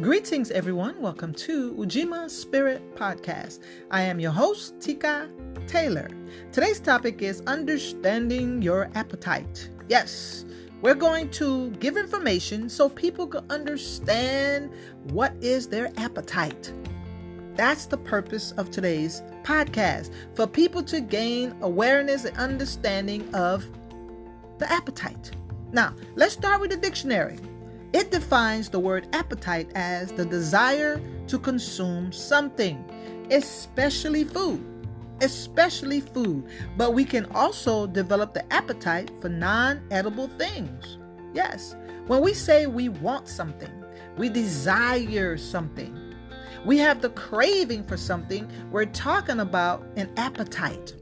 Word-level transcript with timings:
Greetings, 0.00 0.52
everyone. 0.52 1.00
Welcome 1.02 1.34
to 1.34 1.74
Ujima 1.74 2.30
Spirit 2.30 2.94
Podcast. 2.94 3.58
I 3.90 4.02
am 4.02 4.20
your 4.20 4.30
host, 4.30 4.80
Tika 4.80 5.28
Taylor. 5.66 6.08
Today's 6.52 6.78
topic 6.78 7.20
is 7.20 7.42
understanding 7.48 8.62
your 8.62 8.90
appetite. 8.94 9.68
Yes, 9.88 10.44
we're 10.82 10.94
going 10.94 11.30
to 11.30 11.70
give 11.80 11.96
information 11.96 12.68
so 12.68 12.88
people 12.88 13.26
can 13.26 13.44
understand 13.50 14.70
what 15.10 15.34
is 15.40 15.66
their 15.66 15.90
appetite. 15.96 16.72
That's 17.56 17.86
the 17.86 17.98
purpose 17.98 18.52
of 18.52 18.70
today's 18.70 19.20
podcast 19.42 20.12
for 20.36 20.46
people 20.46 20.84
to 20.84 21.00
gain 21.00 21.56
awareness 21.60 22.24
and 22.24 22.36
understanding 22.36 23.28
of 23.34 23.66
the 24.60 24.70
appetite. 24.70 25.32
Now, 25.72 25.96
let's 26.14 26.34
start 26.34 26.60
with 26.60 26.70
the 26.70 26.76
dictionary. 26.76 27.40
It 27.92 28.10
defines 28.10 28.68
the 28.68 28.78
word 28.78 29.08
appetite 29.14 29.70
as 29.74 30.12
the 30.12 30.24
desire 30.24 31.00
to 31.28 31.38
consume 31.38 32.12
something, 32.12 32.84
especially 33.30 34.24
food. 34.24 34.64
Especially 35.20 36.00
food, 36.00 36.46
but 36.76 36.94
we 36.94 37.04
can 37.04 37.26
also 37.34 37.88
develop 37.88 38.34
the 38.34 38.52
appetite 38.52 39.10
for 39.20 39.28
non 39.28 39.82
edible 39.90 40.28
things. 40.28 40.98
Yes, 41.34 41.74
when 42.06 42.22
we 42.22 42.32
say 42.32 42.66
we 42.66 42.88
want 42.88 43.26
something, 43.26 43.84
we 44.16 44.28
desire 44.28 45.36
something, 45.36 46.14
we 46.64 46.78
have 46.78 47.02
the 47.02 47.10
craving 47.10 47.84
for 47.84 47.96
something, 47.96 48.48
we're 48.70 48.84
talking 48.84 49.40
about 49.40 49.84
an 49.96 50.08
appetite. 50.16 50.94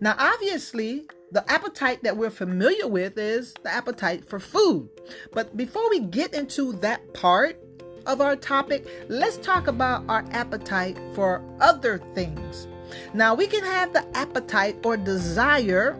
Now, 0.00 0.14
obviously, 0.18 1.08
the 1.32 1.50
appetite 1.50 2.02
that 2.04 2.16
we're 2.16 2.30
familiar 2.30 2.86
with 2.86 3.18
is 3.18 3.52
the 3.62 3.72
appetite 3.72 4.24
for 4.24 4.38
food. 4.38 4.88
But 5.32 5.56
before 5.56 5.88
we 5.90 6.00
get 6.00 6.34
into 6.34 6.72
that 6.74 7.14
part 7.14 7.60
of 8.06 8.20
our 8.20 8.36
topic, 8.36 8.86
let's 9.08 9.36
talk 9.38 9.66
about 9.66 10.04
our 10.08 10.24
appetite 10.30 10.96
for 11.14 11.42
other 11.60 11.98
things. 12.14 12.68
Now, 13.12 13.34
we 13.34 13.48
can 13.48 13.64
have 13.64 13.92
the 13.92 14.06
appetite 14.16 14.76
or 14.84 14.96
desire 14.96 15.98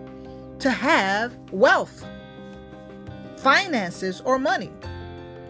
to 0.61 0.71
have 0.71 1.37
wealth, 1.51 2.05
finances, 3.37 4.21
or 4.21 4.39
money. 4.39 4.71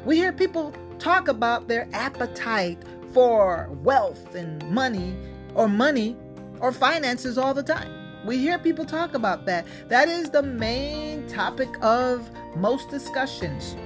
We 0.06 0.16
hear 0.16 0.32
people 0.32 0.72
talk 0.98 1.28
about 1.28 1.68
their 1.68 1.86
appetite 1.92 2.82
for 3.12 3.68
wealth 3.82 4.34
and 4.34 4.66
money, 4.70 5.14
or 5.54 5.68
money, 5.68 6.16
or 6.60 6.72
finances 6.72 7.36
all 7.36 7.52
the 7.52 7.62
time. 7.62 7.95
We 8.26 8.38
hear 8.38 8.58
people 8.58 8.84
talk 8.84 9.14
about 9.14 9.46
that. 9.46 9.66
That 9.88 10.08
is 10.08 10.30
the 10.30 10.42
main 10.42 11.28
topic 11.28 11.68
of 11.80 12.28
most 12.56 12.90
discussions. 12.90 13.76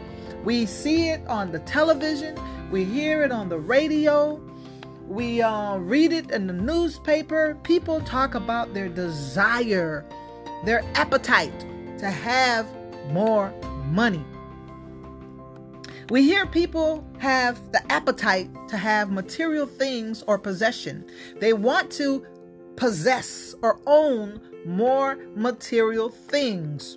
We 0.44 0.64
see 0.64 1.10
it 1.10 1.20
on 1.26 1.52
the 1.52 1.58
television, 1.60 2.38
we 2.70 2.84
hear 2.84 3.22
it 3.22 3.32
on 3.32 3.50
the 3.50 3.58
radio, 3.58 4.40
we 5.06 5.42
uh, 5.42 5.76
read 5.76 6.12
it 6.12 6.30
in 6.30 6.46
the 6.46 6.54
newspaper. 6.54 7.58
People 7.64 8.00
talk 8.00 8.34
about 8.34 8.72
their 8.72 8.88
desire, 8.88 10.06
their 10.64 10.82
appetite 10.94 11.60
to 11.98 12.08
have 12.08 12.66
more 13.10 13.52
money. 13.88 14.24
We 16.08 16.22
hear 16.22 16.46
people 16.46 17.04
have 17.18 17.72
the 17.72 17.92
appetite 17.92 18.48
to 18.68 18.78
have 18.78 19.10
material 19.10 19.66
things 19.66 20.24
or 20.26 20.38
possession. 20.38 21.04
They 21.40 21.52
want 21.52 21.90
to 21.92 22.24
possess 22.80 23.54
or 23.60 23.78
own 23.86 24.40
more 24.64 25.18
material 25.36 26.08
things. 26.08 26.96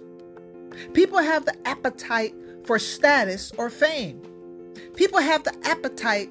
People 0.94 1.20
have 1.20 1.44
the 1.46 1.68
appetite 1.68 2.34
for 2.64 2.80
status 2.80 3.52
or 3.58 3.70
fame. 3.70 4.22
People 4.96 5.20
have 5.20 5.44
the 5.44 5.54
appetite 5.64 6.30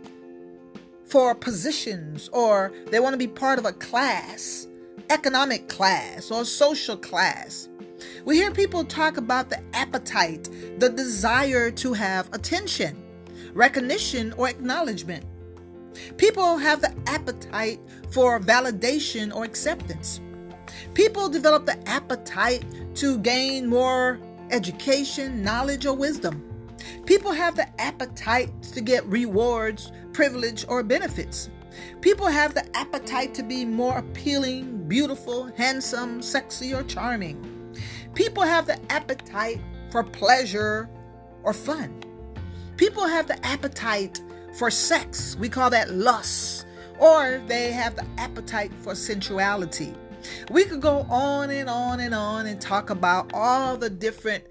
for 1.04 1.34
positions 1.34 2.30
or 2.32 2.72
they 2.86 2.98
want 2.98 3.12
to 3.12 3.18
be 3.18 3.28
part 3.28 3.58
of 3.58 3.66
a 3.66 3.74
class, 3.74 4.66
economic 5.10 5.68
class 5.68 6.30
or 6.30 6.46
social 6.46 6.96
class. 6.96 7.68
We 8.24 8.36
hear 8.36 8.52
people 8.52 8.84
talk 8.84 9.18
about 9.18 9.50
the 9.50 9.60
appetite, 9.74 10.48
the 10.78 10.88
desire 10.88 11.70
to 11.72 11.92
have 11.92 12.32
attention, 12.32 13.04
recognition, 13.52 14.32
or 14.38 14.48
acknowledgement. 14.48 15.26
People 16.16 16.58
have 16.58 16.80
the 16.80 16.94
appetite 17.06 17.80
for 18.10 18.40
validation 18.40 19.34
or 19.34 19.44
acceptance. 19.44 20.20
People 20.94 21.28
develop 21.28 21.66
the 21.66 21.88
appetite 21.88 22.64
to 22.96 23.18
gain 23.18 23.66
more 23.66 24.20
education, 24.50 25.42
knowledge, 25.42 25.86
or 25.86 25.94
wisdom. 25.94 26.42
People 27.06 27.32
have 27.32 27.56
the 27.56 27.68
appetite 27.80 28.50
to 28.62 28.80
get 28.80 29.04
rewards, 29.06 29.92
privilege, 30.12 30.64
or 30.68 30.82
benefits. 30.82 31.50
People 32.00 32.26
have 32.26 32.54
the 32.54 32.76
appetite 32.76 33.34
to 33.34 33.42
be 33.42 33.64
more 33.64 33.98
appealing, 33.98 34.86
beautiful, 34.88 35.46
handsome, 35.56 36.20
sexy, 36.20 36.74
or 36.74 36.82
charming. 36.82 37.48
People 38.14 38.42
have 38.42 38.66
the 38.66 38.78
appetite 38.92 39.60
for 39.90 40.02
pleasure 40.02 40.88
or 41.42 41.52
fun. 41.52 42.02
People 42.76 43.06
have 43.06 43.26
the 43.26 43.44
appetite 43.46 44.20
for 44.54 44.70
sex. 44.70 45.36
We 45.38 45.48
call 45.48 45.70
that 45.70 45.92
lust. 45.92 46.66
Or 46.98 47.42
they 47.46 47.72
have 47.72 47.96
the 47.96 48.06
appetite 48.18 48.72
for 48.74 48.94
sensuality. 48.94 49.94
We 50.50 50.64
could 50.64 50.80
go 50.80 51.06
on 51.10 51.50
and 51.50 51.68
on 51.68 52.00
and 52.00 52.14
on 52.14 52.46
and 52.46 52.60
talk 52.60 52.90
about 52.90 53.32
all 53.34 53.76
the 53.76 53.90
different 53.90 54.44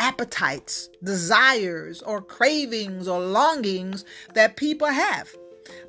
appetites, 0.00 0.88
desires, 1.04 2.02
or 2.02 2.20
cravings 2.20 3.06
or 3.06 3.20
longings 3.20 4.04
that 4.34 4.56
people 4.56 4.88
have. 4.88 5.32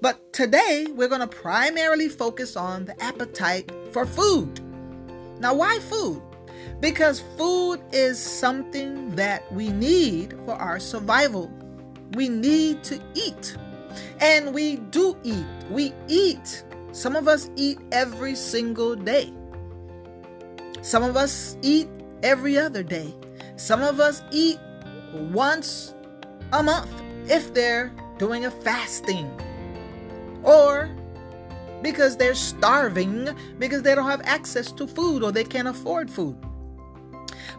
But 0.02 0.34
today 0.34 0.86
we're 0.90 1.08
going 1.08 1.22
to 1.22 1.28
primarily 1.28 2.10
focus 2.10 2.56
on 2.56 2.86
the 2.86 3.02
appetite 3.04 3.72
for 3.92 4.06
food. 4.06 4.60
Now, 5.40 5.56
why 5.56 5.80
food? 5.80 6.22
Because 6.80 7.24
food 7.38 7.82
is 7.92 8.20
something 8.20 9.16
that 9.16 9.52
we 9.52 9.70
need 9.70 10.34
for 10.46 10.54
our 10.54 10.80
survival. 10.80 11.52
We 12.14 12.30
need 12.30 12.84
to 12.84 13.00
eat. 13.16 13.58
And 14.20 14.54
we 14.54 14.78
do 14.78 15.18
eat. 15.24 15.46
We 15.70 15.94
eat. 16.08 16.64
Some 16.92 17.16
of 17.16 17.28
us 17.28 17.50
eat 17.56 17.80
every 17.92 18.36
single 18.36 18.96
day. 18.96 19.34
Some 20.82 21.04
of 21.04 21.18
us 21.18 21.58
eat 21.62 21.88
every 22.22 22.58
other 22.58 22.84
day. 22.84 23.14
Some 23.56 23.82
of 23.82 24.00
us 24.00 24.22
eat 24.32 24.60
once 25.14 25.94
a 26.52 26.62
month 26.62 26.90
if 27.28 27.54
they're 27.54 27.92
doing 28.18 28.46
a 28.46 28.52
fasting. 28.52 29.30
Or 30.44 30.90
because 31.82 32.18
they're 32.18 32.36
starving 32.36 33.30
because 33.60 33.82
they 33.82 33.94
don't 33.96 34.10
have 34.10 34.22
access 34.24 34.72
to 34.72 34.88
food 34.88 35.24
or 35.24 35.32
they 35.32 35.44
can't 35.44 35.68
afford 35.68 36.10
food. 36.10 36.36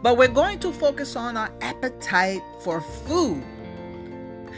But 0.03 0.17
we're 0.17 0.29
going 0.29 0.59
to 0.61 0.73
focus 0.73 1.17
on 1.17 1.37
our 1.37 1.51
appetite 1.61 2.43
for 2.63 2.81
food. 2.81 3.43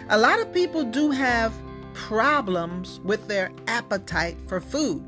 A 0.09 0.19
lot 0.19 0.41
of 0.41 0.53
people 0.53 0.85
do 0.85 1.11
have 1.11 1.53
problems 1.95 3.01
with 3.05 3.27
their 3.27 3.51
appetite 3.67 4.37
for 4.47 4.61
food. 4.61 5.03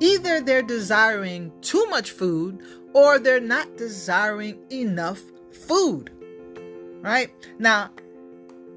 Either 0.00 0.40
they're 0.40 0.62
desiring 0.62 1.52
too 1.60 1.84
much 1.86 2.12
food 2.12 2.62
or 2.94 3.18
they're 3.18 3.40
not 3.40 3.76
desiring 3.76 4.58
enough 4.70 5.20
food. 5.50 6.10
Right? 7.02 7.30
Now, 7.58 7.90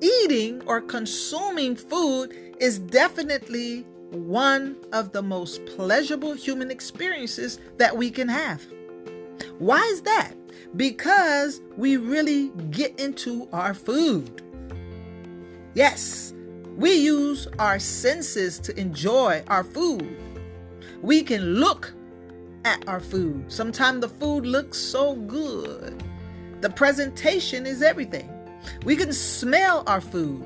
eating 0.01 0.61
or 0.65 0.81
consuming 0.81 1.75
food 1.75 2.35
is 2.59 2.79
definitely 2.79 3.85
one 4.11 4.75
of 4.91 5.11
the 5.11 5.21
most 5.21 5.65
pleasurable 5.65 6.33
human 6.33 6.69
experiences 6.69 7.59
that 7.77 7.95
we 7.95 8.09
can 8.11 8.27
have. 8.27 8.61
Why 9.59 9.81
is 9.91 10.01
that? 10.01 10.33
Because 10.75 11.61
we 11.77 11.97
really 11.97 12.49
get 12.71 12.99
into 12.99 13.47
our 13.53 13.73
food. 13.73 14.41
Yes, 15.73 16.33
we 16.75 16.93
use 16.93 17.47
our 17.57 17.79
senses 17.79 18.59
to 18.59 18.77
enjoy 18.79 19.43
our 19.47 19.63
food. 19.63 20.17
We 21.01 21.23
can 21.23 21.55
look 21.55 21.93
at 22.65 22.87
our 22.87 22.99
food. 22.99 23.51
Sometimes 23.51 24.01
the 24.01 24.09
food 24.09 24.45
looks 24.45 24.77
so 24.77 25.15
good. 25.15 26.03
The 26.61 26.69
presentation 26.69 27.65
is 27.65 27.81
everything. 27.81 28.29
We 28.83 28.95
can 28.95 29.13
smell 29.13 29.83
our 29.87 30.01
food. 30.01 30.45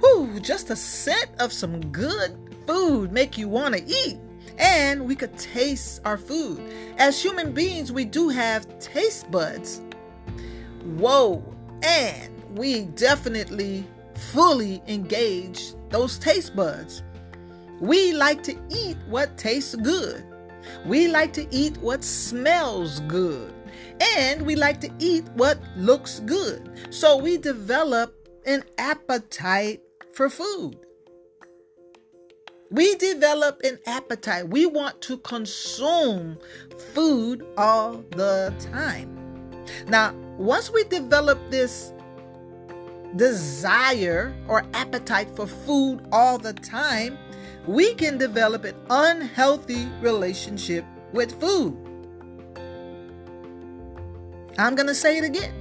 Whew, 0.00 0.40
just 0.40 0.70
a 0.70 0.76
scent 0.76 1.30
of 1.38 1.52
some 1.52 1.80
good 1.92 2.36
food 2.66 3.12
make 3.12 3.38
you 3.38 3.48
want 3.48 3.74
to 3.76 3.84
eat. 3.84 4.18
And 4.58 5.06
we 5.06 5.14
could 5.14 5.36
taste 5.38 6.00
our 6.04 6.18
food. 6.18 6.60
As 6.98 7.22
human 7.22 7.52
beings, 7.52 7.92
we 7.92 8.04
do 8.04 8.28
have 8.30 8.78
taste 8.78 9.30
buds. 9.30 9.80
Whoa. 10.96 11.44
And 11.82 12.35
we 12.56 12.82
definitely 12.96 13.84
fully 14.32 14.82
engage 14.86 15.74
those 15.90 16.18
taste 16.18 16.56
buds. 16.56 17.02
We 17.80 18.12
like 18.12 18.42
to 18.44 18.56
eat 18.70 18.96
what 19.08 19.36
tastes 19.36 19.74
good. 19.76 20.24
We 20.86 21.08
like 21.08 21.32
to 21.34 21.46
eat 21.50 21.76
what 21.78 22.02
smells 22.02 23.00
good. 23.00 23.52
And 24.16 24.42
we 24.42 24.56
like 24.56 24.80
to 24.80 24.90
eat 24.98 25.24
what 25.34 25.58
looks 25.76 26.20
good. 26.20 26.70
So 26.90 27.18
we 27.18 27.36
develop 27.36 28.14
an 28.46 28.64
appetite 28.78 29.82
for 30.14 30.30
food. 30.30 30.78
We 32.70 32.96
develop 32.96 33.60
an 33.62 33.78
appetite. 33.86 34.48
We 34.48 34.66
want 34.66 35.00
to 35.02 35.18
consume 35.18 36.38
food 36.94 37.46
all 37.56 38.04
the 38.10 38.52
time. 38.72 39.12
Now, 39.88 40.14
once 40.36 40.70
we 40.70 40.84
develop 40.84 41.38
this 41.50 41.92
desire 43.16 44.34
or 44.48 44.64
appetite 44.74 45.34
for 45.34 45.46
food 45.46 46.06
all 46.12 46.38
the 46.38 46.52
time, 46.52 47.18
we 47.66 47.94
can 47.94 48.18
develop 48.18 48.64
an 48.64 48.74
unhealthy 48.90 49.86
relationship 50.00 50.84
with 51.12 51.38
food. 51.40 51.76
I'm 54.58 54.74
going 54.74 54.86
to 54.86 54.94
say 54.94 55.18
it 55.18 55.24
again. 55.24 55.52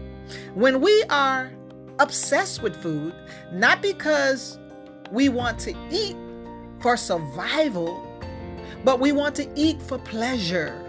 When 0.53 0.81
we 0.81 1.03
are 1.09 1.51
obsessed 1.99 2.61
with 2.61 2.75
food, 2.81 3.13
not 3.51 3.81
because 3.81 4.57
we 5.11 5.29
want 5.29 5.59
to 5.59 5.73
eat 5.91 6.15
for 6.79 6.97
survival, 6.97 8.03
but 8.83 8.99
we 8.99 9.11
want 9.11 9.35
to 9.35 9.49
eat 9.55 9.81
for 9.81 9.97
pleasure. 9.97 10.81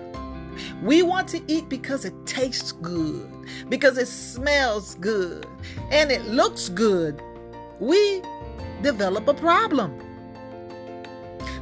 We 0.83 1.03
want 1.03 1.29
to 1.29 1.41
eat 1.49 1.69
because 1.69 2.05
it 2.05 2.15
tastes 2.27 2.73
good, 2.73 3.31
because 3.69 3.99
it 3.99 4.09
smells 4.09 4.95
good, 4.97 5.47
and 5.91 6.11
it 6.11 6.25
looks 6.27 6.69
good. 6.69 7.21
We 7.81 8.23
develop 8.83 9.29
a 9.29 9.35
problem. 9.35 10.01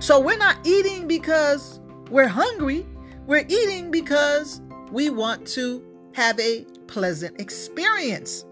So 0.00 0.20
we're 0.20 0.36
not 0.36 0.58
eating 0.66 1.08
because 1.08 1.80
we're 2.10 2.28
hungry, 2.28 2.86
we're 3.26 3.46
eating 3.48 3.90
because 3.90 4.60
we 4.90 5.10
want 5.10 5.46
to 5.48 5.82
have 6.12 6.38
a 6.38 6.64
pleasant 6.86 7.40
experience. 7.40 8.44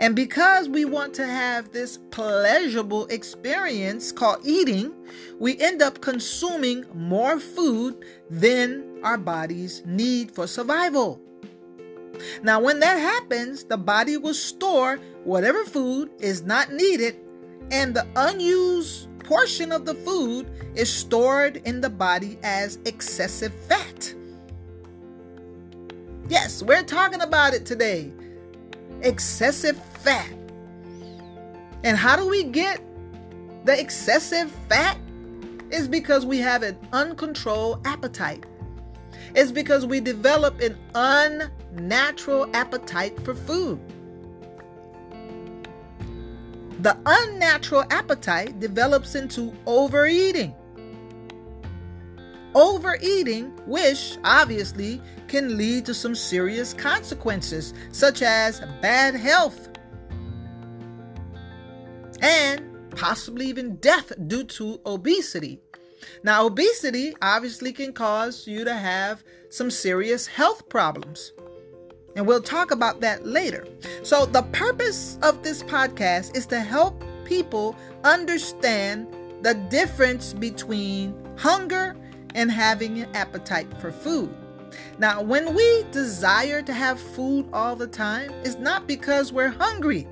And 0.00 0.14
because 0.14 0.68
we 0.68 0.84
want 0.84 1.14
to 1.14 1.26
have 1.26 1.72
this 1.72 1.98
pleasurable 2.10 3.06
experience 3.06 4.12
called 4.12 4.40
eating, 4.44 4.92
we 5.38 5.58
end 5.58 5.82
up 5.82 6.00
consuming 6.00 6.84
more 6.94 7.38
food 7.38 8.04
than 8.28 9.00
our 9.02 9.18
bodies 9.18 9.82
need 9.86 10.32
for 10.32 10.46
survival. 10.46 11.20
Now, 12.42 12.60
when 12.60 12.80
that 12.80 12.98
happens, 12.98 13.64
the 13.64 13.76
body 13.76 14.16
will 14.16 14.34
store 14.34 14.98
whatever 15.24 15.64
food 15.64 16.10
is 16.18 16.42
not 16.42 16.72
needed, 16.72 17.16
and 17.70 17.94
the 17.94 18.06
unused 18.16 19.08
portion 19.20 19.72
of 19.72 19.84
the 19.84 19.94
food 19.94 20.50
is 20.74 20.92
stored 20.92 21.56
in 21.64 21.80
the 21.80 21.90
body 21.90 22.38
as 22.42 22.78
excessive 22.84 23.52
fat. 23.68 24.14
Yes, 26.28 26.62
we're 26.62 26.82
talking 26.82 27.20
about 27.20 27.54
it 27.54 27.64
today 27.64 28.12
excessive 29.02 29.80
fat. 30.00 30.32
And 31.84 31.96
how 31.96 32.16
do 32.16 32.28
we 32.28 32.44
get 32.44 32.82
the 33.64 33.78
excessive 33.78 34.50
fat? 34.68 34.98
Is 35.70 35.86
because 35.86 36.24
we 36.24 36.38
have 36.38 36.62
an 36.62 36.78
uncontrolled 36.94 37.86
appetite. 37.86 38.46
It's 39.34 39.52
because 39.52 39.86
we 39.86 40.00
develop 40.00 40.60
an 40.60 40.78
unnatural 40.94 42.48
appetite 42.54 43.18
for 43.24 43.34
food. 43.34 43.80
The 46.80 46.96
unnatural 47.06 47.84
appetite 47.90 48.60
develops 48.60 49.14
into 49.14 49.52
overeating. 49.66 50.54
Overeating, 52.54 53.46
which 53.66 54.16
obviously 54.24 55.02
can 55.26 55.56
lead 55.56 55.84
to 55.86 55.94
some 55.94 56.14
serious 56.14 56.72
consequences, 56.72 57.74
such 57.92 58.22
as 58.22 58.60
bad 58.80 59.14
health 59.14 59.68
and 62.20 62.90
possibly 62.90 63.46
even 63.46 63.76
death 63.76 64.12
due 64.26 64.44
to 64.44 64.80
obesity. 64.86 65.60
Now, 66.22 66.46
obesity 66.46 67.14
obviously 67.22 67.72
can 67.72 67.92
cause 67.92 68.46
you 68.46 68.64
to 68.64 68.74
have 68.74 69.22
some 69.50 69.70
serious 69.70 70.26
health 70.26 70.68
problems. 70.68 71.32
And 72.16 72.26
we'll 72.26 72.42
talk 72.42 72.70
about 72.70 73.00
that 73.00 73.26
later. 73.26 73.66
So, 74.02 74.26
the 74.26 74.42
purpose 74.42 75.18
of 75.22 75.42
this 75.42 75.62
podcast 75.62 76.36
is 76.36 76.46
to 76.46 76.60
help 76.60 77.02
people 77.24 77.76
understand 78.04 79.06
the 79.42 79.54
difference 79.54 80.32
between 80.32 81.14
hunger 81.36 81.96
and 82.34 82.50
having 82.50 82.98
an 82.98 83.14
appetite 83.14 83.68
for 83.80 83.92
food. 83.92 84.34
Now, 84.98 85.22
when 85.22 85.54
we 85.54 85.84
desire 85.92 86.62
to 86.62 86.72
have 86.72 87.00
food 87.00 87.48
all 87.52 87.76
the 87.76 87.86
time, 87.86 88.32
it's 88.44 88.58
not 88.58 88.86
because 88.86 89.32
we're 89.32 89.48
hungry. 89.48 90.06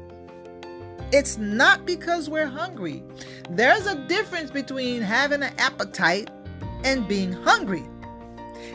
It's 1.12 1.38
not 1.38 1.86
because 1.86 2.28
we're 2.28 2.46
hungry. 2.48 3.02
There's 3.50 3.86
a 3.86 3.94
difference 4.06 4.50
between 4.50 5.02
having 5.02 5.42
an 5.42 5.52
appetite 5.58 6.30
and 6.82 7.06
being 7.06 7.32
hungry. 7.32 7.84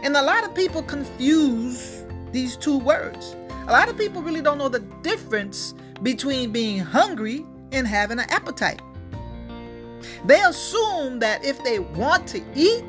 And 0.03 0.15
a 0.15 0.21
lot 0.21 0.45
of 0.45 0.55
people 0.55 0.81
confuse 0.81 2.05
these 2.31 2.55
two 2.55 2.79
words. 2.79 3.35
A 3.67 3.71
lot 3.71 3.89
of 3.89 3.97
people 3.97 4.21
really 4.21 4.41
don't 4.41 4.57
know 4.57 4.69
the 4.69 4.79
difference 5.03 5.73
between 6.03 6.51
being 6.51 6.79
hungry 6.79 7.45
and 7.73 7.85
having 7.85 8.19
an 8.19 8.29
appetite. 8.29 8.81
They 10.25 10.41
assume 10.41 11.19
that 11.19 11.43
if 11.43 11.61
they 11.63 11.79
want 11.79 12.27
to 12.29 12.41
eat, 12.55 12.83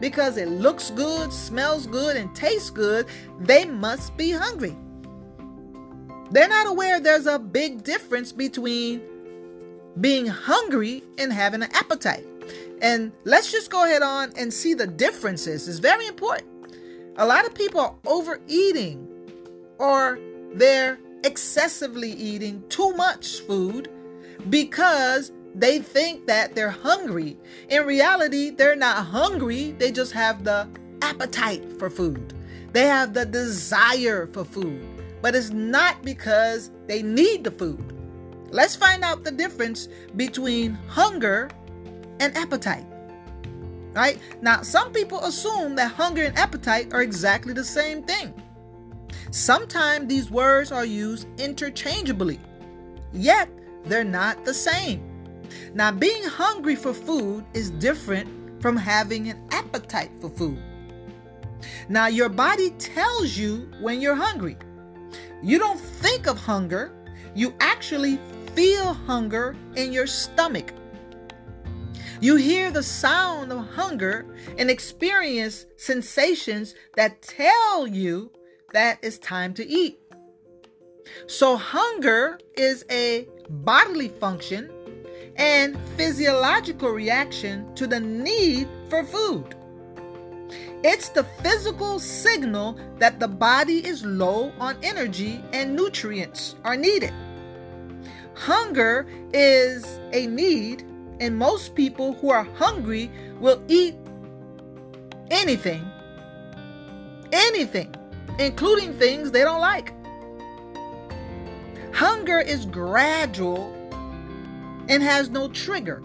because 0.00 0.36
it 0.36 0.48
looks 0.48 0.90
good, 0.90 1.32
smells 1.32 1.86
good, 1.86 2.16
and 2.16 2.34
tastes 2.34 2.70
good, 2.70 3.06
they 3.38 3.66
must 3.66 4.16
be 4.16 4.32
hungry. 4.32 4.76
They're 6.32 6.48
not 6.48 6.66
aware 6.66 6.98
there's 6.98 7.26
a 7.26 7.38
big 7.38 7.84
difference 7.84 8.32
between 8.32 9.02
being 10.00 10.26
hungry 10.26 11.02
and 11.18 11.30
having 11.30 11.62
an 11.62 11.70
appetite. 11.72 12.26
And 12.80 13.12
let's 13.24 13.52
just 13.52 13.70
go 13.70 13.84
ahead 13.84 14.00
on 14.00 14.32
and 14.36 14.52
see 14.52 14.72
the 14.72 14.86
differences. 14.86 15.68
It's 15.68 15.78
very 15.78 16.06
important. 16.06 16.48
A 17.16 17.26
lot 17.26 17.46
of 17.46 17.54
people 17.54 17.80
are 17.80 17.94
overeating 18.06 19.06
or 19.78 20.18
they're 20.54 20.98
excessively 21.22 22.10
eating 22.12 22.64
too 22.70 22.92
much 22.94 23.40
food 23.40 23.90
because 24.48 25.32
they 25.54 25.80
think 25.80 26.26
that 26.26 26.54
they're 26.54 26.70
hungry. 26.70 27.36
In 27.68 27.84
reality, 27.84 28.48
they're 28.48 28.74
not 28.74 29.04
hungry, 29.04 29.72
they 29.72 29.92
just 29.92 30.12
have 30.12 30.44
the 30.44 30.66
appetite 31.02 31.78
for 31.78 31.90
food. 31.90 32.32
They 32.72 32.86
have 32.86 33.12
the 33.12 33.26
desire 33.26 34.26
for 34.28 34.46
food, 34.46 34.82
but 35.22 35.34
it's 35.34 35.50
not 35.50 36.02
because 36.02 36.70
they 36.86 37.02
need 37.02 37.44
the 37.44 37.50
food. 37.50 37.96
Let's 38.50 38.76
find 38.76 39.02
out 39.02 39.24
the 39.24 39.30
difference 39.30 39.88
between 40.16 40.74
hunger 40.88 41.48
and 42.20 42.36
appetite. 42.36 42.84
Right? 43.92 44.18
Now, 44.42 44.62
some 44.62 44.92
people 44.92 45.20
assume 45.20 45.74
that 45.76 45.92
hunger 45.92 46.24
and 46.24 46.36
appetite 46.36 46.92
are 46.92 47.02
exactly 47.02 47.54
the 47.54 47.64
same 47.64 48.02
thing. 48.02 48.34
Sometimes 49.30 50.08
these 50.08 50.30
words 50.30 50.72
are 50.72 50.84
used 50.84 51.26
interchangeably, 51.40 52.38
yet 53.12 53.48
they're 53.84 54.04
not 54.04 54.44
the 54.44 54.54
same. 54.54 55.02
Now, 55.74 55.92
being 55.92 56.24
hungry 56.24 56.76
for 56.76 56.92
food 56.92 57.44
is 57.54 57.70
different 57.70 58.60
from 58.62 58.76
having 58.76 59.28
an 59.28 59.42
appetite 59.50 60.10
for 60.20 60.30
food. 60.30 60.58
Now, 61.88 62.06
your 62.06 62.28
body 62.28 62.70
tells 62.70 63.36
you 63.36 63.70
when 63.80 64.00
you're 64.00 64.14
hungry. 64.14 64.56
You 65.42 65.58
don't 65.58 65.80
think 65.80 66.28
of 66.28 66.38
hunger, 66.38 66.92
you 67.34 67.54
actually 67.60 68.18
feel 68.54 68.94
hunger 68.94 69.56
in 69.74 69.92
your 69.92 70.06
stomach. 70.06 70.72
You 72.20 72.36
hear 72.36 72.70
the 72.70 72.84
sound 72.84 73.50
of 73.50 73.66
hunger 73.70 74.24
and 74.56 74.70
experience 74.70 75.66
sensations 75.76 76.76
that 76.94 77.22
tell 77.22 77.88
you 77.88 78.30
that 78.72 79.00
it's 79.02 79.18
time 79.18 79.52
to 79.54 79.66
eat. 79.66 79.98
So, 81.26 81.56
hunger 81.56 82.38
is 82.56 82.84
a 82.90 83.26
bodily 83.50 84.08
function 84.08 84.70
and 85.36 85.76
physiological 85.96 86.90
reaction 86.90 87.74
to 87.74 87.88
the 87.88 87.98
need 87.98 88.68
for 88.88 89.02
food. 89.02 89.56
It's 90.84 91.10
the 91.10 91.24
physical 91.42 92.00
signal 92.00 92.76
that 92.98 93.20
the 93.20 93.28
body 93.28 93.86
is 93.86 94.04
low 94.04 94.52
on 94.58 94.76
energy 94.82 95.42
and 95.52 95.76
nutrients 95.76 96.56
are 96.64 96.76
needed. 96.76 97.12
Hunger 98.34 99.06
is 99.32 100.00
a 100.12 100.26
need, 100.26 100.82
and 101.20 101.36
most 101.36 101.76
people 101.76 102.14
who 102.14 102.30
are 102.30 102.42
hungry 102.42 103.10
will 103.38 103.62
eat 103.68 103.94
anything, 105.30 105.88
anything, 107.30 107.94
including 108.40 108.92
things 108.94 109.30
they 109.30 109.42
don't 109.42 109.60
like. 109.60 109.92
Hunger 111.94 112.40
is 112.40 112.66
gradual 112.66 113.72
and 114.88 115.02
has 115.02 115.30
no 115.30 115.48
trigger. 115.48 116.02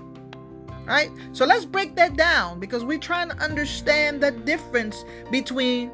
Right? 0.87 1.11
So 1.33 1.45
let's 1.45 1.65
break 1.65 1.95
that 1.97 2.15
down 2.15 2.59
because 2.59 2.83
we're 2.83 2.97
trying 2.97 3.29
to 3.29 3.37
understand 3.37 4.21
the 4.21 4.31
difference 4.31 5.03
between 5.29 5.91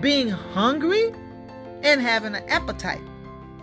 being 0.00 0.28
hungry 0.28 1.12
and 1.82 2.00
having 2.00 2.34
an 2.34 2.44
appetite. 2.48 3.00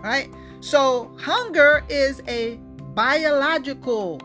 Right? 0.02 0.28
So, 0.60 1.12
hunger 1.18 1.84
is 1.88 2.22
a 2.26 2.58
biological 2.94 4.20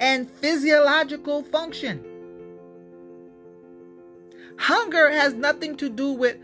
and 0.00 0.30
physiological 0.30 1.42
function. 1.44 2.04
Hunger 4.56 5.10
has 5.10 5.34
nothing 5.34 5.76
to 5.76 5.88
do 5.88 6.12
with 6.12 6.38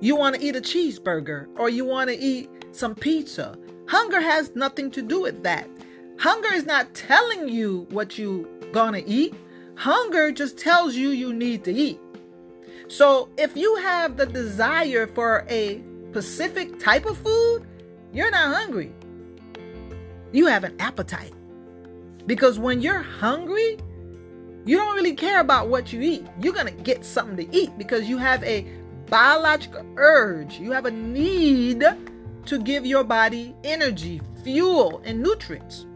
you 0.00 0.16
want 0.16 0.36
to 0.36 0.42
eat 0.42 0.56
a 0.56 0.60
cheeseburger 0.60 1.46
or 1.56 1.68
you 1.68 1.84
want 1.84 2.10
to 2.10 2.16
eat 2.16 2.48
some 2.72 2.94
pizza. 2.94 3.56
Hunger 3.86 4.20
has 4.20 4.54
nothing 4.54 4.90
to 4.92 5.02
do 5.02 5.20
with 5.20 5.42
that. 5.42 5.68
Hunger 6.18 6.52
is 6.54 6.66
not 6.66 6.94
telling 6.94 7.48
you 7.48 7.86
what 7.90 8.18
you 8.18 8.48
gonna 8.72 9.02
eat. 9.06 9.34
Hunger 9.76 10.32
just 10.32 10.56
tells 10.58 10.94
you 10.94 11.10
you 11.10 11.32
need 11.32 11.64
to 11.64 11.72
eat. 11.72 12.00
So 12.88 13.28
if 13.36 13.56
you 13.56 13.76
have 13.76 14.16
the 14.16 14.26
desire 14.26 15.06
for 15.06 15.44
a 15.48 15.82
specific 16.10 16.78
type 16.78 17.06
of 17.06 17.18
food, 17.18 17.66
you're 18.12 18.30
not 18.30 18.54
hungry. 18.54 18.92
You 20.32 20.46
have 20.46 20.64
an 20.64 20.76
appetite. 20.80 21.32
Because 22.26 22.58
when 22.58 22.80
you're 22.80 23.02
hungry, 23.02 23.78
you 24.64 24.76
don't 24.76 24.94
really 24.94 25.14
care 25.14 25.40
about 25.40 25.68
what 25.68 25.92
you 25.92 26.00
eat. 26.00 26.26
You're 26.40 26.54
going 26.54 26.74
to 26.74 26.82
get 26.82 27.04
something 27.04 27.36
to 27.36 27.56
eat 27.56 27.76
because 27.76 28.08
you 28.08 28.16
have 28.18 28.42
a 28.44 28.66
biological 29.10 29.84
urge. 29.96 30.58
You 30.58 30.72
have 30.72 30.86
a 30.86 30.90
need 30.90 31.84
to 32.46 32.58
give 32.58 32.86
your 32.86 33.04
body 33.04 33.54
energy, 33.64 34.20
fuel, 34.42 35.02
and 35.04 35.22
nutrients. 35.22 35.86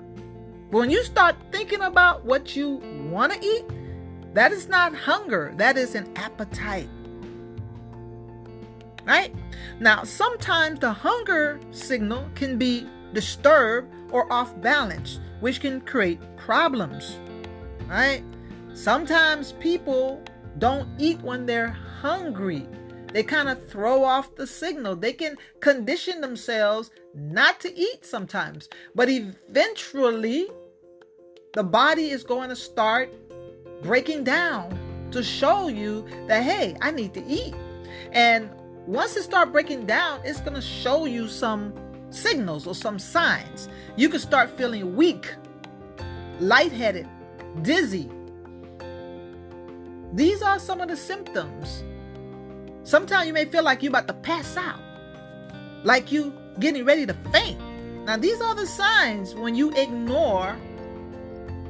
But 0.70 0.78
when 0.78 0.90
you 0.90 1.02
start 1.02 1.36
thinking 1.50 1.80
about 1.80 2.24
what 2.24 2.54
you 2.54 2.80
want 3.10 3.32
to 3.32 3.44
eat, 3.44 3.64
that 4.34 4.52
is 4.52 4.68
not 4.68 4.94
hunger, 4.94 5.54
that 5.56 5.76
is 5.76 5.94
an 5.94 6.12
appetite. 6.16 6.88
Right? 9.04 9.34
Now, 9.80 10.04
sometimes 10.04 10.80
the 10.80 10.92
hunger 10.92 11.58
signal 11.70 12.28
can 12.34 12.58
be 12.58 12.86
disturbed 13.14 13.90
or 14.12 14.30
off 14.30 14.60
balance, 14.60 15.20
which 15.40 15.60
can 15.60 15.80
create 15.80 16.20
problems. 16.36 17.18
Right? 17.88 18.22
Sometimes 18.74 19.52
people 19.52 20.22
don't 20.58 20.88
eat 20.98 21.20
when 21.22 21.46
they're 21.46 21.70
hungry. 21.70 22.66
They 23.12 23.22
kind 23.22 23.48
of 23.48 23.66
throw 23.70 24.04
off 24.04 24.36
the 24.36 24.46
signal. 24.46 24.94
They 24.94 25.14
can 25.14 25.36
condition 25.60 26.20
themselves 26.20 26.90
not 27.14 27.58
to 27.60 27.74
eat 27.74 28.04
sometimes. 28.04 28.68
But 28.94 29.08
eventually, 29.08 30.48
the 31.54 31.62
body 31.62 32.10
is 32.10 32.22
going 32.22 32.48
to 32.50 32.56
start 32.56 33.12
breaking 33.82 34.24
down 34.24 34.78
to 35.10 35.22
show 35.22 35.68
you 35.68 36.06
that, 36.26 36.42
hey, 36.42 36.76
I 36.82 36.90
need 36.90 37.14
to 37.14 37.24
eat. 37.24 37.54
And 38.12 38.50
once 38.86 39.16
it 39.16 39.22
start 39.22 39.52
breaking 39.52 39.86
down, 39.86 40.20
it's 40.24 40.40
going 40.40 40.54
to 40.54 40.60
show 40.62 41.06
you 41.06 41.28
some 41.28 41.72
signals 42.10 42.66
or 42.66 42.74
some 42.74 42.98
signs. 42.98 43.68
You 43.96 44.08
can 44.08 44.20
start 44.20 44.50
feeling 44.50 44.94
weak, 44.96 45.34
lightheaded, 46.40 47.08
dizzy. 47.62 48.10
These 50.12 50.42
are 50.42 50.58
some 50.58 50.80
of 50.80 50.88
the 50.88 50.96
symptoms. 50.96 51.82
Sometimes 52.82 53.26
you 53.26 53.32
may 53.32 53.44
feel 53.44 53.62
like 53.62 53.82
you're 53.82 53.90
about 53.90 54.08
to 54.08 54.14
pass 54.14 54.56
out, 54.56 54.80
like 55.84 56.10
you 56.10 56.32
getting 56.60 56.84
ready 56.84 57.06
to 57.06 57.14
faint. 57.32 57.60
Now, 58.04 58.16
these 58.16 58.40
are 58.40 58.54
the 58.54 58.66
signs 58.66 59.34
when 59.34 59.54
you 59.54 59.70
ignore 59.72 60.56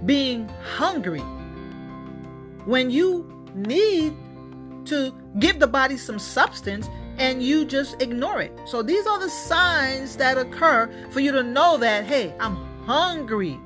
being 0.08 0.48
hungry. 0.64 1.22
When 2.64 2.90
you 2.90 3.30
need 3.54 4.14
to 4.86 5.12
give 5.38 5.60
the 5.60 5.66
body 5.66 5.98
some 5.98 6.18
substance 6.18 6.88
and 7.18 7.42
you 7.42 7.66
just 7.66 8.00
ignore 8.00 8.40
it. 8.40 8.58
So 8.64 8.82
these 8.82 9.06
are 9.06 9.18
the 9.18 9.28
signs 9.28 10.16
that 10.16 10.38
occur 10.38 10.90
for 11.10 11.20
you 11.20 11.30
to 11.32 11.42
know 11.42 11.76
that, 11.76 12.04
hey, 12.04 12.34
I'm 12.40 12.56
hungry. 12.86 13.60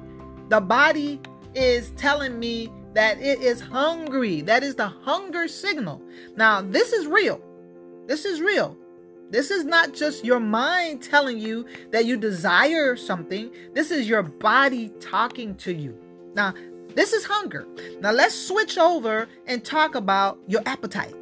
The 0.48 0.60
body 0.60 1.20
is 1.54 1.92
telling 1.92 2.40
me 2.40 2.72
that 2.94 3.20
it 3.20 3.40
is 3.40 3.60
hungry. 3.60 4.40
That 4.40 4.64
is 4.64 4.74
the 4.74 4.88
hunger 4.88 5.46
signal. 5.46 6.02
Now, 6.36 6.60
this 6.60 6.92
is 6.92 7.06
real. 7.06 7.40
This 8.08 8.24
is 8.24 8.40
real. 8.40 8.76
This 9.30 9.52
is 9.52 9.64
not 9.64 9.94
just 9.94 10.24
your 10.24 10.40
mind 10.40 11.02
telling 11.02 11.38
you 11.38 11.66
that 11.92 12.04
you 12.04 12.16
desire 12.16 12.96
something. 12.96 13.52
This 13.74 13.92
is 13.92 14.08
your 14.08 14.24
body 14.24 14.90
talking 15.00 15.54
to 15.58 15.72
you. 15.72 16.01
Now, 16.34 16.54
this 16.94 17.12
is 17.12 17.24
hunger. 17.24 17.66
Now, 18.00 18.12
let's 18.12 18.34
switch 18.34 18.78
over 18.78 19.28
and 19.46 19.64
talk 19.64 19.94
about 19.94 20.38
your 20.46 20.62
appetite. 20.66 21.14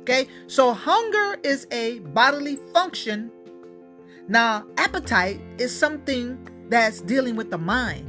Okay, 0.00 0.26
so 0.48 0.72
hunger 0.72 1.38
is 1.42 1.66
a 1.70 2.00
bodily 2.00 2.56
function. 2.72 3.30
Now, 4.28 4.64
appetite 4.76 5.40
is 5.58 5.76
something 5.76 6.48
that's 6.68 7.00
dealing 7.00 7.36
with 7.36 7.50
the 7.50 7.58
mind. 7.58 8.08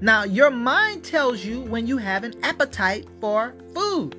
Now, 0.00 0.24
your 0.24 0.50
mind 0.50 1.04
tells 1.04 1.44
you 1.44 1.60
when 1.60 1.86
you 1.86 1.98
have 1.98 2.24
an 2.24 2.34
appetite 2.42 3.06
for 3.20 3.54
food. 3.74 4.16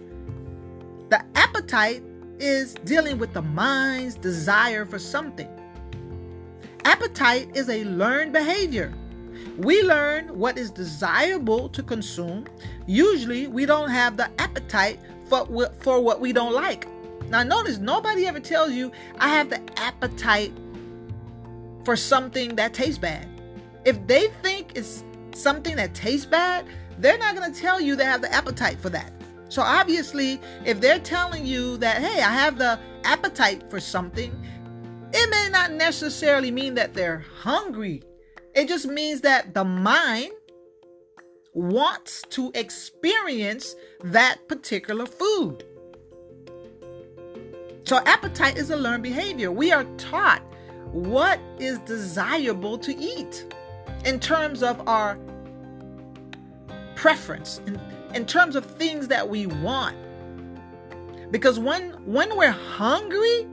The 1.09 1.23
appetite 1.35 2.03
is 2.39 2.75
dealing 2.85 3.17
with 3.17 3.33
the 3.33 3.41
mind's 3.41 4.15
desire 4.15 4.85
for 4.85 4.99
something. 4.99 5.49
Appetite 6.85 7.55
is 7.55 7.69
a 7.69 7.83
learned 7.83 8.31
behavior. 8.31 8.93
We 9.59 9.83
learn 9.83 10.39
what 10.39 10.57
is 10.57 10.71
desirable 10.71 11.67
to 11.69 11.83
consume. 11.83 12.47
Usually, 12.87 13.47
we 13.47 13.65
don't 13.65 13.89
have 13.89 14.15
the 14.15 14.29
appetite 14.39 15.01
for, 15.27 15.69
for 15.81 15.99
what 15.99 16.21
we 16.21 16.31
don't 16.31 16.53
like. 16.53 16.87
Now, 17.27 17.43
notice 17.43 17.77
nobody 17.77 18.25
ever 18.25 18.39
tells 18.39 18.71
you, 18.71 18.89
I 19.17 19.27
have 19.27 19.49
the 19.49 19.61
appetite 19.75 20.53
for 21.83 21.97
something 21.97 22.55
that 22.55 22.73
tastes 22.73 22.97
bad. 22.97 23.27
If 23.83 24.07
they 24.07 24.27
think 24.41 24.71
it's 24.75 25.03
something 25.35 25.75
that 25.75 25.93
tastes 25.93 26.25
bad, 26.25 26.65
they're 26.97 27.17
not 27.17 27.35
going 27.35 27.53
to 27.53 27.59
tell 27.59 27.81
you 27.81 27.97
they 27.97 28.05
have 28.05 28.21
the 28.21 28.33
appetite 28.33 28.79
for 28.79 28.89
that. 28.91 29.11
So, 29.49 29.61
obviously, 29.61 30.39
if 30.63 30.79
they're 30.79 30.99
telling 30.99 31.45
you 31.45 31.75
that, 31.77 32.01
hey, 32.01 32.21
I 32.21 32.31
have 32.31 32.57
the 32.57 32.79
appetite 33.03 33.69
for 33.69 33.81
something, 33.81 34.31
it 35.11 35.29
may 35.29 35.49
not 35.51 35.73
necessarily 35.73 36.49
mean 36.49 36.75
that 36.75 36.93
they're 36.93 37.25
hungry. 37.41 38.03
It 38.55 38.67
just 38.67 38.87
means 38.87 39.21
that 39.21 39.53
the 39.53 39.63
mind 39.63 40.31
wants 41.53 42.23
to 42.29 42.51
experience 42.55 43.75
that 44.03 44.47
particular 44.47 45.05
food. 45.05 45.63
So, 47.83 47.97
appetite 48.05 48.57
is 48.57 48.69
a 48.69 48.77
learned 48.77 49.03
behavior. 49.03 49.51
We 49.51 49.71
are 49.71 49.83
taught 49.97 50.43
what 50.91 51.39
is 51.59 51.79
desirable 51.79 52.77
to 52.79 52.95
eat 52.95 53.45
in 54.05 54.19
terms 54.19 54.63
of 54.63 54.87
our 54.87 55.17
preference, 56.95 57.61
in, 57.65 57.79
in 58.13 58.25
terms 58.25 58.55
of 58.55 58.65
things 58.65 59.07
that 59.07 59.27
we 59.27 59.47
want. 59.47 59.95
Because 61.31 61.59
when 61.59 61.91
when 62.05 62.35
we're 62.35 62.51
hungry, 62.51 63.47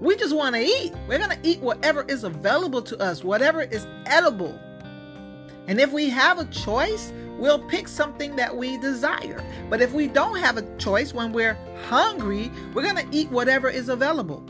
we 0.00 0.16
just 0.16 0.34
want 0.34 0.54
to 0.54 0.62
eat. 0.62 0.92
We're 1.08 1.18
going 1.18 1.30
to 1.30 1.48
eat 1.48 1.60
whatever 1.60 2.04
is 2.08 2.24
available 2.24 2.82
to 2.82 2.98
us, 2.98 3.24
whatever 3.24 3.62
is 3.62 3.86
edible. 4.06 4.58
And 5.66 5.80
if 5.80 5.92
we 5.92 6.08
have 6.08 6.38
a 6.38 6.44
choice, 6.46 7.12
we'll 7.36 7.66
pick 7.68 7.88
something 7.88 8.36
that 8.36 8.56
we 8.56 8.78
desire. 8.78 9.44
But 9.68 9.82
if 9.82 9.92
we 9.92 10.06
don't 10.06 10.38
have 10.38 10.56
a 10.56 10.76
choice 10.76 11.12
when 11.12 11.32
we're 11.32 11.58
hungry, 11.88 12.50
we're 12.74 12.82
going 12.82 12.96
to 12.96 13.16
eat 13.16 13.30
whatever 13.30 13.68
is 13.68 13.88
available. 13.88 14.44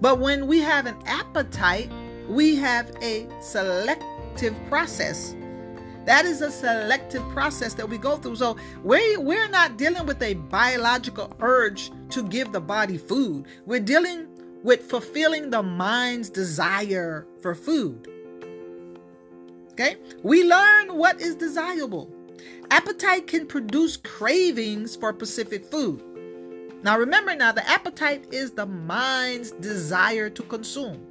But 0.00 0.18
when 0.18 0.46
we 0.46 0.60
have 0.60 0.86
an 0.86 0.96
appetite, 1.06 1.90
we 2.28 2.56
have 2.56 2.90
a 3.02 3.28
selective 3.40 4.54
process. 4.68 5.34
That 6.06 6.24
is 6.24 6.40
a 6.40 6.50
selective 6.50 7.22
process 7.30 7.74
that 7.74 7.88
we 7.88 7.98
go 7.98 8.16
through. 8.16 8.36
So 8.36 8.56
we, 8.82 9.16
we're 9.18 9.48
not 9.48 9.76
dealing 9.76 10.06
with 10.06 10.22
a 10.22 10.34
biological 10.34 11.32
urge 11.40 11.90
to 12.10 12.22
give 12.22 12.52
the 12.52 12.60
body 12.60 12.98
food. 12.98 13.46
We're 13.66 13.80
dealing 13.80 14.28
with 14.62 14.82
fulfilling 14.82 15.50
the 15.50 15.62
mind's 15.62 16.30
desire 16.30 17.26
for 17.40 17.54
food. 17.54 18.08
Okay? 19.72 19.96
We 20.22 20.44
learn 20.44 20.96
what 20.96 21.20
is 21.20 21.34
desirable. 21.34 22.10
Appetite 22.70 23.26
can 23.26 23.46
produce 23.46 23.96
cravings 23.96 24.94
for 24.94 25.12
specific 25.14 25.64
food. 25.64 26.02
Now 26.82 26.98
remember 26.98 27.34
now 27.34 27.52
the 27.52 27.68
appetite 27.68 28.32
is 28.32 28.52
the 28.52 28.66
mind's 28.66 29.52
desire 29.52 30.30
to 30.30 30.42
consume. 30.44 31.06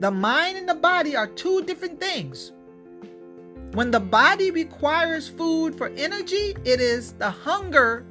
The 0.00 0.10
mind 0.10 0.56
and 0.56 0.68
the 0.68 0.74
body 0.74 1.16
are 1.16 1.26
two 1.26 1.62
different 1.64 2.00
things. 2.00 2.52
When 3.72 3.90
the 3.90 4.00
body 4.00 4.50
requires 4.50 5.28
food 5.28 5.76
for 5.76 5.88
energy, 5.96 6.56
it 6.64 6.80
is 6.80 7.12
the 7.14 7.30
hunger 7.30 8.04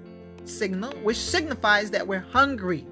signal, 0.50 0.92
which 1.04 1.18
signifies 1.18 1.92
that 1.92 2.06
we're 2.06 2.20
hungry. 2.20 2.86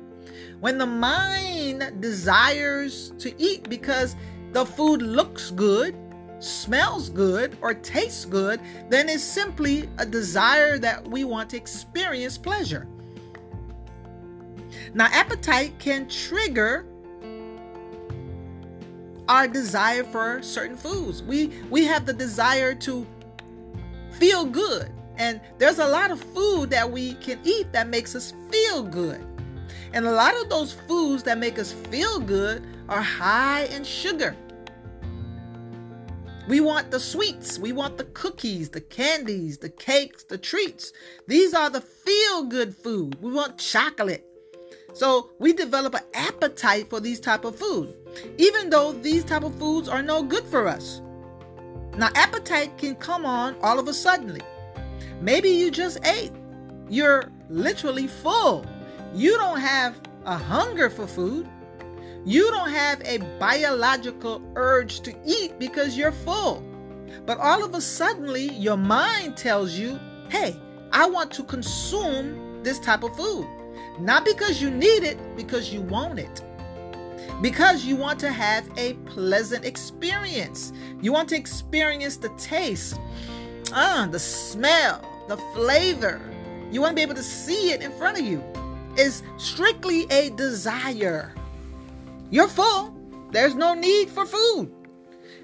When 0.60 0.78
the 0.78 0.86
mind 0.86 2.02
desires 2.02 3.14
to 3.20 3.34
eat 3.42 3.70
because 3.70 4.16
the 4.54 4.66
food 4.66 5.02
looks 5.02 5.52
good, 5.52 5.96
smells 6.40 7.10
good 7.10 7.58
or 7.62 7.74
tastes 7.74 8.26
good, 8.26 8.60
then 8.90 9.10
it's 9.10 9.24
simply 9.24 9.90
a 9.98 10.06
desire 10.06 10.78
that 10.80 11.08
we 11.08 11.24
want 11.24 11.50
to 11.52 11.58
experience 11.58 12.38
pleasure. 12.38 12.88
Now, 14.94 15.08
appetite 15.12 15.78
can 15.80 16.08
trigger 16.08 16.86
our 19.28 19.48
desire 19.48 20.04
for 20.04 20.42
certain 20.42 20.78
foods. 20.78 21.22
We 21.22 21.52
we 21.70 21.86
have 21.86 22.06
the 22.06 22.14
desire 22.14 22.74
to 22.76 23.06
feel 24.12 24.46
good. 24.46 24.92
And 25.18 25.42
there's 25.58 25.80
a 25.80 25.88
lot 25.88 26.12
of 26.12 26.22
food 26.22 26.70
that 26.70 26.90
we 26.90 27.14
can 27.16 27.40
eat 27.44 27.72
that 27.74 27.90
makes 27.90 28.16
us 28.16 28.34
feel 28.52 28.84
good. 28.84 29.24
And 29.94 30.06
a 30.06 30.12
lot 30.12 30.36
of 30.38 30.50
those 30.50 30.74
foods 30.74 31.24
that 31.24 31.38
make 31.38 31.58
us 31.58 31.72
feel 31.72 32.20
good 32.20 32.64
are 32.88 33.02
high 33.02 33.64
in 33.66 33.84
sugar. 33.84 34.36
We 36.48 36.62
want 36.62 36.92
the 36.92 37.00
sweets, 37.00 37.60
we 37.60 37.74
want 37.74 37.98
the 37.98 38.06
cookies, 38.06 38.70
the 38.70 38.80
candies, 38.80 39.58
the 39.58 39.70
cakes, 39.70 40.24
the 40.24 40.38
treats. 40.38 40.94
These 41.28 41.54
are 41.54 41.70
the 41.70 41.82
feel 41.82 42.44
good 42.44 42.74
food. 42.74 43.22
We 43.22 43.34
want 43.34 43.58
chocolate. 43.58 44.24
So 44.94 45.32
we 45.40 45.52
develop 45.52 45.94
an 45.94 46.06
appetite 46.14 46.90
for 46.90 47.00
these 47.00 47.20
type 47.20 47.44
of 47.44 47.58
food, 47.58 47.94
even 48.38 48.70
though 48.70 48.94
these 48.94 49.26
type 49.26 49.44
of 49.44 49.56
foods 49.60 49.90
are 49.90 50.02
no 50.02 50.24
good 50.24 50.46
for 50.46 50.68
us. 50.68 51.02
Now, 51.98 52.10
appetite 52.16 52.78
can 52.78 52.96
come 52.96 53.26
on 53.26 53.56
all 53.62 53.78
of 53.78 53.88
a 53.88 53.94
sudden. 53.94 54.40
Maybe 55.22 55.50
you 55.50 55.72
just 55.72 56.06
ate. 56.06 56.32
You're 56.90 57.32
literally 57.50 58.08
full. 58.08 58.66
You 59.14 59.38
don't 59.38 59.60
have 59.60 60.00
a 60.26 60.38
hunger 60.38 60.90
for 60.90 61.08
food. 61.08 61.48
You 62.26 62.50
don't 62.52 62.70
have 62.70 63.02
a 63.06 63.20
biological 63.40 64.42
urge 64.56 65.00
to 65.02 65.16
eat 65.26 65.58
because 65.60 65.98
you're 65.98 66.12
full. 66.12 66.64
But 67.26 67.40
all 67.40 67.64
of 67.64 67.74
a 67.74 67.82
sudden, 67.82 68.36
your 68.62 68.78
mind 68.78 69.38
tells 69.38 69.74
you, 69.74 70.00
hey, 70.30 70.56
I 70.92 71.10
want 71.10 71.32
to 71.32 71.44
consume 71.44 72.64
this 72.64 72.80
type 72.80 73.04
of 73.04 73.16
food. 73.16 73.48
Not 74.00 74.26
because 74.26 74.62
you 74.62 74.70
need 74.70 75.04
it, 75.04 75.18
because 75.36 75.74
you 75.74 75.82
want 75.82 76.20
it 76.20 76.44
because 77.42 77.86
you 77.86 77.96
want 77.96 78.20
to 78.20 78.32
have 78.32 78.68
a 78.78 78.94
pleasant 79.06 79.66
experience. 79.66 80.74
You 81.02 81.12
want 81.14 81.30
to 81.30 81.36
experience 81.36 82.18
the 82.18 82.30
taste, 82.38 83.00
uh, 83.74 84.08
the 84.08 84.20
smell, 84.20 85.02
the 85.28 85.38
flavor. 85.54 86.22
You 86.72 86.82
want 86.82 86.92
to 86.92 86.96
be 86.96 87.02
able 87.02 87.16
to 87.16 87.24
see 87.24 87.72
it 87.72 87.82
in 87.82 87.92
front 87.94 88.20
of 88.20 88.26
you. 88.26 88.44
It's 88.96 89.24
strictly 89.38 90.06
a 90.10 90.30
desire. 90.32 91.34
You're 92.30 92.48
full. 92.48 92.94
There's 93.32 93.56
no 93.56 93.74
need 93.74 94.10
for 94.10 94.26
food. 94.26 94.72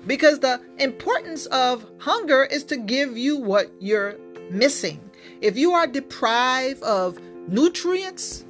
Because 0.05 0.39
the 0.39 0.59
importance 0.79 1.45
of 1.47 1.85
hunger 1.99 2.43
is 2.45 2.63
to 2.65 2.77
give 2.77 3.17
you 3.17 3.37
what 3.37 3.71
you're 3.79 4.17
missing. 4.49 4.99
If 5.41 5.57
you 5.57 5.71
are 5.73 5.87
deprived 5.87 6.83
of 6.83 7.19
nutrients, 7.47 8.43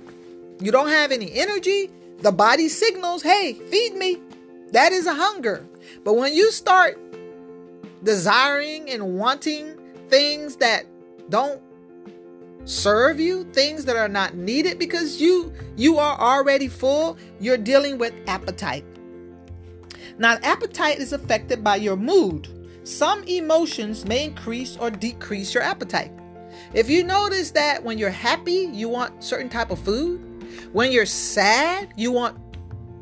you 0.59 0.71
don't 0.71 0.89
have 0.89 1.11
any 1.11 1.33
energy, 1.33 1.89
the 2.19 2.31
body 2.31 2.69
signals, 2.69 3.21
hey, 3.21 3.53
feed 3.53 3.95
me. 3.95 4.21
That 4.71 4.91
is 4.91 5.05
a 5.05 5.13
hunger. 5.13 5.65
But 6.03 6.13
when 6.13 6.33
you 6.33 6.51
start 6.51 6.97
desiring 8.03 8.89
and 8.89 9.17
wanting 9.17 9.77
things 10.10 10.57
that 10.57 10.86
don't 11.29 11.62
serve 12.65 13.19
you, 13.19 13.43
things 13.45 13.86
that 13.86 13.95
are 13.95 14.07
not 14.07 14.36
needed 14.36 14.79
because 14.79 15.22
you 15.22 15.51
you 15.75 15.98
are 15.98 16.19
already 16.19 16.67
full, 16.67 17.17
you're 17.39 17.57
dealing 17.57 17.98
with 17.98 18.13
appetite. 18.27 18.86
Now, 20.17 20.38
appetite 20.43 21.00
is 21.00 21.13
affected 21.13 21.63
by 21.63 21.77
your 21.77 21.95
mood. 21.95 22.48
Some 22.83 23.24
emotions 23.24 24.05
may 24.05 24.25
increase 24.25 24.77
or 24.77 24.91
decrease 24.91 25.53
your 25.53 25.63
appetite. 25.63 26.12
If 26.74 26.89
you 26.89 27.03
notice 27.03 27.51
that 27.51 27.83
when 27.83 27.98
you're 27.98 28.10
happy, 28.10 28.69
you 28.72 28.89
want 28.89 29.24
certain 29.24 29.50
type 29.50 29.72
of 29.72 29.79
food, 29.79 30.22
when 30.72 30.91
you're 30.91 31.05
sad, 31.05 31.93
you 31.98 32.12
want 32.12 32.38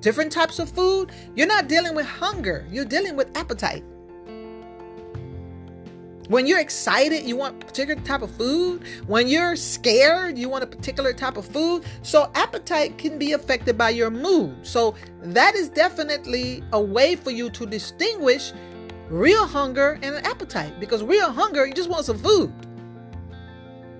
different 0.01 0.31
types 0.31 0.59
of 0.59 0.69
food. 0.69 1.11
You're 1.35 1.47
not 1.47 1.67
dealing 1.67 1.95
with 1.95 2.05
hunger, 2.05 2.65
you're 2.71 2.85
dealing 2.85 3.15
with 3.15 3.35
appetite. 3.37 3.83
When 6.31 6.47
you're 6.47 6.61
excited, 6.61 7.25
you 7.25 7.35
want 7.35 7.61
a 7.61 7.65
particular 7.65 8.01
type 8.03 8.21
of 8.21 8.31
food. 8.31 8.87
When 9.05 9.27
you're 9.27 9.57
scared, 9.57 10.37
you 10.37 10.47
want 10.47 10.63
a 10.63 10.67
particular 10.67 11.11
type 11.11 11.35
of 11.35 11.45
food. 11.45 11.83
So, 12.03 12.31
appetite 12.35 12.97
can 12.97 13.19
be 13.19 13.33
affected 13.33 13.77
by 13.77 13.89
your 13.89 14.09
mood. 14.09 14.65
So, 14.65 14.95
that 15.23 15.55
is 15.55 15.67
definitely 15.67 16.63
a 16.71 16.79
way 16.79 17.17
for 17.17 17.31
you 17.31 17.49
to 17.49 17.65
distinguish 17.65 18.53
real 19.09 19.45
hunger 19.45 19.99
and 20.01 20.15
an 20.15 20.25
appetite 20.25 20.79
because 20.79 21.03
real 21.03 21.33
hunger, 21.33 21.65
you 21.65 21.73
just 21.73 21.89
want 21.89 22.05
some 22.05 22.17
food. 22.17 22.53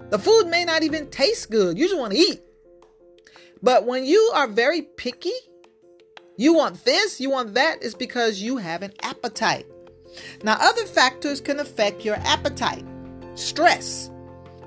The 0.10 0.18
food 0.18 0.48
may 0.48 0.64
not 0.64 0.84
even 0.84 1.10
taste 1.10 1.52
good, 1.52 1.78
you 1.78 1.84
just 1.84 2.00
want 2.00 2.14
to 2.14 2.18
eat. 2.18 2.40
But 3.62 3.86
when 3.86 4.06
you 4.06 4.32
are 4.34 4.48
very 4.48 4.84
picky, 4.84 5.36
you 6.38 6.54
want 6.54 6.86
this, 6.86 7.20
you 7.20 7.30
want 7.30 7.56
that, 7.56 7.84
it's 7.84 7.94
because 7.94 8.42
you 8.42 8.56
have 8.56 8.84
an 8.84 8.94
appetite. 9.02 9.66
Now, 10.44 10.58
other 10.60 10.86
factors 10.86 11.42
can 11.42 11.60
affect 11.60 12.04
your 12.04 12.16
appetite. 12.16 12.86
Stress. 13.36 14.10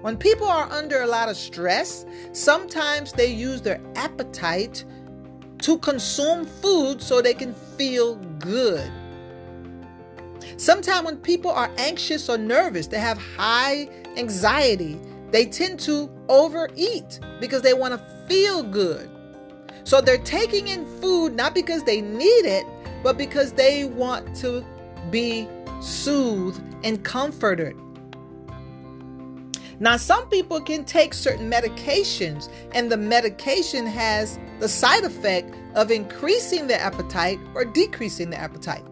When 0.01 0.17
people 0.17 0.47
are 0.47 0.71
under 0.71 1.03
a 1.03 1.07
lot 1.07 1.29
of 1.29 1.37
stress, 1.37 2.05
sometimes 2.33 3.13
they 3.13 3.33
use 3.33 3.63
their 3.63 3.81
appetite 3.95 4.85
to 5.63 5.79
consume 5.79 6.45
food 6.45 7.01
so 7.01 7.23
they 7.23 7.35
can 7.35 7.55
feel 7.55 8.17
good. 8.39 8.91
Sometimes 10.57 11.07
when 11.07 11.17
people 11.19 11.51
are 11.51 11.71
anxious 11.79 12.29
or 12.29 12.37
nervous, 12.37 12.87
they 12.87 12.99
have 12.99 13.19
high 13.19 13.89
anxiety, 14.17 15.01
they 15.31 15.47
tend 15.47 15.81
to 15.81 16.11
overeat 16.29 17.19
because 17.41 17.63
they 17.63 17.75
want 17.75 17.95
to 17.95 18.27
feel 18.29 18.63
good. 18.63 19.09
So 19.85 20.01
they're 20.01 20.19
taking 20.19 20.69
in 20.69 20.87
food 21.01 21.35
not 21.35 21.55
because 21.55 21.83
they 21.85 22.01
need 22.01 22.45
it, 22.45 22.65
but 23.03 23.19
because 23.19 23.53
they 23.53 23.85
want 23.85 24.37
to 24.37 24.65
be 25.11 25.49
soothed 25.81 26.63
and 26.83 27.03
comforted. 27.05 27.77
Now, 29.81 29.97
some 29.97 30.29
people 30.29 30.61
can 30.61 30.85
take 30.85 31.13
certain 31.13 31.51
medications, 31.51 32.49
and 32.73 32.91
the 32.91 32.97
medication 32.97 33.87
has 33.87 34.39
the 34.61 34.69
side 34.69 35.05
effect 35.05 35.55
of 35.75 35.91
increasing 35.91 36.69
the 36.69 36.81
appetite 36.81 37.39
or 37.55 37.65
decreasing 37.65 38.31
the 38.31 38.39
appetite. 38.39 38.85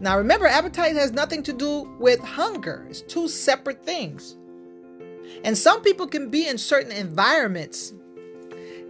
Now, 0.00 0.16
remember, 0.16 0.46
appetite 0.46 0.94
has 0.94 1.12
nothing 1.12 1.42
to 1.44 1.52
do 1.52 1.90
with 1.98 2.20
hunger, 2.20 2.86
it's 2.88 3.02
two 3.02 3.28
separate 3.28 3.84
things. 3.84 4.36
And 5.44 5.56
some 5.56 5.82
people 5.82 6.06
can 6.06 6.30
be 6.30 6.48
in 6.48 6.56
certain 6.56 6.92
environments 6.92 7.92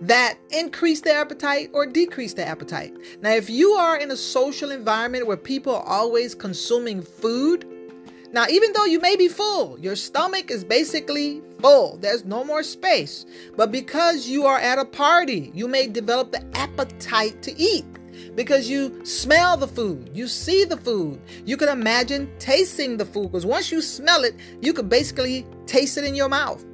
that 0.03 0.39
increase 0.51 1.01
their 1.01 1.21
appetite 1.21 1.71
or 1.73 1.87
decrease 1.87 2.35
their 2.35 2.47
appetite. 2.47 2.95
Now, 3.21 3.31
if 3.31 3.51
you 3.51 3.71
are 3.73 3.99
in 3.99 4.11
a 4.11 4.17
social 4.17 4.71
environment 4.71 5.27
where 5.27 5.37
people 5.37 5.75
are 5.75 5.87
always 5.87 6.35
consuming 6.35 7.03
food, 7.03 7.67
now, 8.31 8.45
even 8.51 8.73
though 8.75 8.85
you 8.85 9.01
may 9.01 9.17
be 9.17 9.27
full, 9.27 9.79
your 9.81 9.97
stomach 9.97 10.51
is 10.51 10.63
basically 10.63 11.41
full, 11.61 11.97
there's 11.97 12.27
no 12.27 12.45
more 12.45 12.63
space. 12.63 13.25
But 13.57 13.73
because 13.73 14.29
you 14.29 14.45
are 14.45 14.59
at 14.59 14.79
a 14.79 14.85
party, 14.85 15.51
you 15.55 15.67
may 15.67 15.87
develop 15.87 16.33
the 16.33 16.45
appetite 16.55 17.41
to 17.43 17.59
eat 17.59 17.87
because 18.35 18.69
you 18.69 19.05
smell 19.05 19.57
the 19.57 19.67
food, 19.67 20.11
you 20.13 20.29
see 20.29 20.65
the 20.65 20.77
food, 20.77 21.21
you 21.47 21.57
can 21.57 21.71
imagine 21.71 22.31
tasting 22.39 22.99
the 22.99 23.07
food 23.07 23.33
because 23.33 23.47
once 23.47 23.73
you 23.73 23.81
smell 23.81 24.25
it, 24.25 24.35
you 24.61 24.75
can 24.75 24.89
basically 24.89 25.47
taste 25.67 25.97
it 25.97 26.05
in 26.05 26.15
your 26.15 26.29
mouth. 26.29 26.65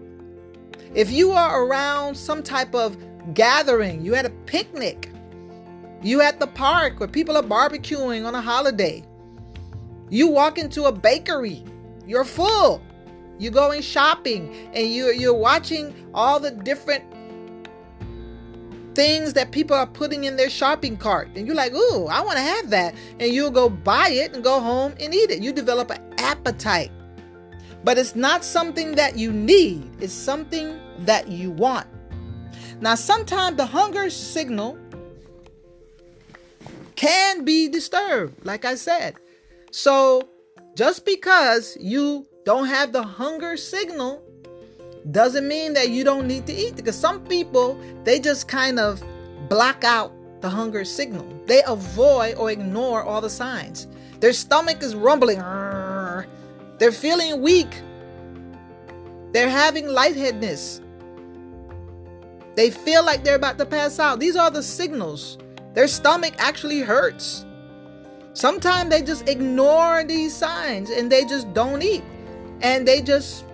If 0.95 1.11
you 1.11 1.33
are 1.33 1.65
around 1.65 2.17
some 2.17 2.43
type 2.43 2.75
of 2.75 2.97
gathering, 3.33 4.05
you 4.05 4.15
at 4.15 4.27
a 4.27 4.31
picnic, 4.31 5.11
you 6.03 6.21
at 6.21 6.41
the 6.41 6.47
park 6.47 7.01
where 7.01 7.09
people 7.09 7.37
are 7.37 7.43
barbecuing 7.43 8.27
on 8.27 8.35
a 8.35 8.41
holiday, 8.41 9.03
you 10.11 10.29
walk 10.29 10.59
into 10.59 10.85
a 10.85 10.93
bakery, 10.93 11.65
you're 12.07 12.25
full. 12.25 12.83
You're 13.39 13.53
going 13.53 13.83
shopping 13.83 14.55
and 14.75 14.93
you're, 14.93 15.13
you're 15.13 15.35
watching 15.35 15.93
all 16.15 16.39
the 16.39 16.53
different 16.53 17.03
things 18.95 19.33
that 19.33 19.51
people 19.51 19.77
are 19.77 19.87
putting 19.87 20.25
in 20.25 20.37
their 20.37 20.51
shopping 20.51 20.97
cart. 20.97 21.29
And 21.35 21.47
you're 21.47 21.57
like, 21.57 21.73
ooh, 21.75 22.07
I 22.07 22.21
want 22.21 22.37
to 22.37 22.43
have 22.43 22.71
that. 22.71 22.95
And 23.19 23.33
you'll 23.33 23.51
go 23.51 23.69
buy 23.69 24.09
it 24.11 24.35
and 24.35 24.45
go 24.45 24.61
home 24.61 24.95
and 25.01 25.13
eat 25.13 25.31
it. 25.31 25.43
You 25.43 25.53
develop 25.53 25.91
an 25.91 26.15
appetite. 26.19 26.93
But 27.83 27.99
it's 27.99 28.15
not 28.15 28.45
something 28.45 28.93
that 28.93 29.19
you 29.19 29.33
need, 29.33 29.91
it's 30.01 30.13
something 30.13 30.79
that 31.01 31.29
you 31.29 31.51
want. 31.51 31.87
Now, 32.81 32.95
sometimes 32.95 33.57
the 33.57 33.67
hunger 33.67 34.11
signal 34.11 34.79
can 36.97 37.45
be 37.45 37.69
disturbed, 37.69 38.45
like 38.45 38.65
I 38.65 38.75
said. 38.75 39.17
So, 39.71 40.29
just 40.75 41.05
because 41.05 41.77
you 41.81 42.27
don't 42.45 42.67
have 42.67 42.93
the 42.93 43.03
hunger 43.03 43.57
signal 43.57 44.23
doesn't 45.11 45.47
mean 45.47 45.75
that 45.75 45.91
you 45.91 46.05
don't 46.05 46.27
need 46.27 46.47
to 46.47 46.53
eat 46.53 46.77
because 46.77 46.97
some 46.97 47.25
people 47.27 47.79
they 48.05 48.19
just 48.19 48.49
kind 48.49 48.79
of 48.79 49.03
block 49.49 49.85
out 49.85 50.13
the 50.41 50.49
hunger 50.49 50.85
signal. 50.85 51.27
They 51.47 51.63
avoid 51.67 52.37
or 52.37 52.51
ignore 52.51 53.03
all 53.03 53.21
the 53.21 53.31
signs. 53.31 53.87
Their 54.21 54.33
stomach 54.33 54.83
is 54.83 54.95
rumbling. 54.95 55.39
They're 56.79 56.93
feeling 56.93 57.41
weak. 57.41 57.81
They're 59.33 59.51
having 59.51 59.87
lightheadedness. 59.89 60.81
They 62.57 62.71
feel 62.71 63.05
like 63.05 63.25
they're 63.25 63.35
about 63.37 63.59
to 63.59 63.67
pass 63.67 63.99
out. 63.99 64.21
These 64.21 64.37
are 64.37 64.51
the 64.51 64.63
signals. 64.63 65.39
Their 65.75 65.89
stomach 65.89 66.35
actually 66.39 66.81
hurts. 66.81 67.45
Sometimes 68.33 68.91
they 68.91 69.03
just 69.03 69.29
ignore 69.29 70.05
these 70.05 70.35
signs 70.35 70.91
and 70.91 71.11
they 71.11 71.25
just 71.25 71.53
don't 71.55 71.83
eat. 71.83 72.05
And 72.61 72.87
they 72.87 73.03
just 73.03 73.45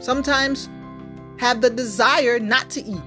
sometimes 0.00 0.68
have 1.38 1.60
the 1.60 1.70
desire 1.70 2.38
not 2.38 2.68
to 2.70 2.82
eat. 2.82 3.02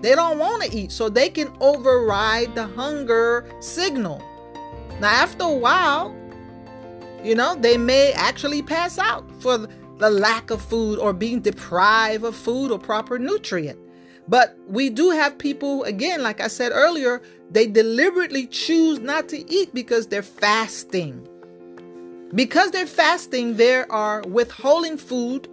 They 0.00 0.14
don't 0.16 0.38
want 0.38 0.64
to 0.64 0.76
eat, 0.76 0.90
so 0.90 1.08
they 1.08 1.28
can 1.28 1.52
override 1.60 2.56
the 2.56 2.66
hunger 2.66 3.44
signal. 3.60 4.20
Now, 5.00 5.08
after 5.08 5.44
a 5.44 5.54
while, 5.54 6.14
you 7.22 7.36
know, 7.36 7.54
they 7.54 7.78
may 7.78 8.12
actually 8.12 8.62
pass 8.62 8.98
out 8.98 9.24
for 9.40 9.68
the 9.98 10.10
lack 10.10 10.50
of 10.50 10.60
food 10.60 10.98
or 10.98 11.12
being 11.12 11.40
deprived 11.40 12.24
of 12.24 12.34
food 12.34 12.72
or 12.72 12.78
proper 12.80 13.16
nutrient. 13.16 13.78
But 14.28 14.56
we 14.68 14.88
do 14.88 15.10
have 15.10 15.38
people, 15.38 15.82
again, 15.84 16.22
like 16.22 16.40
I 16.40 16.48
said 16.48 16.72
earlier, 16.72 17.20
they 17.50 17.66
deliberately 17.66 18.46
choose 18.46 19.00
not 19.00 19.28
to 19.30 19.52
eat 19.52 19.74
because 19.74 20.06
they're 20.06 20.22
fasting. 20.22 21.28
Because 22.34 22.70
they're 22.70 22.86
fasting, 22.86 23.56
they 23.56 23.82
are 23.84 24.22
withholding 24.22 24.96
food. 24.96 25.48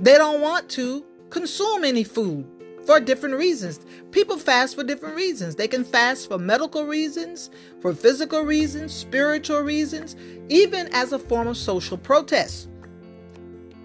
They 0.00 0.14
don't 0.14 0.40
want 0.40 0.68
to 0.70 1.04
consume 1.30 1.84
any 1.84 2.04
food 2.04 2.46
for 2.86 3.00
different 3.00 3.36
reasons. 3.36 3.80
People 4.10 4.38
fast 4.38 4.76
for 4.76 4.84
different 4.84 5.16
reasons. 5.16 5.56
They 5.56 5.68
can 5.68 5.84
fast 5.84 6.28
for 6.28 6.38
medical 6.38 6.86
reasons, 6.86 7.50
for 7.80 7.92
physical 7.92 8.42
reasons, 8.42 8.94
spiritual 8.94 9.60
reasons, 9.60 10.16
even 10.48 10.88
as 10.92 11.12
a 11.12 11.18
form 11.18 11.48
of 11.48 11.56
social 11.56 11.98
protest. 11.98 12.68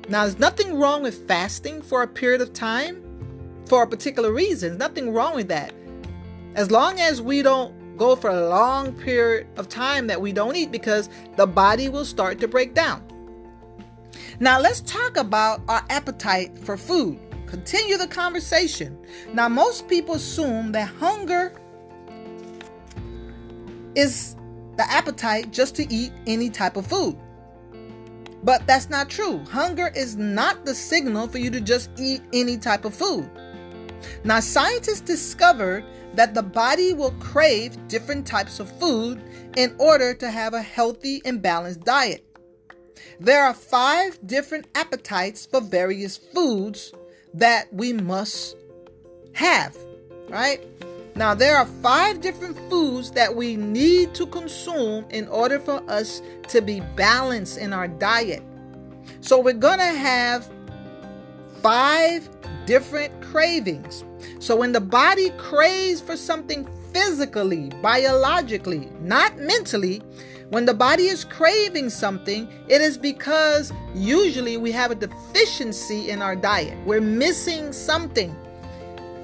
Now, 0.10 0.24
there's 0.24 0.39
nothing 0.39 0.80
wrong 0.80 1.04
with 1.04 1.28
fasting 1.28 1.84
for 1.84 2.02
a 2.02 2.08
period 2.08 2.41
of 2.41 2.52
time 2.52 3.04
for 3.67 3.84
a 3.84 3.88
particular 3.88 4.34
reason. 4.34 4.76
Nothing 4.80 5.13
wrong 5.13 5.36
with 5.36 5.50
that. 5.50 5.72
As 6.56 6.72
long 6.72 7.00
as 7.00 7.22
we 7.22 7.43
don't 7.43 7.95
go 7.95 8.15
for 8.15 8.32
a 8.32 8.50
long 8.50 8.91
period 8.93 9.45
of 9.58 9.69
time 9.69 10.08
that 10.08 10.19
we 10.19 10.32
don't 10.34 10.56
eat 10.56 10.72
because 10.72 11.10
the 11.36 11.45
body 11.45 11.89
will 11.89 12.06
start 12.06 12.39
to 12.39 12.48
break 12.48 12.74
down. 12.74 13.04
Now, 14.39 14.60
let's 14.60 14.82
talk 14.82 15.15
about 15.15 15.62
our 15.67 15.86
appetite 15.89 16.58
for 16.58 16.76
food. 16.76 17.19
Continue 17.45 17.98
the 17.98 18.08
conversation. 18.08 18.98
Now, 19.34 19.48
most 19.48 19.88
people 19.88 20.15
assume 20.15 20.72
that 20.72 20.88
hunger 20.88 21.54
is 23.93 24.36
the 24.78 24.89
appetite 24.91 25.52
just 25.52 25.76
to 25.76 25.93
eat 25.93 26.13
any 26.26 26.50
type 26.50 26.78
of 26.78 26.88
food. 26.88 27.15
But 28.43 28.65
that's 28.65 28.89
not 28.89 29.10
true. 29.10 29.43
Hunger 29.49 29.91
is 29.95 30.15
not 30.15 30.65
the 30.65 30.73
signal 30.73 31.28
for 31.28 31.38
you 31.39 31.49
to 31.52 31.62
just 31.62 31.89
eat 31.97 32.21
any 32.34 32.58
type 32.58 32.86
of 32.86 32.95
food. 32.95 33.30
Now, 34.23 34.39
scientists 34.39 35.02
discovered 35.02 35.84
that 36.15 36.34
the 36.34 36.43
body 36.43 36.93
will 36.93 37.12
crave 37.19 37.75
different 37.88 38.25
types 38.25 38.60
of 38.60 38.71
food 38.80 39.21
in 39.58 39.75
order 39.78 40.13
to 40.13 40.32
have 40.32 40.54
a 40.54 40.62
healthy 40.62 41.21
and 41.25 41.41
balanced 41.41 41.82
diet. 41.82 42.25
There 43.19 43.43
are 43.43 43.54
five 43.54 44.17
different 44.25 44.67
appetites 44.75 45.45
for 45.45 45.62
various 45.62 46.17
foods 46.17 46.93
that 47.34 47.71
we 47.73 47.93
must 47.93 48.56
have, 49.34 49.75
right? 50.30 50.62
Now, 51.15 51.34
there 51.34 51.58
are 51.58 51.65
five 51.82 52.22
different 52.22 52.58
foods 52.69 53.12
that 53.12 53.36
we 53.36 53.56
need 53.56 54.13
to 54.15 54.26
consume 54.26 55.06
in 55.10 55.28
order 55.28 55.60
for 55.60 55.84
us 55.89 56.22
to 56.50 56.62
be 56.62 56.82
balanced 56.95 57.58
in 57.58 57.74
our 57.74 57.88
diet. 57.88 58.43
So, 59.22 59.39
we're 59.39 59.54
going 59.54 59.80
to 59.80 59.86
have 59.86 60.50
five 61.62 62.30
different 62.65 63.22
cravings. 63.22 64.04
So, 64.39 64.56
when 64.56 64.72
the 64.72 64.82
body 64.82 65.32
craves 65.32 66.02
for 66.02 66.15
something 66.15 66.69
physically, 66.93 67.69
biologically, 67.82 68.89
not 69.02 69.38
mentally, 69.38 70.02
when 70.50 70.65
the 70.65 70.74
body 70.74 71.04
is 71.08 71.24
craving 71.26 71.91
something, 71.91 72.52
it 72.67 72.82
is 72.82 72.98
because 72.98 73.72
usually 73.93 74.58
we 74.58 74.72
have 74.72 74.89
a 74.89 74.95
deficiency 74.95 76.10
in 76.10 76.24
our 76.24 76.36
diet. 76.36 76.76
We're 76.88 77.02
missing 77.02 77.72
something. 77.72 78.36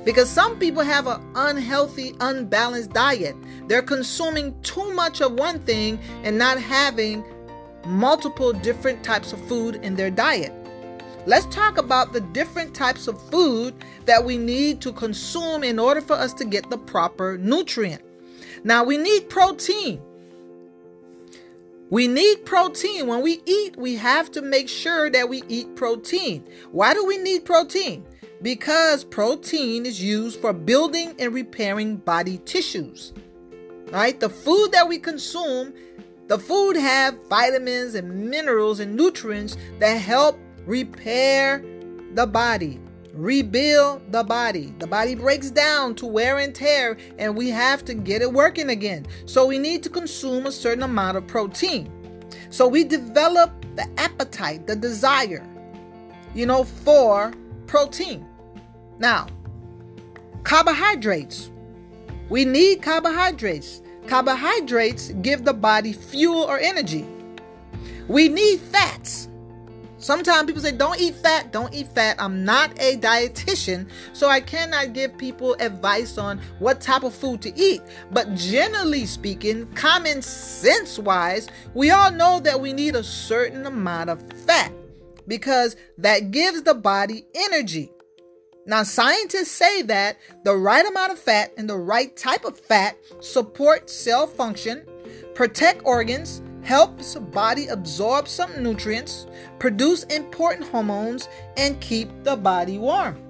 Because 0.06 0.30
some 0.30 0.60
people 0.60 0.84
have 0.84 1.08
an 1.08 1.20
unhealthy, 1.34 2.15
unbalanced 2.20 2.94
diet. 2.94 3.36
They're 3.68 3.82
consuming 3.82 4.56
too 4.62 4.94
much 4.94 5.20
of 5.20 5.34
one 5.34 5.60
thing 5.62 6.00
and 6.24 6.38
not 6.38 6.60
having 6.60 7.26
multiple 7.88 8.54
different 8.54 9.04
types 9.04 9.34
of 9.34 9.44
food 9.48 9.78
in 9.78 9.96
their 9.96 10.12
diet. 10.12 10.54
Let's 11.26 11.48
talk 11.48 11.80
about 11.80 12.13
the 12.13 12.22
different 12.22 12.76
types 12.76 13.08
of 13.08 13.20
food 13.32 13.74
that 14.06 14.24
we 14.24 14.38
need 14.38 14.80
to 14.82 14.91
consume 14.94 15.63
in 15.63 15.80
order 15.80 16.02
for 16.02 16.13
us 16.13 16.34
to 16.36 16.46
get 16.46 16.70
the 16.70 16.78
proper 16.78 17.39
nutrient. 17.39 18.04
Now, 18.63 18.84
we 18.84 18.98
need 18.98 19.28
protein. 19.28 20.00
We 21.89 22.08
need 22.08 22.46
protein. 22.46 23.08
When 23.08 23.22
we 23.22 23.41
eat, 23.46 23.76
we 23.76 23.96
have 23.96 24.32
to 24.34 24.41
make 24.44 24.70
sure 24.70 25.10
that 25.10 25.30
we 25.30 25.41
eat 25.50 25.76
protein. 25.76 26.48
Why 26.72 26.94
do 26.94 27.04
we 27.06 27.18
need 27.18 27.44
protein? 27.44 28.06
Because 28.45 29.03
protein 29.03 29.88
is 29.88 29.99
used 29.99 30.39
for 30.39 30.53
building 30.53 31.15
and 31.17 31.34
repairing 31.34 31.95
body 31.95 32.38
tissues. 32.45 33.12
Right? 33.91 34.19
The 34.19 34.29
food 34.29 34.71
that 34.71 34.88
we 34.88 34.99
consume, 34.99 35.73
the 36.27 36.38
food 36.38 36.75
have 36.75 37.17
vitamins 37.27 37.95
and 37.95 38.29
minerals 38.29 38.79
and 38.79 38.95
nutrients 38.95 39.58
that 39.79 39.95
help 39.95 40.38
repair 40.67 41.65
the 42.13 42.27
body, 42.27 42.79
rebuild 43.13 44.12
the 44.12 44.23
body. 44.23 44.75
The 44.77 44.86
body 44.86 45.15
breaks 45.15 45.49
down 45.49 45.95
to 45.95 46.05
wear 46.05 46.38
and 46.38 46.53
tear, 46.53 46.97
and 47.17 47.36
we 47.36 47.49
have 47.49 47.84
to 47.86 47.95
get 47.95 48.21
it 48.21 48.31
working 48.31 48.69
again. 48.69 49.08
So 49.25 49.47
we 49.47 49.58
need 49.58 49.81
to 49.81 49.89
consume 49.89 50.45
a 50.45 50.51
certain 50.51 50.84
amount 50.84 51.17
of 51.17 51.25
protein. 51.25 51.91
So 52.51 52.67
we 52.67 52.84
develop 52.84 53.65
the 53.75 53.88
appetite, 53.97 54.67
the 54.67 54.75
desire, 54.75 55.43
you 56.36 56.45
know, 56.45 56.63
for 56.63 57.34
protein. 57.65 58.23
Now, 58.99 59.27
carbohydrates. 60.43 61.51
We 62.29 62.45
need 62.45 62.81
carbohydrates. 62.81 63.81
Carbohydrates 64.08 65.10
give 65.21 65.45
the 65.45 65.53
body 65.53 65.93
fuel 65.93 66.43
or 66.43 66.60
energy. 66.60 67.05
We 68.08 68.29
need 68.29 68.60
fats. 68.60 69.29
Sometimes 69.97 70.45
people 70.45 70.62
say, 70.62 70.71
don't 70.71 71.01
eat 71.01 71.15
fat, 71.15 71.51
don't 71.51 71.73
eat 71.73 71.88
fat. 71.88 72.17
I'm 72.19 72.45
not 72.45 72.71
a 72.79 72.95
dietitian, 72.97 73.89
so 74.13 74.29
I 74.29 74.39
cannot 74.39 74.93
give 74.93 75.17
people 75.17 75.55
advice 75.60 76.19
on 76.19 76.39
what 76.60 76.79
type 76.79 77.01
of 77.01 77.15
food 77.15 77.41
to 77.41 77.60
eat. 77.60 77.81
But 78.12 78.36
generally 78.36 79.08
speaking, 79.08 79.65
common 79.73 80.21
sense 80.21 80.99
wise, 80.99 81.47
we 81.73 81.89
all 81.89 82.12
know 82.12 82.39
that 82.41 82.62
we 82.62 82.71
need 82.71 82.95
a 82.95 83.03
certain 83.03 83.65
amount 83.65 84.12
of 84.12 84.23
fat 84.45 84.71
because 85.27 85.75
that 85.97 86.29
gives 86.29 86.62
the 86.62 86.75
body 86.75 87.25
energy. 87.34 87.91
Now, 88.67 88.82
scientists 88.82 89.51
say 89.51 89.84
that 89.84 90.17
the 90.43 90.56
right 90.56 90.86
amount 90.88 91.12
of 91.12 91.19
fat 91.19 91.54
and 91.56 91.69
the 91.69 91.78
right 91.78 92.15
type 92.17 92.45
of 92.45 92.60
fat 92.60 92.97
support 93.19 93.91
cell 93.91 94.25
function, 94.25 94.88
protect 95.36 95.86
organs, 95.86 96.41
helps 96.63 97.13
body 97.13 97.67
absorb 97.67 98.28
some 98.28 98.63
nutrients, 98.63 99.28
produce 99.60 100.04
important 100.06 100.67
hormones, 100.67 101.30
and 101.58 101.80
keep 101.80 102.10
the 102.23 102.36
body 102.36 102.80
warm. 102.80 103.21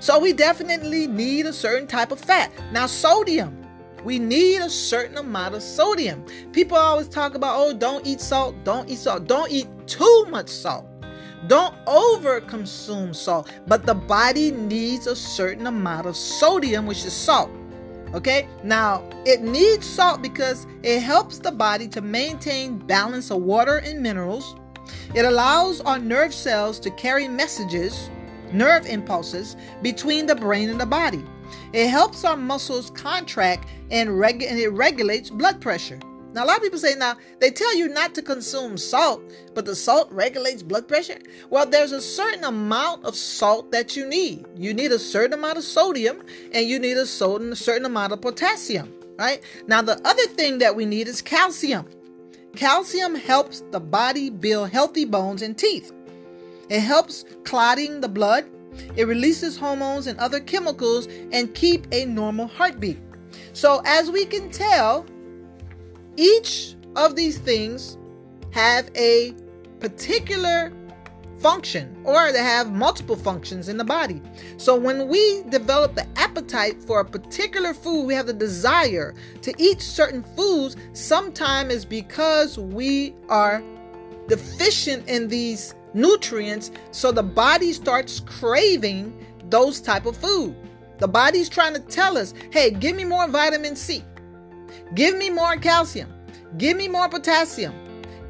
So 0.00 0.18
we 0.18 0.32
definitely 0.32 1.06
need 1.06 1.46
a 1.46 1.52
certain 1.52 1.86
type 1.86 2.10
of 2.10 2.18
fat. 2.18 2.50
Now, 2.72 2.86
sodium. 2.86 3.56
We 4.02 4.18
need 4.18 4.62
a 4.62 4.68
certain 4.68 5.16
amount 5.16 5.54
of 5.54 5.62
sodium. 5.62 6.24
People 6.50 6.76
always 6.76 7.06
talk 7.08 7.36
about, 7.36 7.54
oh, 7.56 7.72
don't 7.72 8.04
eat 8.04 8.20
salt, 8.20 8.56
don't 8.64 8.90
eat 8.90 8.98
salt, 8.98 9.28
don't 9.28 9.48
eat 9.52 9.68
too 9.86 10.26
much 10.28 10.48
salt. 10.48 10.88
Don't 11.48 11.74
over 11.86 12.40
consume 12.40 13.12
salt, 13.12 13.50
but 13.66 13.84
the 13.84 13.94
body 13.94 14.52
needs 14.52 15.06
a 15.06 15.16
certain 15.16 15.66
amount 15.66 16.06
of 16.06 16.16
sodium, 16.16 16.86
which 16.86 17.04
is 17.04 17.12
salt. 17.12 17.50
Okay, 18.14 18.46
now 18.62 19.02
it 19.24 19.40
needs 19.40 19.86
salt 19.86 20.22
because 20.22 20.66
it 20.82 21.00
helps 21.00 21.38
the 21.38 21.50
body 21.50 21.88
to 21.88 22.00
maintain 22.00 22.78
balance 22.78 23.30
of 23.30 23.42
water 23.42 23.78
and 23.78 24.00
minerals. 24.00 24.54
It 25.14 25.24
allows 25.24 25.80
our 25.80 25.98
nerve 25.98 26.34
cells 26.34 26.78
to 26.80 26.90
carry 26.90 27.26
messages, 27.26 28.10
nerve 28.52 28.86
impulses, 28.86 29.56
between 29.80 30.26
the 30.26 30.34
brain 30.34 30.68
and 30.68 30.80
the 30.80 30.86
body. 30.86 31.24
It 31.72 31.88
helps 31.88 32.24
our 32.24 32.36
muscles 32.36 32.90
contract 32.90 33.68
and, 33.90 34.10
and 34.10 34.58
it 34.58 34.68
regulates 34.68 35.30
blood 35.30 35.60
pressure. 35.60 35.98
Now, 36.32 36.44
a 36.44 36.46
lot 36.46 36.56
of 36.56 36.62
people 36.62 36.78
say 36.78 36.94
now 36.94 37.16
they 37.40 37.50
tell 37.50 37.74
you 37.76 37.88
not 37.88 38.14
to 38.14 38.22
consume 38.22 38.78
salt, 38.78 39.22
but 39.54 39.66
the 39.66 39.76
salt 39.76 40.10
regulates 40.10 40.62
blood 40.62 40.88
pressure. 40.88 41.18
Well, 41.50 41.66
there's 41.66 41.92
a 41.92 42.00
certain 42.00 42.44
amount 42.44 43.04
of 43.04 43.14
salt 43.16 43.70
that 43.72 43.96
you 43.96 44.06
need. 44.06 44.46
You 44.56 44.72
need 44.72 44.92
a 44.92 44.98
certain 44.98 45.34
amount 45.34 45.58
of 45.58 45.64
sodium 45.64 46.22
and 46.52 46.66
you 46.66 46.78
need 46.78 46.96
a 46.96 47.06
certain, 47.06 47.54
certain 47.54 47.84
amount 47.84 48.12
of 48.12 48.22
potassium, 48.22 48.92
right? 49.18 49.42
Now, 49.66 49.82
the 49.82 50.00
other 50.06 50.26
thing 50.28 50.58
that 50.58 50.74
we 50.74 50.86
need 50.86 51.06
is 51.06 51.20
calcium. 51.20 51.86
Calcium 52.56 53.14
helps 53.14 53.62
the 53.70 53.80
body 53.80 54.30
build 54.30 54.70
healthy 54.70 55.04
bones 55.04 55.42
and 55.42 55.56
teeth. 55.56 55.92
It 56.68 56.80
helps 56.80 57.24
clotting 57.44 58.00
the 58.00 58.08
blood. 58.08 58.46
It 58.96 59.06
releases 59.06 59.58
hormones 59.58 60.06
and 60.06 60.18
other 60.18 60.40
chemicals 60.40 61.06
and 61.30 61.54
keep 61.54 61.86
a 61.92 62.06
normal 62.06 62.46
heartbeat. 62.46 62.98
So, 63.52 63.82
as 63.84 64.10
we 64.10 64.24
can 64.24 64.50
tell, 64.50 65.04
each 66.16 66.76
of 66.96 67.16
these 67.16 67.38
things 67.38 67.98
have 68.52 68.90
a 68.96 69.34
particular 69.80 70.72
function 71.38 71.96
or 72.04 72.30
they 72.30 72.38
have 72.38 72.70
multiple 72.72 73.16
functions 73.16 73.68
in 73.68 73.76
the 73.76 73.84
body. 73.84 74.22
So 74.58 74.76
when 74.76 75.08
we 75.08 75.42
develop 75.48 75.94
the 75.94 76.06
appetite 76.16 76.82
for 76.84 77.00
a 77.00 77.04
particular 77.04 77.74
food, 77.74 78.04
we 78.04 78.14
have 78.14 78.26
the 78.26 78.32
desire 78.32 79.14
to 79.42 79.52
eat 79.58 79.80
certain 79.80 80.22
foods, 80.36 80.76
sometimes 80.92 81.74
is 81.74 81.84
because 81.84 82.58
we 82.58 83.14
are 83.28 83.62
deficient 84.28 85.08
in 85.08 85.26
these 85.26 85.74
nutrients 85.94 86.70
so 86.92 87.10
the 87.10 87.22
body 87.22 87.72
starts 87.72 88.20
craving 88.20 89.12
those 89.50 89.80
type 89.80 90.06
of 90.06 90.16
food. 90.16 90.54
The 90.98 91.08
body's 91.08 91.48
trying 91.48 91.74
to 91.74 91.80
tell 91.80 92.16
us, 92.16 92.32
"Hey, 92.50 92.70
give 92.70 92.94
me 92.94 93.04
more 93.04 93.26
vitamin 93.26 93.74
C. 93.74 94.04
Give 94.94 95.16
me 95.16 95.30
more 95.30 95.56
calcium. 95.56 96.12
Give 96.58 96.76
me 96.76 96.88
more 96.88 97.08
potassium. 97.08 97.74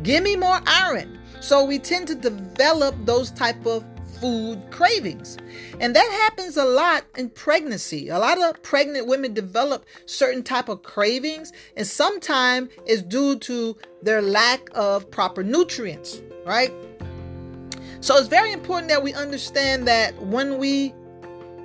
Give 0.03 0.23
me 0.23 0.37
more 0.37 0.61
iron." 0.67 1.19
So 1.41 1.65
we 1.65 1.79
tend 1.79 2.07
to 2.09 2.15
develop 2.15 2.95
those 3.05 3.31
type 3.33 3.67
of 3.67 3.85
food 4.23 4.63
cravings. 4.71 5.37
And 5.81 5.97
that 5.97 6.09
happens 6.23 6.57
a 6.57 6.65
lot 6.65 7.05
in 7.17 7.29
pregnancy. 7.31 8.09
A 8.09 8.19
lot 8.19 8.41
of 8.41 8.63
pregnant 8.63 9.09
women 9.09 9.35
develop 9.35 9.85
certain 10.07 10.45
type 10.45 10.69
of 10.69 10.85
cravings 10.85 11.53
and 11.77 11.85
sometimes 11.85 12.71
it's 12.87 13.03
due 13.03 13.37
to 13.41 13.77
their 14.01 14.23
lack 14.23 14.69
of 14.75 15.11
proper 15.11 15.43
nutrients, 15.43 16.23
right? 16.47 16.73
So 18.01 18.17
it's 18.17 18.29
very 18.29 18.53
important 18.53 18.89
that 18.91 19.03
we 19.03 19.13
understand 19.13 19.89
that 19.89 20.17
when 20.23 20.59
we 20.59 20.95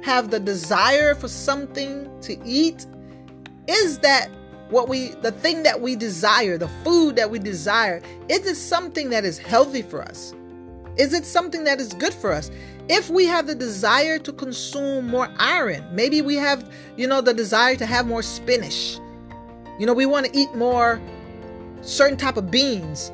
have 0.02 0.32
the 0.32 0.40
desire 0.40 1.14
for 1.14 1.28
something 1.28 2.10
to 2.22 2.40
eat 2.44 2.88
is 3.68 4.00
that 4.00 4.32
what 4.70 4.90
we 4.90 5.10
the 5.22 5.32
thing 5.32 5.64
that 5.64 5.82
we 5.82 5.96
desire 5.96 6.58
the 6.58 6.68
food 6.84 7.16
that 7.16 7.30
we 7.30 7.40
desire 7.40 8.02
is 8.30 8.46
it 8.46 8.56
something 8.56 9.10
that 9.10 9.24
is 9.24 9.38
healthy 9.38 9.82
for 9.82 10.02
us? 10.02 10.34
Is 10.98 11.14
it 11.14 11.26
something 11.26 11.64
that 11.66 11.80
is 11.80 11.94
good 11.94 12.14
for 12.14 12.34
us? 12.34 12.50
If 12.90 13.10
we 13.10 13.26
have 13.26 13.48
the 13.48 13.56
desire 13.56 14.18
to 14.20 14.34
consume 14.34 15.08
more 15.08 15.30
iron 15.40 15.84
maybe 15.94 16.22
we 16.22 16.36
have 16.36 16.70
you 16.98 17.08
know 17.08 17.22
the 17.22 17.34
desire 17.34 17.76
to 17.76 17.86
have 17.86 18.08
more 18.08 18.22
spinach. 18.22 19.00
You 19.80 19.86
know 19.86 19.94
we 19.94 20.06
want 20.06 20.26
to 20.26 20.38
eat 20.38 20.54
more 20.56 21.02
certain 21.82 22.18
type 22.18 22.38
of 22.38 22.52
beans. 22.52 23.12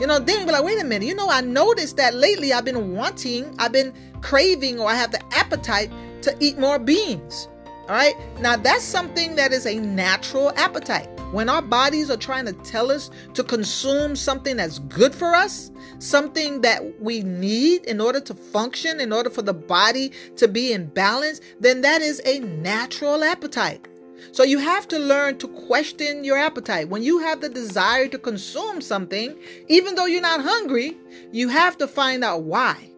You 0.00 0.06
know 0.06 0.18
then 0.18 0.44
be 0.44 0.52
like 0.52 0.64
wait 0.64 0.80
a 0.80 0.84
minute. 0.84 1.06
You 1.06 1.14
know 1.14 1.30
i 1.30 1.40
noticed 1.40 1.96
that 1.98 2.14
lately 2.14 2.52
i've 2.52 2.64
been 2.64 2.92
wanting 2.92 3.54
i've 3.58 3.72
been 3.72 3.92
craving 4.22 4.80
or 4.80 4.90
i 4.90 4.94
have 4.94 5.12
the 5.12 5.22
appetite 5.32 5.90
to 6.22 6.36
eat 6.40 6.58
more 6.58 6.78
beans 6.78 7.48
all 7.88 7.94
right. 7.94 8.16
Now, 8.40 8.56
that's 8.56 8.82
something 8.82 9.36
that 9.36 9.52
is 9.52 9.64
a 9.64 9.78
natural 9.78 10.50
appetite. 10.56 11.08
When 11.30 11.48
our 11.48 11.62
bodies 11.62 12.10
are 12.10 12.16
trying 12.16 12.46
to 12.46 12.52
tell 12.52 12.90
us 12.90 13.10
to 13.34 13.44
consume 13.44 14.16
something 14.16 14.56
that's 14.56 14.80
good 14.80 15.14
for 15.14 15.36
us, 15.36 15.70
something 16.00 16.62
that 16.62 17.00
we 17.00 17.22
need 17.22 17.84
in 17.84 18.00
order 18.00 18.20
to 18.20 18.34
function, 18.34 19.00
in 19.00 19.12
order 19.12 19.30
for 19.30 19.42
the 19.42 19.54
body 19.54 20.10
to 20.36 20.48
be 20.48 20.72
in 20.72 20.86
balance, 20.86 21.40
then 21.60 21.80
that 21.82 22.02
is 22.02 22.20
a 22.24 22.40
natural 22.40 23.22
appetite. 23.22 23.86
So 24.32 24.42
you 24.42 24.58
have 24.58 24.88
to 24.88 24.98
learn 24.98 25.38
to 25.38 25.48
question 25.48 26.24
your 26.24 26.38
appetite. 26.38 26.88
When 26.88 27.04
you 27.04 27.20
have 27.20 27.40
the 27.40 27.48
desire 27.48 28.08
to 28.08 28.18
consume 28.18 28.80
something, 28.80 29.36
even 29.68 29.94
though 29.94 30.06
you're 30.06 30.20
not 30.20 30.42
hungry, 30.42 30.96
you 31.32 31.48
have 31.50 31.78
to 31.78 31.86
find 31.86 32.24
out 32.24 32.42
why. 32.42 32.90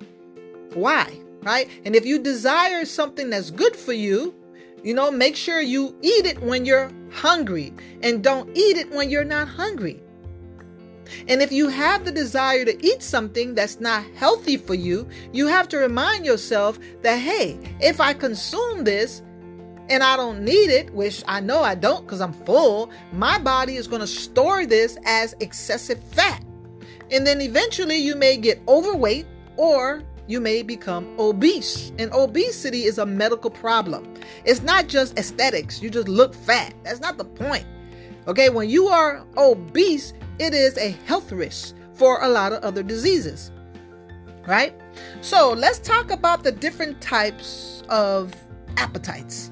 Why? 0.73 1.13
Right? 1.43 1.69
And 1.85 1.95
if 1.95 2.07
you 2.07 2.19
desire 2.19 2.85
something 2.85 3.31
that's 3.31 3.51
good 3.51 3.77
for 3.77 3.93
you, 3.93 4.35
you 4.83 4.95
know, 4.95 5.11
make 5.11 5.37
sure 5.37 5.61
you 5.61 5.97
eat 6.03 6.27
it 6.27 6.41
when 6.43 6.65
you're 6.65 6.91
hungry 7.11 7.73
and 8.03 8.23
don't 8.23 8.49
eat 8.57 8.77
it 8.77 8.91
when 8.91 9.11
you're 9.11 9.25
not 9.25 9.49
hungry. 9.49 10.03
And 11.27 11.41
if 11.41 11.53
you 11.53 11.69
have 11.69 12.05
the 12.05 12.13
desire 12.13 12.65
to 12.65 12.87
eat 12.87 13.03
something 13.03 13.55
that's 13.55 13.81
not 13.81 14.05
healthy 14.15 14.57
for 14.57 14.75
you, 14.75 15.09
you 15.33 15.47
have 15.47 15.69
to 15.69 15.79
remind 15.79 16.27
yourself 16.27 16.79
that, 17.03 17.17
hey, 17.17 17.59
if 17.81 18.01
I 18.01 18.13
consume 18.13 18.85
this 18.85 19.23
and 19.89 20.03
I 20.03 20.17
don't 20.17 20.45
need 20.45 20.71
it, 20.71 20.93
which 20.93 21.25
I 21.27 21.41
know 21.41 21.63
I 21.63 21.75
don't 21.75 22.05
because 22.05 22.21
I'm 22.21 22.35
full, 22.45 22.91
my 23.13 23.39
body 23.39 23.77
is 23.77 23.89
going 23.89 24.01
to 24.01 24.07
store 24.07 24.67
this 24.67 24.99
as 25.05 25.35
excessive 25.41 26.03
fat. 26.13 26.45
And 27.11 27.27
then 27.27 27.41
eventually 27.41 27.97
you 27.97 28.15
may 28.15 28.37
get 28.37 28.61
overweight 28.69 29.27
or 29.57 30.03
you 30.29 30.41
may 30.41 30.63
become 30.63 31.13
obese. 31.19 31.91
And 31.99 32.13
obesity 32.13 32.85
is 32.85 32.99
a 32.99 33.07
medical 33.07 33.51
problem. 33.51 34.15
It's 34.45 34.63
not 34.63 34.87
just 34.87 35.19
aesthetics, 35.19 35.83
you 35.83 35.91
just 35.91 36.07
look 36.07 36.35
fat. 36.35 36.75
That's 36.85 37.01
not 37.01 37.19
the 37.19 37.25
point. 37.25 37.67
Okay, 38.29 38.51
when 38.51 38.69
you 38.69 38.87
are 38.87 39.25
obese, 39.37 40.13
it 40.39 40.55
is 40.55 40.77
a 40.79 40.91
health 41.07 41.33
risk 41.33 41.75
for 41.95 42.23
a 42.23 42.29
lot 42.29 42.53
of 42.53 42.63
other 42.63 42.83
diseases. 42.83 43.51
Right? 44.47 44.75
So 45.21 45.51
let's 45.51 45.79
talk 45.79 46.11
about 46.11 46.45
the 46.45 46.53
different 46.53 47.01
types 47.01 47.83
of 47.89 48.35
appetites. 48.77 49.51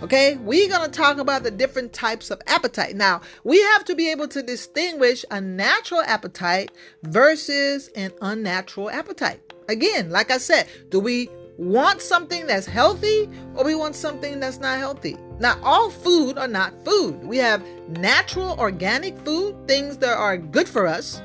Okay, 0.00 0.36
we're 0.36 0.68
going 0.68 0.88
to 0.88 0.96
talk 0.96 1.18
about 1.18 1.42
the 1.42 1.50
different 1.50 1.92
types 1.92 2.30
of 2.30 2.40
appetite. 2.46 2.94
Now, 2.94 3.20
we 3.42 3.60
have 3.60 3.84
to 3.86 3.96
be 3.96 4.12
able 4.12 4.28
to 4.28 4.42
distinguish 4.42 5.24
a 5.28 5.40
natural 5.40 6.02
appetite 6.02 6.70
versus 7.02 7.88
an 7.96 8.12
unnatural 8.20 8.90
appetite. 8.90 9.47
Again, 9.68 10.10
like 10.10 10.30
I 10.30 10.38
said, 10.38 10.66
do 10.88 10.98
we 10.98 11.28
want 11.58 12.00
something 12.00 12.46
that's 12.46 12.66
healthy 12.66 13.28
or 13.54 13.64
we 13.64 13.74
want 13.74 13.94
something 13.94 14.40
that's 14.40 14.58
not 14.58 14.78
healthy? 14.78 15.16
Now, 15.38 15.58
all 15.62 15.90
food 15.90 16.38
are 16.38 16.48
not 16.48 16.72
food. 16.84 17.22
We 17.22 17.36
have 17.38 17.62
natural 17.88 18.58
organic 18.58 19.18
food, 19.18 19.56
things 19.68 19.98
that 19.98 20.16
are 20.16 20.38
good 20.38 20.68
for 20.68 20.86
us. 20.86 21.20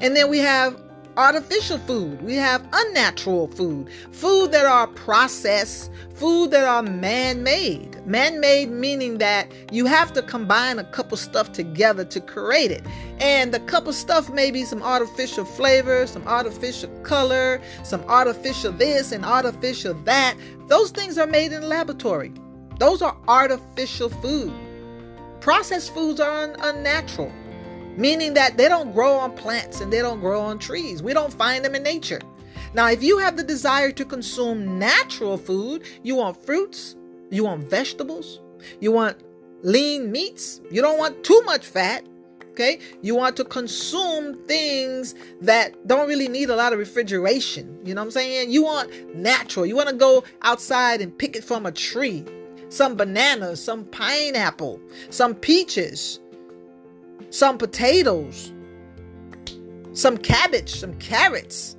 And 0.00 0.14
then 0.14 0.28
we 0.28 0.38
have 0.38 0.80
artificial 1.16 1.78
food. 1.78 2.22
We 2.22 2.34
have 2.36 2.66
unnatural 2.72 3.48
food, 3.48 3.88
food 4.10 4.52
that 4.52 4.66
are 4.66 4.86
processed, 4.88 5.90
food 6.14 6.50
that 6.52 6.64
are 6.64 6.82
man 6.82 7.42
made. 7.42 8.04
Man 8.06 8.40
made 8.40 8.70
meaning 8.70 9.18
that 9.18 9.52
you 9.70 9.86
have 9.86 10.12
to 10.14 10.22
combine 10.22 10.78
a 10.78 10.84
couple 10.84 11.16
stuff 11.16 11.52
together 11.52 12.04
to 12.06 12.20
create 12.20 12.70
it. 12.70 12.84
And 13.20 13.52
the 13.52 13.60
couple 13.60 13.92
stuff 13.92 14.30
may 14.30 14.50
be 14.50 14.64
some 14.64 14.82
artificial 14.82 15.44
flavor, 15.44 16.06
some 16.06 16.26
artificial 16.26 16.90
color, 17.02 17.60
some 17.82 18.02
artificial 18.08 18.72
this 18.72 19.12
and 19.12 19.24
artificial 19.24 19.94
that. 20.04 20.36
Those 20.68 20.90
things 20.90 21.18
are 21.18 21.26
made 21.26 21.52
in 21.52 21.60
the 21.60 21.66
laboratory. 21.66 22.32
Those 22.78 23.02
are 23.02 23.16
artificial 23.28 24.08
food. 24.08 24.52
Processed 25.40 25.92
foods 25.92 26.20
are 26.20 26.44
un- 26.44 26.56
unnatural 26.60 27.32
meaning 27.96 28.34
that 28.34 28.56
they 28.56 28.68
don't 28.68 28.92
grow 28.92 29.12
on 29.12 29.36
plants 29.36 29.80
and 29.80 29.92
they 29.92 30.00
don't 30.00 30.20
grow 30.20 30.40
on 30.40 30.58
trees. 30.58 31.02
We 31.02 31.12
don't 31.12 31.32
find 31.32 31.64
them 31.64 31.74
in 31.74 31.82
nature. 31.82 32.20
Now, 32.74 32.88
if 32.88 33.02
you 33.02 33.18
have 33.18 33.36
the 33.36 33.42
desire 33.42 33.92
to 33.92 34.04
consume 34.04 34.78
natural 34.78 35.36
food, 35.36 35.82
you 36.02 36.16
want 36.16 36.42
fruits, 36.44 36.96
you 37.30 37.44
want 37.44 37.68
vegetables, 37.68 38.40
you 38.80 38.92
want 38.92 39.22
lean 39.62 40.10
meats, 40.10 40.60
you 40.70 40.80
don't 40.80 40.98
want 40.98 41.22
too 41.24 41.42
much 41.42 41.66
fat. 41.66 42.04
Okay, 42.52 42.80
you 43.00 43.14
want 43.14 43.34
to 43.38 43.44
consume 43.44 44.46
things 44.46 45.14
that 45.40 45.86
don't 45.86 46.06
really 46.06 46.28
need 46.28 46.50
a 46.50 46.56
lot 46.56 46.74
of 46.74 46.78
refrigeration. 46.78 47.78
You 47.82 47.94
know 47.94 48.02
what 48.02 48.08
I'm 48.08 48.10
saying? 48.10 48.50
You 48.50 48.62
want 48.62 49.16
natural. 49.16 49.64
You 49.64 49.74
want 49.74 49.88
to 49.88 49.94
go 49.94 50.22
outside 50.42 51.00
and 51.00 51.16
pick 51.16 51.34
it 51.34 51.44
from 51.44 51.64
a 51.64 51.72
tree. 51.72 52.26
Some 52.68 52.94
bananas, 52.94 53.64
some 53.64 53.86
pineapple, 53.86 54.82
some 55.08 55.34
peaches, 55.34 56.20
some 57.32 57.56
potatoes, 57.56 58.52
some 59.94 60.18
cabbage, 60.18 60.74
some 60.74 60.92
carrots, 60.98 61.76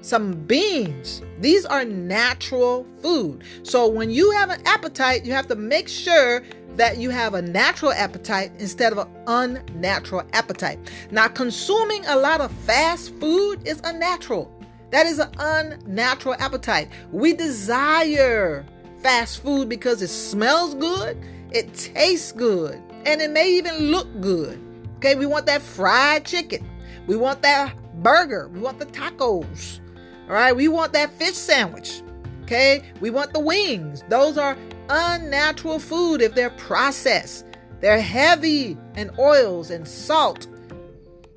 some 0.00 0.32
beans. 0.32 1.22
These 1.40 1.64
are 1.64 1.84
natural 1.84 2.84
food. 3.00 3.44
So 3.62 3.86
when 3.86 4.10
you 4.10 4.32
have 4.32 4.50
an 4.50 4.60
appetite, 4.66 5.24
you 5.24 5.32
have 5.32 5.46
to 5.48 5.54
make 5.54 5.88
sure 5.88 6.42
that 6.74 6.98
you 6.98 7.10
have 7.10 7.34
a 7.34 7.42
natural 7.42 7.92
appetite 7.92 8.50
instead 8.58 8.92
of 8.92 8.98
an 8.98 9.08
unnatural 9.28 10.24
appetite. 10.32 10.80
Now, 11.12 11.28
consuming 11.28 12.04
a 12.06 12.16
lot 12.16 12.40
of 12.40 12.50
fast 12.50 13.14
food 13.20 13.66
is 13.66 13.80
unnatural. 13.84 14.52
That 14.90 15.06
is 15.06 15.20
an 15.20 15.30
unnatural 15.38 16.34
appetite. 16.40 16.88
We 17.12 17.34
desire 17.34 18.66
fast 19.00 19.44
food 19.44 19.68
because 19.68 20.02
it 20.02 20.08
smells 20.08 20.74
good, 20.74 21.16
it 21.52 21.72
tastes 21.74 22.32
good, 22.32 22.82
and 23.06 23.20
it 23.20 23.30
may 23.30 23.48
even 23.48 23.90
look 23.92 24.08
good. 24.20 24.60
Okay, 24.98 25.14
we 25.14 25.26
want 25.26 25.46
that 25.46 25.62
fried 25.62 26.24
chicken. 26.24 26.68
We 27.06 27.16
want 27.16 27.42
that 27.42 27.74
burger. 28.02 28.48
We 28.48 28.58
want 28.58 28.80
the 28.80 28.86
tacos. 28.86 29.80
All 30.26 30.34
right, 30.34 30.54
we 30.54 30.66
want 30.66 30.92
that 30.92 31.12
fish 31.12 31.34
sandwich. 31.34 32.02
Okay, 32.42 32.82
we 33.00 33.10
want 33.10 33.32
the 33.32 33.40
wings. 33.40 34.02
Those 34.08 34.36
are 34.36 34.56
unnatural 34.88 35.78
food 35.78 36.20
if 36.20 36.34
they're 36.34 36.50
processed. 36.50 37.46
They're 37.80 38.00
heavy 38.00 38.76
in 38.96 39.10
oils 39.18 39.70
and 39.70 39.86
salt. 39.86 40.48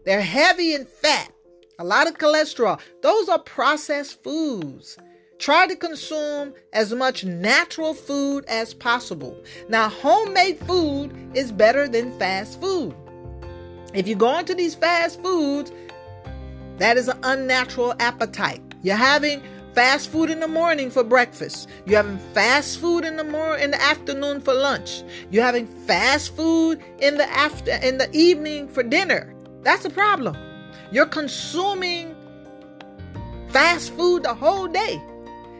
They're 0.06 0.22
heavy 0.22 0.74
in 0.74 0.86
fat, 0.86 1.32
a 1.78 1.84
lot 1.84 2.08
of 2.08 2.18
cholesterol. 2.18 2.80
Those 3.02 3.30
are 3.30 3.38
processed 3.38 4.24
foods. 4.24 4.98
Try 5.38 5.68
to 5.68 5.76
consume 5.76 6.54
as 6.74 6.94
much 6.94 7.24
natural 7.24 7.94
food 7.94 8.46
as 8.48 8.74
possible. 8.74 9.44
Now, 9.70 9.90
homemade 9.90 10.58
food 10.60 11.16
is 11.36 11.52
better 11.52 11.88
than 11.88 12.18
fast 12.18 12.60
food. 12.60 12.96
If 13.94 14.08
you 14.08 14.16
go 14.16 14.38
into 14.38 14.56
these 14.56 14.76
fast 14.76 15.22
foods, 15.22 15.72
that 16.78 16.98
is 16.98 17.08
an 17.08 17.20
unnatural 17.24 17.94
appetite. 18.00 18.62
You're 18.82 18.96
having 18.96 19.42
fast 19.74 20.10
food 20.10 20.30
in 20.30 20.40
the 20.40 20.48
morning 20.48 20.90
for 20.90 21.04
breakfast. 21.04 21.70
You're 21.86 21.98
having 21.98 22.18
fast 22.34 22.80
food 22.80 23.06
in 23.06 23.18
the 23.18 23.24
mor- 23.24 23.58
in 23.58 23.72
the 23.72 23.82
afternoon 23.82 24.42
for 24.42 24.54
lunch. 24.54 25.04
You're 25.30 25.44
having 25.44 25.68
fast 25.68 26.36
food 26.36 26.82
in 27.00 27.18
the 27.18 27.30
after 27.30 27.72
in 27.84 27.98
the 27.98 28.10
evening 28.12 28.68
for 28.68 28.84
dinner. 28.84 29.34
That's 29.62 29.86
a 29.86 29.90
problem. 29.90 30.38
You're 30.92 31.06
consuming 31.06 32.16
fast 33.50 33.94
food 33.94 34.24
the 34.24 34.34
whole 34.34 34.68
day. 34.68 35.02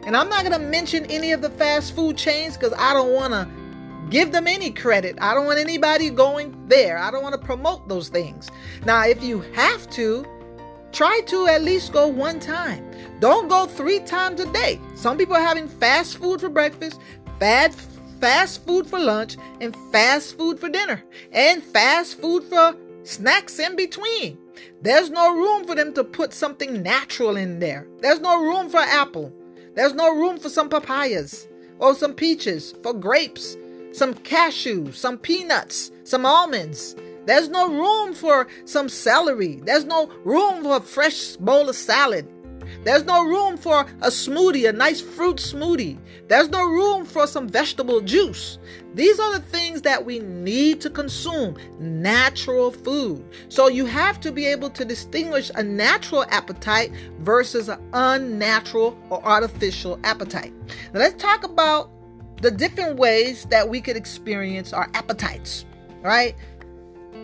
And 0.04 0.16
I'm 0.16 0.28
not 0.28 0.40
going 0.40 0.52
to 0.52 0.66
mention 0.66 1.06
any 1.06 1.30
of 1.30 1.42
the 1.42 1.50
fast 1.50 1.94
food 1.94 2.16
chains 2.16 2.56
cuz 2.56 2.72
I 2.76 2.92
don't 2.92 3.12
want 3.12 3.32
to 3.32 3.48
give 4.12 4.30
them 4.30 4.46
any 4.46 4.70
credit. 4.70 5.16
I 5.22 5.32
don't 5.32 5.46
want 5.46 5.58
anybody 5.58 6.10
going 6.10 6.54
there. 6.68 6.98
I 6.98 7.10
don't 7.10 7.22
want 7.22 7.34
to 7.34 7.40
promote 7.40 7.88
those 7.88 8.10
things. 8.10 8.50
Now, 8.84 9.04
if 9.06 9.24
you 9.24 9.40
have 9.54 9.88
to, 9.92 10.24
try 10.92 11.22
to 11.28 11.46
at 11.46 11.62
least 11.62 11.94
go 11.94 12.06
one 12.06 12.38
time. 12.38 12.88
Don't 13.20 13.48
go 13.48 13.66
three 13.66 14.00
times 14.00 14.38
a 14.40 14.52
day. 14.52 14.78
Some 14.94 15.16
people 15.16 15.34
are 15.34 15.40
having 15.40 15.66
fast 15.66 16.18
food 16.18 16.40
for 16.40 16.50
breakfast, 16.50 17.00
fast 17.40 17.88
fast 18.20 18.64
food 18.64 18.86
for 18.86 19.00
lunch, 19.00 19.36
and 19.60 19.74
fast 19.90 20.36
food 20.36 20.60
for 20.60 20.68
dinner, 20.68 21.02
and 21.32 21.60
fast 21.60 22.20
food 22.20 22.44
for 22.44 22.76
snacks 23.02 23.58
in 23.58 23.74
between. 23.74 24.38
There's 24.80 25.10
no 25.10 25.34
room 25.34 25.64
for 25.64 25.74
them 25.74 25.92
to 25.94 26.04
put 26.04 26.32
something 26.32 26.82
natural 26.82 27.36
in 27.36 27.58
there. 27.58 27.88
There's 27.98 28.20
no 28.20 28.40
room 28.40 28.68
for 28.68 28.78
apple. 28.78 29.32
There's 29.74 29.94
no 29.94 30.14
room 30.14 30.38
for 30.38 30.50
some 30.50 30.68
papayas 30.68 31.48
or 31.80 31.96
some 31.96 32.14
peaches, 32.14 32.74
for 32.84 32.94
grapes, 32.94 33.56
some 33.92 34.14
cashews, 34.14 34.94
some 34.94 35.18
peanuts, 35.18 35.90
some 36.04 36.26
almonds. 36.26 36.96
There's 37.26 37.48
no 37.48 37.68
room 37.68 38.14
for 38.14 38.48
some 38.64 38.88
celery. 38.88 39.56
There's 39.64 39.84
no 39.84 40.08
room 40.24 40.64
for 40.64 40.76
a 40.76 40.80
fresh 40.80 41.36
bowl 41.36 41.68
of 41.68 41.76
salad. 41.76 42.26
There's 42.84 43.04
no 43.04 43.24
room 43.24 43.56
for 43.56 43.80
a 44.00 44.08
smoothie, 44.08 44.68
a 44.68 44.72
nice 44.72 45.00
fruit 45.00 45.36
smoothie. 45.36 45.98
There's 46.28 46.48
no 46.48 46.64
room 46.64 47.04
for 47.04 47.26
some 47.26 47.48
vegetable 47.48 48.00
juice. 48.00 48.58
These 48.94 49.20
are 49.20 49.32
the 49.32 49.44
things 49.44 49.82
that 49.82 50.04
we 50.04 50.18
need 50.20 50.80
to 50.80 50.90
consume 50.90 51.56
natural 51.78 52.70
food. 52.70 53.24
So 53.48 53.68
you 53.68 53.86
have 53.86 54.20
to 54.20 54.32
be 54.32 54.46
able 54.46 54.70
to 54.70 54.84
distinguish 54.84 55.50
a 55.54 55.62
natural 55.62 56.24
appetite 56.28 56.92
versus 57.20 57.68
an 57.68 57.80
unnatural 57.92 58.98
or 59.10 59.24
artificial 59.24 59.98
appetite. 60.04 60.52
Now 60.92 61.00
let's 61.00 61.22
talk 61.22 61.44
about 61.44 61.90
the 62.42 62.50
different 62.50 62.98
ways 62.98 63.46
that 63.46 63.68
we 63.68 63.80
could 63.80 63.96
experience 63.96 64.72
our 64.72 64.90
appetites, 64.94 65.64
right? 66.02 66.34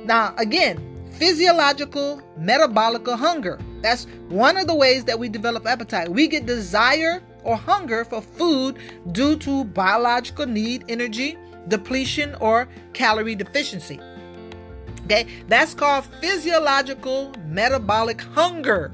Now, 0.05 0.33
again, 0.39 1.11
physiological 1.11 2.23
metabolic 2.39 3.07
hunger. 3.07 3.59
That's 3.83 4.07
one 4.29 4.57
of 4.57 4.69
the 4.69 4.75
ways 4.75 5.05
that 5.05 5.19
we 5.19 5.29
develop 5.29 5.67
appetite. 5.67 6.09
We 6.09 6.29
get 6.29 6.47
desire 6.47 7.21
or 7.43 7.57
hunger 7.57 8.05
for 8.05 8.23
food 8.23 8.79
due 9.11 9.37
to 9.39 9.65
biological 9.65 10.47
need, 10.47 10.85
energy 10.89 11.37
depletion, 11.67 12.35
or 12.37 12.69
calorie 12.93 13.35
deficiency. 13.35 14.01
Okay, 15.05 15.27
that's 15.49 15.75
called 15.75 16.07
physiological 16.21 17.33
metabolic 17.47 18.21
hunger, 18.21 18.93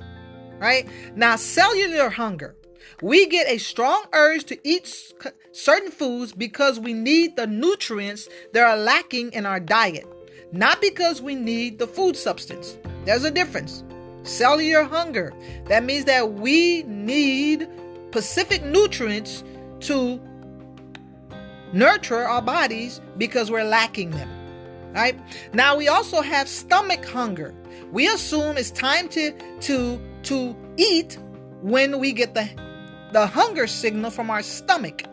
right? 0.59 0.89
Now, 1.15 1.37
cellular 1.37 2.09
hunger. 2.09 2.57
We 3.03 3.27
get 3.27 3.49
a 3.49 3.59
strong 3.59 4.05
urge 4.13 4.45
to 4.45 4.59
eat 4.69 5.15
certain 5.53 5.91
foods 5.91 6.33
because 6.33 6.79
we 6.81 6.93
need 6.93 7.37
the 7.37 7.47
nutrients 7.47 8.29
that 8.53 8.63
are 8.63 8.77
lacking 8.77 9.33
in 9.33 9.47
our 9.47 9.61
diet 9.61 10.07
not 10.55 10.81
because 10.81 11.21
we 11.21 11.35
need 11.35 11.79
the 11.79 11.87
food 11.87 12.17
substance. 12.17 12.79
There's 13.05 13.25
a 13.25 13.31
difference. 13.31 13.83
Cellular 14.23 14.85
hunger. 14.85 15.33
That 15.67 15.85
means 15.85 16.05
that 16.05 16.35
we 16.35 16.85
need 16.85 17.69
specific 18.11 18.63
nutrients 18.65 19.43
to 19.81 20.21
nurture 21.73 22.23
our 22.23 22.41
bodies 22.41 23.01
because 23.19 23.51
we're 23.51 23.65
lacking 23.65 24.11
them. 24.11 24.31
Right? 24.93 25.19
Now 25.53 25.77
we 25.77 25.89
also 25.89 26.21
have 26.21 26.49
stomach 26.49 27.05
hunger. 27.05 27.53
We 27.91 28.07
assume 28.07 28.57
it's 28.57 28.71
time 28.71 29.09
to 29.09 29.33
to 29.63 30.01
to 30.23 30.57
eat 30.77 31.19
when 31.63 31.99
we 31.99 32.13
get 32.13 32.35
the 32.35 32.49
the 33.15 33.27
hunger 33.27 33.67
signal 33.69 34.11
from 34.11 34.29
our 34.29 34.43
stomach. 34.43 35.05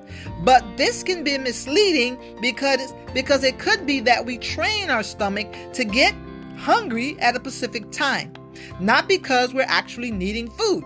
But 0.43 0.65
this 0.75 1.03
can 1.03 1.23
be 1.23 1.37
misleading 1.37 2.17
because 2.41 2.93
because 3.13 3.43
it 3.43 3.59
could 3.59 3.85
be 3.85 3.99
that 4.01 4.25
we 4.25 4.37
train 4.37 4.89
our 4.89 5.03
stomach 5.03 5.47
to 5.73 5.85
get 5.85 6.13
hungry 6.57 7.17
at 7.19 7.35
a 7.35 7.39
specific 7.39 7.91
time, 7.91 8.33
not 8.79 9.07
because 9.07 9.53
we're 9.53 9.69
actually 9.69 10.11
needing 10.11 10.49
food. 10.49 10.83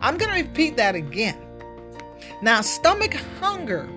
I'm 0.00 0.16
going 0.18 0.32
to 0.34 0.42
repeat 0.48 0.76
that 0.76 0.94
again. 0.94 1.38
Now, 2.42 2.60
stomach 2.60 3.14
hunger 3.40 3.88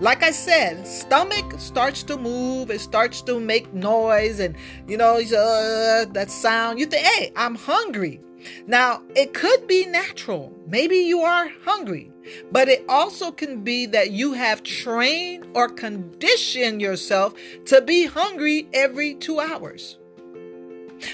like 0.00 0.22
I 0.22 0.32
said, 0.32 0.86
stomach 0.86 1.54
starts 1.58 2.02
to 2.04 2.16
move, 2.16 2.70
it 2.70 2.80
starts 2.80 3.22
to 3.22 3.38
make 3.40 3.72
noise, 3.72 4.40
and 4.40 4.56
you 4.86 4.96
know, 4.96 5.16
uh, 5.18 6.04
that 6.12 6.28
sound. 6.28 6.78
You 6.78 6.86
think, 6.86 7.06
hey, 7.06 7.32
I'm 7.36 7.54
hungry. 7.54 8.20
Now, 8.66 9.02
it 9.14 9.34
could 9.34 9.66
be 9.66 9.86
natural. 9.86 10.52
Maybe 10.66 10.96
you 10.96 11.20
are 11.20 11.48
hungry, 11.64 12.12
but 12.50 12.68
it 12.68 12.84
also 12.88 13.30
can 13.30 13.62
be 13.62 13.86
that 13.86 14.10
you 14.10 14.32
have 14.32 14.62
trained 14.62 15.46
or 15.54 15.68
conditioned 15.68 16.80
yourself 16.80 17.34
to 17.66 17.80
be 17.80 18.06
hungry 18.06 18.68
every 18.72 19.14
two 19.14 19.40
hours. 19.40 19.98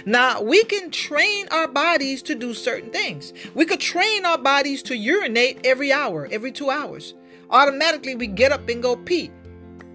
Now, 0.04 0.42
we 0.42 0.64
can 0.64 0.90
train 0.90 1.48
our 1.50 1.66
bodies 1.66 2.22
to 2.22 2.34
do 2.34 2.52
certain 2.54 2.90
things. 2.90 3.32
We 3.54 3.64
could 3.64 3.80
train 3.80 4.26
our 4.26 4.38
bodies 4.38 4.82
to 4.84 4.96
urinate 4.96 5.60
every 5.64 5.92
hour, 5.92 6.28
every 6.30 6.52
two 6.52 6.70
hours. 6.70 7.14
Automatically, 7.50 8.14
we 8.14 8.26
get 8.26 8.52
up 8.52 8.68
and 8.68 8.82
go 8.82 8.96
pee. 8.96 9.30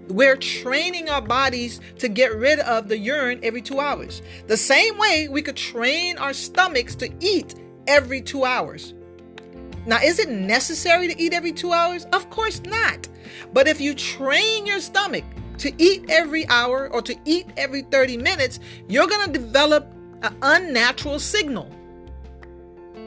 We're 0.10 0.36
training 0.36 1.10
our 1.10 1.22
bodies 1.22 1.80
to 2.00 2.10
get 2.10 2.36
rid 2.36 2.60
of 2.60 2.88
the 2.90 2.98
urine 2.98 3.40
every 3.42 3.62
two 3.62 3.80
hours. 3.80 4.22
The 4.48 4.58
same 4.58 4.98
way 4.98 5.28
we 5.30 5.42
could 5.42 5.56
train 5.56 6.18
our 6.18 6.34
stomachs 6.34 6.96
to 6.96 7.10
eat 7.20 7.56
every 7.88 8.22
two 8.22 8.44
hours. 8.44 8.94
Now, 9.86 10.00
is 10.02 10.20
it 10.20 10.30
necessary 10.30 11.08
to 11.08 11.22
eat 11.22 11.34
every 11.34 11.52
two 11.52 11.74
hours? 11.74 12.06
Of 12.14 12.30
course 12.30 12.62
not. 12.62 13.08
But 13.54 13.68
if 13.68 13.82
you 13.82 13.94
train 13.94 14.66
your 14.66 14.80
stomach 14.80 15.26
to 15.60 15.72
eat 15.78 16.06
every 16.10 16.48
hour 16.48 16.90
or 16.92 17.02
to 17.02 17.16
eat 17.26 17.48
every 17.58 17.84
30 17.84 18.18
minutes, 18.18 18.60
you're 18.88 19.08
going 19.08 19.26
to 19.26 19.40
develop 19.40 19.94
an 20.22 20.36
unnatural 20.42 21.20
signal. 21.20 21.70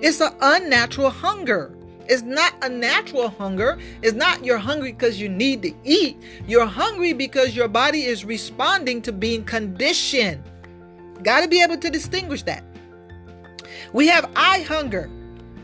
It's 0.00 0.20
an 0.20 0.34
unnatural 0.40 1.10
hunger. 1.10 1.75
It's 2.08 2.22
not 2.22 2.54
a 2.62 2.68
natural 2.68 3.28
hunger. 3.28 3.78
It's 4.02 4.16
not 4.16 4.44
you're 4.44 4.58
hungry 4.58 4.92
because 4.92 5.20
you 5.20 5.28
need 5.28 5.62
to 5.62 5.72
eat. 5.84 6.16
You're 6.46 6.66
hungry 6.66 7.12
because 7.12 7.56
your 7.56 7.68
body 7.68 8.04
is 8.04 8.24
responding 8.24 9.02
to 9.02 9.12
being 9.12 9.44
conditioned. 9.44 10.42
Got 11.22 11.40
to 11.40 11.48
be 11.48 11.62
able 11.62 11.78
to 11.78 11.90
distinguish 11.90 12.42
that. 12.44 12.64
We 13.92 14.06
have 14.08 14.30
eye 14.36 14.60
hunger. 14.60 15.10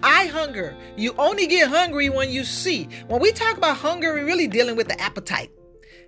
Eye 0.02 0.26
hunger. 0.26 0.76
You 0.96 1.14
only 1.18 1.46
get 1.46 1.68
hungry 1.68 2.08
when 2.08 2.30
you 2.30 2.44
see. 2.44 2.88
When 3.06 3.20
we 3.20 3.32
talk 3.32 3.56
about 3.56 3.76
hunger, 3.76 4.14
we're 4.14 4.26
really 4.26 4.48
dealing 4.48 4.76
with 4.76 4.88
the 4.88 5.00
appetite 5.00 5.50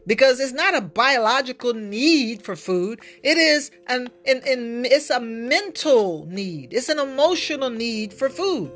because 0.06 0.40
it's 0.40 0.52
not 0.52 0.76
a 0.76 0.80
biological 0.80 1.74
need 1.74 2.42
for 2.42 2.56
food. 2.56 3.00
It 3.22 3.38
is 3.38 3.70
an, 3.86 4.08
an, 4.26 4.42
an 4.46 4.84
it's 4.86 5.10
a 5.10 5.20
mental 5.20 6.26
need. 6.26 6.72
It's 6.72 6.88
an 6.88 6.98
emotional 6.98 7.70
need 7.70 8.12
for 8.12 8.28
food. 8.28 8.72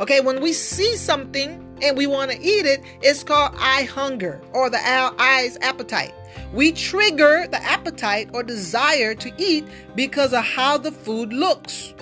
Okay, 0.00 0.20
when 0.20 0.40
we 0.40 0.54
see 0.54 0.96
something 0.96 1.62
and 1.82 1.94
we 1.94 2.06
want 2.06 2.30
to 2.30 2.40
eat 2.40 2.64
it, 2.64 2.82
it's 3.02 3.22
called 3.22 3.54
eye 3.58 3.82
hunger 3.82 4.40
or 4.54 4.70
the 4.70 4.78
eye's 4.82 5.58
appetite. 5.60 6.14
We 6.54 6.72
trigger 6.72 7.46
the 7.50 7.62
appetite 7.62 8.30
or 8.32 8.42
desire 8.42 9.14
to 9.16 9.30
eat 9.36 9.66
because 9.94 10.32
of 10.32 10.42
how 10.42 10.78
the 10.78 10.90
food 10.90 11.34
looks, 11.34 11.92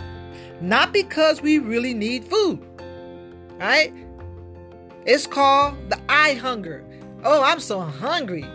not 0.61 0.93
because 0.93 1.43
we 1.43 1.59
really 1.59 1.93
need 1.93 2.25
food. 2.25 2.65
Right? 3.59 3.93
It's 5.05 5.27
called 5.27 5.91
the 5.91 6.01
eye 6.09 6.35
hunger. 6.35 6.85
Oh, 7.25 7.43
I'm 7.43 7.59
so 7.59 7.81
hungry 7.81 8.47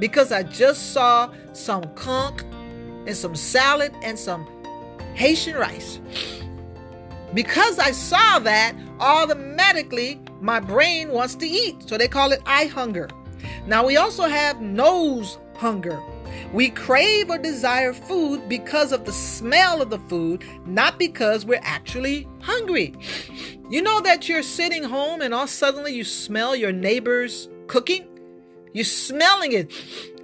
because 0.00 0.32
I 0.32 0.42
just 0.42 0.92
saw 0.92 1.32
some 1.54 1.84
conch 1.94 2.42
and 3.06 3.16
some 3.16 3.34
salad 3.36 3.94
and 4.02 4.18
some 4.18 4.46
Haitian 5.14 5.56
rice. 5.56 5.98
Because 7.34 7.78
I 7.78 7.92
saw 7.92 8.38
that, 8.40 8.74
automatically 9.00 10.20
my 10.40 10.60
brain 10.60 11.10
wants 11.10 11.34
to 11.36 11.46
eat. 11.46 11.88
So 11.88 11.96
they 11.96 12.08
call 12.08 12.32
it 12.32 12.42
eye 12.46 12.66
hunger. 12.66 13.08
Now 13.66 13.86
we 13.86 13.96
also 13.96 14.24
have 14.24 14.60
nose 14.60 15.38
hunger. 15.56 16.02
We 16.52 16.70
crave 16.70 17.30
or 17.30 17.38
desire 17.38 17.92
food 17.92 18.48
because 18.48 18.92
of 18.92 19.04
the 19.04 19.12
smell 19.12 19.80
of 19.80 19.90
the 19.90 19.98
food, 20.00 20.44
not 20.66 20.98
because 20.98 21.44
we're 21.46 21.60
actually 21.62 22.28
hungry. 22.40 22.94
You 23.70 23.82
know 23.82 24.00
that 24.00 24.28
you're 24.28 24.42
sitting 24.42 24.82
home 24.82 25.22
and 25.22 25.32
all 25.32 25.46
suddenly 25.46 25.94
you 25.94 26.04
smell 26.04 26.54
your 26.54 26.72
neighbor's 26.72 27.48
cooking? 27.68 28.06
You're 28.72 28.84
smelling 28.84 29.52
it. 29.52 29.72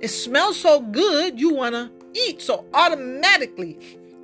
It 0.01 0.09
smells 0.09 0.61
so 0.61 0.81
good, 0.81 1.41
you 1.41 1.55
want 1.55 1.75
to 1.75 1.91
eat. 2.15 2.43
So 2.43 2.67
automatically, 2.75 3.79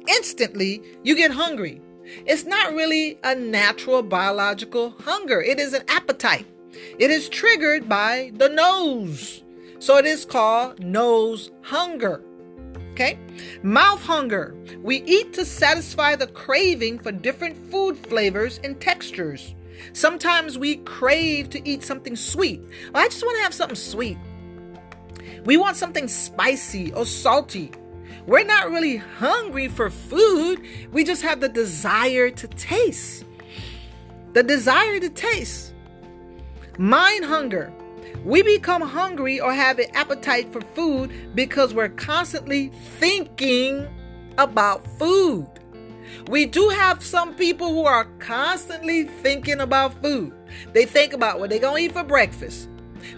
instantly 0.09 0.82
you 1.03 1.16
get 1.16 1.30
hungry. 1.30 1.80
It's 2.26 2.44
not 2.44 2.74
really 2.74 3.18
a 3.24 3.34
natural 3.34 4.02
biological 4.02 4.90
hunger, 5.00 5.40
it 5.40 5.59
is 5.59 5.72
an 5.72 5.84
appetite. 5.88 6.46
It 6.98 7.11
is 7.11 7.28
triggered 7.28 7.88
by 7.88 8.32
the 8.34 8.48
nose. 8.48 9.42
So 9.78 9.96
it 9.96 10.07
is 10.07 10.24
called 10.24 10.80
nose 10.80 11.50
hunger. 11.62 12.22
Okay? 12.92 13.18
Mouth 13.62 14.02
hunger. 14.02 14.55
We 14.82 15.02
eat 15.02 15.32
to 15.34 15.44
satisfy 15.44 16.16
the 16.16 16.28
craving 16.28 17.00
for 17.00 17.12
different 17.12 17.57
food 17.70 17.98
flavors 17.98 18.61
and 18.62 18.80
textures. 18.80 19.55
Sometimes 19.92 20.59
we 20.59 20.76
crave 20.76 21.50
to 21.50 21.68
eat 21.68 21.82
something 21.82 22.16
sweet. 22.16 22.61
Well, 22.92 23.05
I 23.05 23.09
just 23.09 23.24
want 23.24 23.36
to 23.38 23.42
have 23.42 23.55
something 23.55 23.76
sweet. 23.76 24.18
We 25.44 25.57
want 25.57 25.76
something 25.76 26.09
spicy 26.09 26.92
or 26.92 27.05
salty. 27.05 27.72
We're 28.27 28.45
not 28.45 28.70
really 28.70 28.97
hungry 28.97 29.68
for 29.68 29.91
food, 29.91 30.62
we 30.93 31.05
just 31.05 31.22
have 31.22 31.41
the 31.41 31.49
desire 31.49 32.31
to 32.31 32.49
taste. 32.49 33.25
The 34.33 34.43
desire 34.43 34.99
to 34.99 35.11
taste. 35.11 35.75
Mind 36.79 37.25
hunger. 37.25 37.72
We 38.25 38.43
become 38.43 38.81
hungry 38.81 39.41
or 39.41 39.53
have 39.53 39.79
an 39.79 39.95
appetite 39.95 40.53
for 40.53 40.62
food 40.75 41.35
because 41.35 41.75
we're 41.75 41.91
constantly 41.91 42.68
thinking 42.99 43.87
about 44.39 44.87
food. 44.99 45.47
We 46.29 46.47
do 46.47 46.70
have 46.70 47.03
some 47.03 47.35
people 47.35 47.68
who 47.75 47.85
are 47.85 48.07
constantly 48.18 49.05
thinking 49.05 49.61
about 49.61 50.01
food. 50.03 50.33
They 50.72 50.87
think 50.87 51.12
about 51.12 51.39
what 51.39 51.51
they're 51.51 51.59
going 51.59 51.83
to 51.83 51.91
eat 51.91 51.93
for 51.93 52.05
breakfast, 52.05 52.68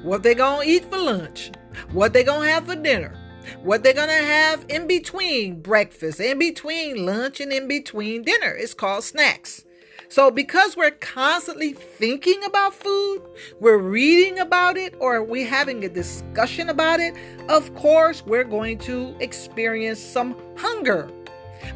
what 0.02 0.22
they're 0.22 0.34
going 0.34 0.66
to 0.66 0.74
eat 0.74 0.84
for 0.90 0.98
lunch, 0.98 1.52
what 1.92 2.12
they're 2.12 2.24
going 2.24 2.48
to 2.48 2.52
have 2.52 2.66
for 2.66 2.74
dinner, 2.74 3.16
what 3.62 3.82
they're 3.82 3.92
going 3.92 4.08
to 4.08 4.14
have 4.14 4.64
in 4.68 4.86
between 4.86 5.60
breakfast, 5.60 6.20
in 6.20 6.38
between 6.38 7.04
lunch, 7.06 7.40
and 7.40 7.52
in 7.52 7.68
between 7.68 8.22
dinner. 8.22 8.54
It's 8.54 8.74
called 8.74 9.04
snacks. 9.04 9.64
So, 10.08 10.30
because 10.30 10.76
we're 10.76 10.92
constantly 10.92 11.72
thinking 11.72 12.42
about 12.44 12.74
food, 12.74 13.22
we're 13.58 13.78
reading 13.78 14.38
about 14.38 14.76
it, 14.76 14.94
or 15.00 15.22
we're 15.22 15.48
having 15.48 15.84
a 15.84 15.88
discussion 15.88 16.68
about 16.68 17.00
it, 17.00 17.14
of 17.48 17.74
course, 17.74 18.24
we're 18.24 18.44
going 18.44 18.78
to 18.80 19.16
experience 19.18 19.98
some 19.98 20.36
hunger. 20.56 21.10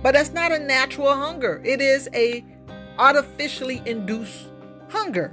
But 0.03 0.12
that's 0.12 0.33
not 0.33 0.53
a 0.53 0.59
natural 0.59 1.12
hunger. 1.12 1.61
It 1.64 1.81
is 1.81 2.09
a 2.14 2.45
artificially 2.99 3.83
induced 3.85 4.51
hunger. 4.89 5.33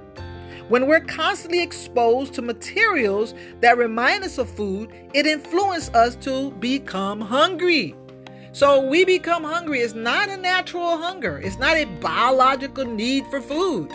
When 0.70 0.86
we're 0.86 1.00
constantly 1.00 1.62
exposed 1.62 2.34
to 2.34 2.42
materials 2.42 3.34
that 3.62 3.78
remind 3.78 4.26
us 4.26 4.38
of 4.38 4.50
food, 4.50 4.92
it 5.14 5.26
influences 5.26 5.90
us 5.96 6.16
to 6.18 6.52
become 6.52 7.22
hungry. 7.22 7.96
So 8.52 8.82
we 8.82 9.06
become 9.06 9.46
hungry. 9.46 9.80
It's 9.80 9.94
not 9.94 10.30
a 10.30 10.36
natural 10.36 10.98
hunger. 10.98 11.38
It's 11.38 11.58
not 11.58 11.78
a 11.78 11.86
biological 11.86 12.84
need 12.84 13.26
for 13.28 13.40
food. 13.40 13.94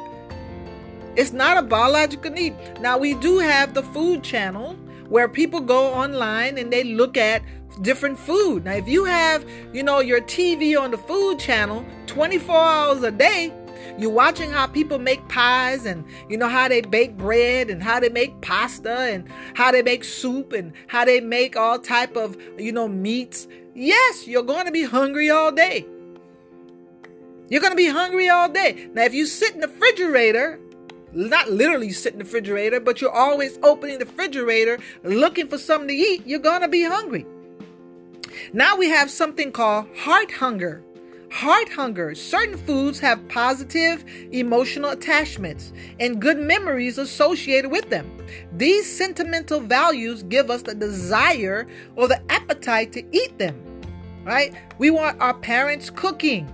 It's 1.14 1.32
not 1.32 1.58
a 1.58 1.62
biological 1.62 2.30
need. 2.30 2.54
Now 2.80 2.96
we 2.96 3.14
do 3.14 3.38
have 3.38 3.74
the 3.74 3.82
food 3.82 4.22
channel 4.22 4.74
where 5.10 5.28
people 5.28 5.60
go 5.60 5.92
online 5.92 6.56
and 6.56 6.72
they 6.72 6.84
look 6.84 7.18
at 7.18 7.42
different 7.82 8.18
food. 8.18 8.64
Now, 8.64 8.72
if 8.72 8.88
you 8.88 9.04
have, 9.04 9.44
you 9.74 9.82
know, 9.82 10.00
your 10.00 10.22
TV 10.22 10.78
on 10.80 10.90
the 10.90 10.96
food 10.96 11.38
channel 11.38 11.84
24 12.06 12.56
hours 12.56 13.02
a 13.02 13.10
day, 13.10 13.52
you're 13.99 14.11
watching 14.11 14.51
how 14.51 14.66
people 14.66 14.99
make 14.99 15.26
pies 15.28 15.86
and 15.86 16.05
you 16.28 16.36
know 16.36 16.49
how 16.49 16.68
they 16.68 16.80
bake 16.80 17.16
bread 17.16 17.70
and 17.70 17.82
how 17.82 18.01
they 18.01 18.09
make 18.09 18.40
pasta 18.40 18.90
and 18.90 19.28
how 19.55 19.72
they 19.72 19.82
make 19.82 20.05
soup 20.05 20.53
and 20.53 20.72
how 20.86 21.05
they 21.05 21.20
make 21.20 21.57
all 21.57 21.78
type 21.78 22.16
of, 22.16 22.36
you 22.59 22.72
know, 22.72 22.88
meats. 22.88 23.49
Yes, 23.74 24.26
you're 24.26 24.43
going 24.43 24.66
to 24.66 24.72
be 24.72 24.84
hungry 24.84 25.30
all 25.30 25.53
day. 25.53 25.86
You're 27.49 27.61
going 27.61 27.72
to 27.72 27.76
be 27.76 27.88
hungry 27.88 28.28
all 28.28 28.49
day. 28.49 28.88
Now, 28.95 29.05
if 29.05 29.14
you 29.14 29.26
sit 29.26 29.55
in 29.55 29.61
the 29.61 29.68
refrigerator 29.68 30.59
not 31.14 31.51
literally 31.51 31.90
sit 31.90 32.14
in 32.14 32.18
the 32.18 32.24
refrigerator, 32.24 32.80
but 32.80 33.01
you're 33.01 33.11
always 33.11 33.59
opening 33.62 33.99
the 33.99 34.07
refrigerator 34.07 34.78
looking 35.05 35.47
for 35.47 35.59
something 35.59 35.88
to 35.88 35.95
eat, 35.95 36.26
you're 36.26 36.38
gonna 36.38 36.68
be 36.68 36.84
hungry. 36.84 37.26
Now 38.53 38.76
we 38.76 38.88
have 38.88 39.11
something 39.11 39.53
called 39.53 39.86
heart 39.97 40.30
hunger. 40.32 40.82
Heart 41.32 41.70
hunger. 41.70 42.14
Certain 42.14 42.58
foods 42.58 43.00
have 43.00 43.26
positive 43.26 44.04
emotional 44.32 44.90
attachments 44.90 45.72
and 45.98 46.20
good 46.20 46.36
memories 46.36 46.98
associated 46.98 47.70
with 47.70 47.88
them. 47.88 48.18
These 48.52 48.98
sentimental 48.98 49.58
values 49.58 50.22
give 50.24 50.50
us 50.50 50.60
the 50.60 50.74
desire 50.74 51.66
or 51.96 52.06
the 52.06 52.20
appetite 52.30 52.92
to 52.92 53.16
eat 53.16 53.38
them. 53.38 53.58
Right? 54.24 54.54
We 54.76 54.90
want 54.90 55.22
our 55.22 55.32
parents 55.32 55.88
cooking. 55.88 56.52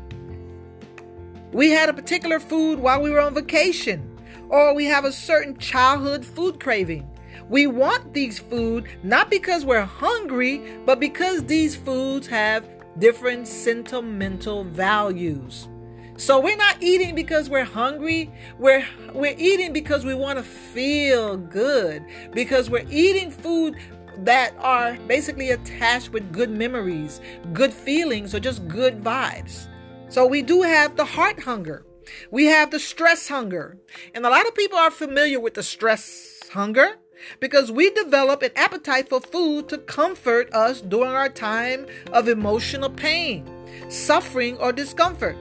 We 1.52 1.70
had 1.70 1.88
a 1.88 1.92
particular 1.92 2.38
food 2.38 2.78
while 2.78 3.02
we 3.02 3.10
were 3.10 3.20
on 3.20 3.34
vacation 3.34 4.16
or 4.48 4.74
we 4.74 4.84
have 4.84 5.04
a 5.04 5.12
certain 5.12 5.58
childhood 5.58 6.24
food 6.24 6.60
craving. 6.60 7.04
We 7.48 7.66
want 7.66 8.14
these 8.14 8.38
food 8.38 8.86
not 9.02 9.28
because 9.28 9.64
we're 9.64 9.80
hungry, 9.80 10.62
but 10.86 11.00
because 11.00 11.42
these 11.44 11.74
foods 11.74 12.28
have 12.28 12.77
different 12.98 13.46
sentimental 13.46 14.64
values. 14.64 15.68
So 16.16 16.40
we're 16.40 16.56
not 16.56 16.82
eating 16.82 17.14
because 17.14 17.48
we're 17.48 17.64
hungry. 17.64 18.30
We're 18.58 18.84
we're 19.12 19.36
eating 19.38 19.72
because 19.72 20.04
we 20.04 20.14
want 20.14 20.38
to 20.38 20.42
feel 20.44 21.36
good. 21.36 22.04
Because 22.32 22.68
we're 22.68 22.86
eating 22.90 23.30
food 23.30 23.76
that 24.24 24.52
are 24.58 24.96
basically 25.06 25.50
attached 25.50 26.10
with 26.10 26.32
good 26.32 26.50
memories, 26.50 27.20
good 27.52 27.72
feelings, 27.72 28.34
or 28.34 28.40
just 28.40 28.66
good 28.66 29.00
vibes. 29.02 29.68
So 30.08 30.26
we 30.26 30.42
do 30.42 30.62
have 30.62 30.96
the 30.96 31.04
heart 31.04 31.40
hunger. 31.40 31.84
We 32.32 32.46
have 32.46 32.72
the 32.72 32.80
stress 32.80 33.28
hunger. 33.28 33.78
And 34.12 34.26
a 34.26 34.30
lot 34.30 34.46
of 34.46 34.54
people 34.56 34.78
are 34.78 34.90
familiar 34.90 35.38
with 35.38 35.54
the 35.54 35.62
stress 35.62 36.40
hunger 36.50 36.96
because 37.40 37.70
we 37.70 37.90
develop 37.90 38.42
an 38.42 38.50
appetite 38.56 39.08
for 39.08 39.20
food 39.20 39.68
to 39.68 39.78
comfort 39.78 40.52
us 40.54 40.80
during 40.80 41.12
our 41.12 41.28
time 41.28 41.86
of 42.12 42.28
emotional 42.28 42.90
pain, 42.90 43.48
suffering, 43.88 44.56
or 44.58 44.72
discomfort. 44.72 45.36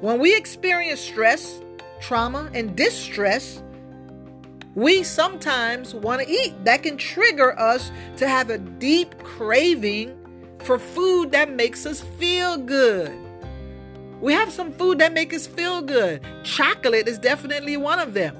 When 0.00 0.18
we 0.18 0.36
experience 0.36 1.00
stress, 1.00 1.60
trauma, 2.00 2.50
and 2.54 2.76
distress, 2.76 3.62
we 4.74 5.02
sometimes 5.02 5.94
want 5.94 6.22
to 6.22 6.30
eat. 6.30 6.54
That 6.64 6.82
can 6.82 6.96
trigger 6.96 7.58
us 7.58 7.90
to 8.16 8.28
have 8.28 8.50
a 8.50 8.58
deep 8.58 9.18
craving 9.24 10.16
for 10.60 10.78
food 10.78 11.32
that 11.32 11.52
makes 11.52 11.86
us 11.86 12.00
feel 12.18 12.56
good. 12.56 13.12
We 14.20 14.32
have 14.32 14.52
some 14.52 14.72
food 14.72 14.98
that 14.98 15.12
makes 15.12 15.36
us 15.36 15.46
feel 15.46 15.80
good. 15.82 16.20
Chocolate 16.42 17.08
is 17.08 17.18
definitely 17.18 17.76
one 17.76 18.00
of 18.00 18.14
them. 18.14 18.36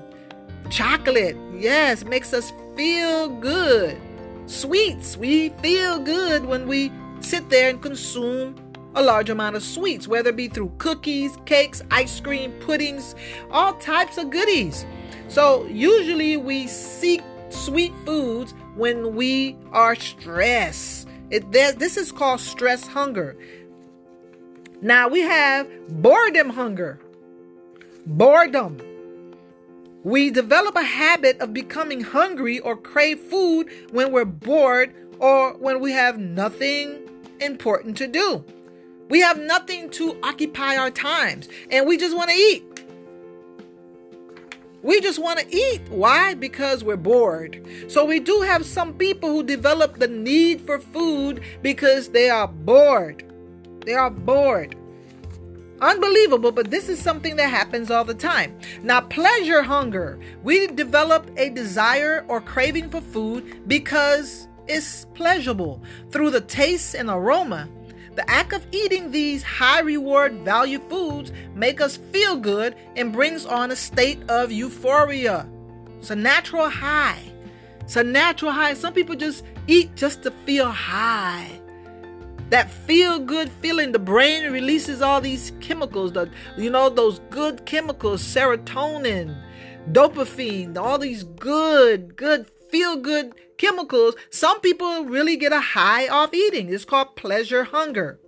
Chocolate, 0.71 1.37
yes, 1.57 2.05
makes 2.05 2.33
us 2.33 2.53
feel 2.79 3.29
good. 3.29 4.01
Sweets, 4.47 5.17
we 5.17 5.49
feel 5.61 5.99
good 5.99 6.45
when 6.45 6.69
we 6.69 6.93
sit 7.19 7.51
there 7.51 7.69
and 7.71 7.83
consume 7.83 8.55
a 8.95 9.03
large 9.03 9.29
amount 9.31 9.57
of 9.57 9.65
sweets, 9.65 10.07
whether 10.07 10.31
it 10.31 10.37
be 10.37 10.47
through 10.47 10.73
cookies, 10.79 11.37
cakes, 11.45 11.83
ice 11.91 12.21
cream, 12.21 12.53
puddings, 12.61 13.17
all 13.51 13.75
types 13.75 14.17
of 14.17 14.31
goodies. 14.31 14.87
So 15.27 15.67
usually 15.67 16.37
we 16.37 16.69
seek 16.69 17.21
sweet 17.51 17.93
foods 18.07 18.55
when 18.77 19.17
we 19.17 19.57
are 19.73 19.97
stressed. 19.97 21.09
It, 21.31 21.51
this 21.51 21.97
is 21.97 22.13
called 22.13 22.39
stress 22.39 22.87
hunger. 22.87 23.37
Now 24.81 25.09
we 25.09 25.23
have 25.23 25.69
boredom 26.01 26.51
hunger. 26.51 27.01
Boredom. 28.07 28.81
We 30.05 30.31
develop 30.31 30.77
a 30.77 30.83
habit 30.83 31.41
of 31.41 31.53
becoming 31.53 32.01
hungry 32.01 32.61
or 32.61 32.77
crave 32.77 33.19
food 33.19 33.69
when 33.91 34.13
we're 34.13 34.25
bored 34.25 34.95
or 35.19 35.55
when 35.55 35.81
we 35.81 35.93
have 35.93 36.19
nothing 36.19 37.09
important 37.41 37.97
to 37.99 38.07
do. 38.07 38.45
We 39.09 39.21
have 39.21 39.39
nothing 39.39 39.91
to 39.91 40.19
occupy 40.23 40.77
our 40.77 40.91
times 40.91 41.49
and 41.71 41.87
we 41.87 41.97
just 41.97 42.17
want 42.17 42.31
to 42.31 42.37
eat. 42.37 42.65
We 44.83 45.01
just 45.01 45.19
want 45.19 45.41
to 45.41 45.55
eat. 45.55 45.83
Why? 45.89 46.35
Because 46.35 46.85
we're 46.85 46.97
bored. 46.97 47.67
So 47.89 48.05
we 48.05 48.21
do 48.21 48.43
have 48.43 48.65
some 48.65 48.95
people 48.95 49.29
who 49.29 49.43
develop 49.43 49.97
the 49.97 50.07
need 50.07 50.61
for 50.61 50.79
food 50.79 51.43
because 51.63 52.11
they 52.11 52.31
are 52.31 52.47
bored. 52.47 53.25
They 53.85 53.95
are 53.95 54.11
bored. 54.11 54.77
Unbelievable, 55.81 56.51
but 56.51 56.71
this 56.71 56.89
is 56.89 57.01
something 57.01 57.37
that 57.37 57.51
happens 57.51 57.91
all 57.91 58.05
the 58.05 58.15
time. 58.15 58.59
Now, 58.83 59.01
pleasure 59.01 59.63
hunger. 59.63 60.19
We 60.43 60.67
develop 60.67 61.31
a 61.37 61.51
desire 61.51 62.25
or 62.29 62.41
craving 62.41 62.91
for 62.91 63.01
food 63.01 63.69
because 63.69 64.49
it's 64.67 65.07
pleasurable 65.15 65.83
through 66.11 66.31
the 66.31 66.41
taste 66.41 66.95
and 66.95 67.09
aroma. 67.09 67.69
The 68.17 68.29
act 68.29 68.53
of 68.53 68.67
eating 68.73 69.13
these 69.13 69.45
high 69.45 69.81
reward 69.81 70.33
value 70.41 70.81
foods 70.89 71.31
make 71.55 71.81
us 71.81 71.99
feel 72.13 72.37
good 72.37 72.75
and 72.97 73.13
brings 73.13 73.47
on 73.47 73.71
a 73.71 73.77
state 73.77 74.19
of 74.29 74.51
euphoria. 74.51 75.49
It's 76.01 76.11
a 76.11 76.17
natural 76.17 76.69
high. 76.69 77.23
It's 77.81 77.95
a 77.95 78.03
natural 78.03 78.51
high. 78.51 78.75
Some 78.75 78.93
people 78.93 79.15
just 79.15 79.45
eat 79.69 79.95
just 79.95 80.25
to 80.25 80.33
feel 80.45 80.69
high. 80.69 81.58
That 82.51 82.71
feel 82.71 83.19
good 83.19 83.51
feeling. 83.61 83.93
The 83.93 83.99
brain 83.99 84.51
releases 84.53 85.03
all 85.03 85.21
these 85.21 85.53
chemicals, 85.61 86.13
the 86.13 86.31
you 86.57 86.71
know 86.71 86.89
those 86.89 87.21
good 87.31 87.67
chemicals, 87.67 88.23
serotonin, 88.23 89.37
dopamine, 89.93 90.77
all 90.77 90.99
these 90.99 91.25
good, 91.25 92.17
good 92.17 92.47
feel 92.71 92.97
good 92.97 93.35
chemicals. 93.59 94.15
Some 94.31 94.61
people 94.61 95.05
really 95.05 95.37
get 95.37 95.53
a 95.53 95.61
high 95.61 96.09
off 96.09 96.33
eating. 96.33 96.73
It's 96.73 96.85
called 96.85 97.17
pleasure 97.17 97.65
hunger. 97.65 98.19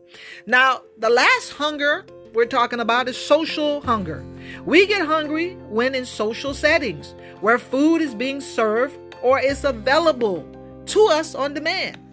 Now, 0.46 0.82
the 0.98 1.10
last 1.10 1.52
hunger 1.52 2.04
we're 2.32 2.46
talking 2.46 2.80
about 2.80 3.08
is 3.08 3.16
social 3.16 3.80
hunger. 3.80 4.24
We 4.64 4.86
get 4.86 5.06
hungry 5.06 5.54
when 5.68 5.94
in 5.94 6.04
social 6.04 6.54
settings 6.54 7.14
where 7.40 7.58
food 7.58 8.00
is 8.02 8.14
being 8.14 8.40
served 8.40 8.98
or 9.22 9.40
is 9.40 9.64
available 9.64 10.46
to 10.86 11.06
us 11.06 11.34
on 11.34 11.54
demand. 11.54 12.09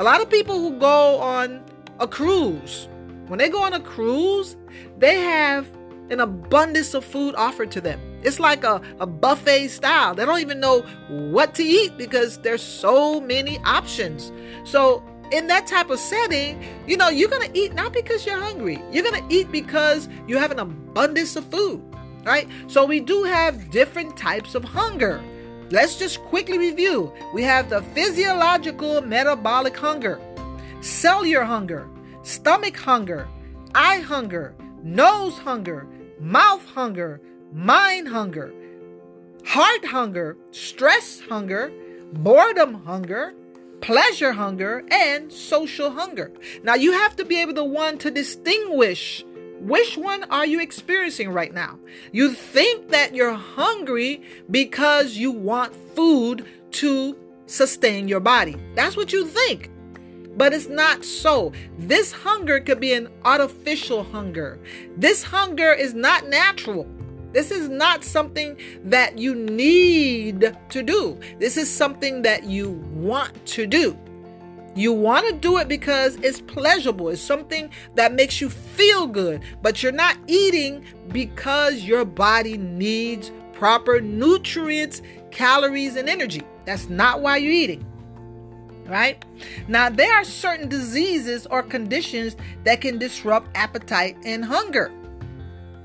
A 0.00 0.02
lot 0.02 0.22
of 0.22 0.30
people 0.30 0.58
who 0.58 0.78
go 0.78 1.18
on 1.18 1.62
a 1.98 2.08
cruise, 2.08 2.88
when 3.26 3.38
they 3.38 3.50
go 3.50 3.62
on 3.62 3.74
a 3.74 3.80
cruise, 3.80 4.56
they 4.96 5.20
have 5.20 5.68
an 6.08 6.20
abundance 6.20 6.94
of 6.94 7.04
food 7.04 7.34
offered 7.34 7.70
to 7.72 7.82
them. 7.82 8.00
It's 8.22 8.40
like 8.40 8.64
a, 8.64 8.80
a 8.98 9.06
buffet 9.06 9.68
style. 9.68 10.14
They 10.14 10.24
don't 10.24 10.40
even 10.40 10.58
know 10.58 10.80
what 11.10 11.54
to 11.56 11.62
eat 11.62 11.98
because 11.98 12.38
there's 12.38 12.62
so 12.62 13.20
many 13.20 13.58
options. 13.58 14.32
So 14.64 15.04
in 15.32 15.48
that 15.48 15.66
type 15.66 15.90
of 15.90 15.98
setting, 15.98 16.64
you 16.86 16.96
know, 16.96 17.10
you're 17.10 17.28
going 17.28 17.52
to 17.52 17.58
eat 17.58 17.74
not 17.74 17.92
because 17.92 18.24
you're 18.24 18.40
hungry. 18.40 18.82
You're 18.90 19.04
going 19.04 19.28
to 19.28 19.34
eat 19.34 19.52
because 19.52 20.08
you 20.26 20.38
have 20.38 20.50
an 20.50 20.60
abundance 20.60 21.36
of 21.36 21.44
food, 21.44 21.84
right? 22.24 22.48
So 22.68 22.86
we 22.86 23.00
do 23.00 23.24
have 23.24 23.70
different 23.70 24.16
types 24.16 24.54
of 24.54 24.64
hunger. 24.64 25.22
Let's 25.72 25.96
just 25.96 26.20
quickly 26.24 26.58
review. 26.58 27.12
We 27.32 27.44
have 27.44 27.70
the 27.70 27.82
physiological 27.94 29.00
metabolic 29.02 29.76
hunger, 29.76 30.20
cellular 30.80 31.44
hunger, 31.44 31.88
stomach 32.22 32.76
hunger, 32.76 33.28
eye 33.72 34.00
hunger, 34.00 34.52
nose 34.82 35.38
hunger, 35.38 35.86
mouth 36.18 36.66
hunger, 36.66 37.20
mind 37.52 38.08
hunger, 38.08 38.52
heart 39.44 39.84
hunger, 39.84 40.36
stress 40.50 41.20
hunger, 41.20 41.70
boredom 42.14 42.74
hunger, 42.84 43.32
pleasure 43.80 44.32
hunger, 44.32 44.82
and 44.90 45.32
social 45.32 45.90
hunger. 45.90 46.32
Now 46.64 46.74
you 46.74 46.90
have 46.90 47.14
to 47.14 47.24
be 47.24 47.40
able 47.40 47.54
to 47.54 47.64
one 47.64 47.96
to 47.98 48.10
distinguish 48.10 49.24
which 49.60 49.96
one 49.96 50.24
are 50.24 50.46
you 50.46 50.60
experiencing 50.60 51.30
right 51.30 51.52
now? 51.52 51.78
You 52.12 52.32
think 52.32 52.88
that 52.88 53.14
you're 53.14 53.34
hungry 53.34 54.22
because 54.50 55.16
you 55.16 55.30
want 55.30 55.74
food 55.94 56.46
to 56.72 57.16
sustain 57.46 58.08
your 58.08 58.20
body. 58.20 58.56
That's 58.74 58.96
what 58.96 59.12
you 59.12 59.26
think. 59.26 59.70
But 60.36 60.54
it's 60.54 60.68
not 60.68 61.04
so. 61.04 61.52
This 61.76 62.12
hunger 62.12 62.60
could 62.60 62.80
be 62.80 62.94
an 62.94 63.08
artificial 63.24 64.04
hunger. 64.04 64.58
This 64.96 65.22
hunger 65.22 65.72
is 65.72 65.92
not 65.92 66.28
natural. 66.28 66.86
This 67.32 67.50
is 67.50 67.68
not 67.68 68.02
something 68.02 68.56
that 68.84 69.18
you 69.18 69.34
need 69.34 70.56
to 70.70 70.82
do. 70.82 71.18
This 71.38 71.56
is 71.56 71.70
something 71.70 72.22
that 72.22 72.44
you 72.44 72.70
want 72.92 73.44
to 73.46 73.66
do. 73.66 73.96
You 74.80 74.94
want 74.94 75.26
to 75.28 75.34
do 75.34 75.58
it 75.58 75.68
because 75.68 76.16
it's 76.22 76.40
pleasurable. 76.40 77.10
It's 77.10 77.20
something 77.20 77.68
that 77.96 78.14
makes 78.14 78.40
you 78.40 78.48
feel 78.48 79.06
good, 79.06 79.42
but 79.60 79.82
you're 79.82 79.92
not 79.92 80.16
eating 80.26 80.82
because 81.08 81.82
your 81.82 82.06
body 82.06 82.56
needs 82.56 83.30
proper 83.52 84.00
nutrients, 84.00 85.02
calories, 85.32 85.96
and 85.96 86.08
energy. 86.08 86.40
That's 86.64 86.88
not 86.88 87.20
why 87.20 87.36
you're 87.36 87.52
eating. 87.52 87.84
Right? 88.86 89.22
Now, 89.68 89.90
there 89.90 90.14
are 90.14 90.24
certain 90.24 90.70
diseases 90.70 91.46
or 91.50 91.62
conditions 91.62 92.34
that 92.64 92.80
can 92.80 92.96
disrupt 92.96 93.54
appetite 93.54 94.16
and 94.24 94.42
hunger. 94.42 94.90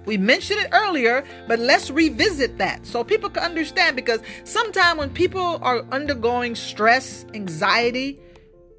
We 0.06 0.16
mentioned 0.16 0.62
it 0.62 0.70
earlier, 0.72 1.26
but 1.50 1.60
let's 1.60 1.92
revisit 1.92 2.60
that 2.60 2.86
so 2.86 3.04
people 3.04 3.30
can 3.30 3.44
understand 3.44 3.98
because 3.98 4.22
sometimes 4.46 5.00
when 5.00 5.10
people 5.10 5.60
are 5.62 5.86
undergoing 5.92 6.56
stress, 6.56 7.26
anxiety, 7.34 8.22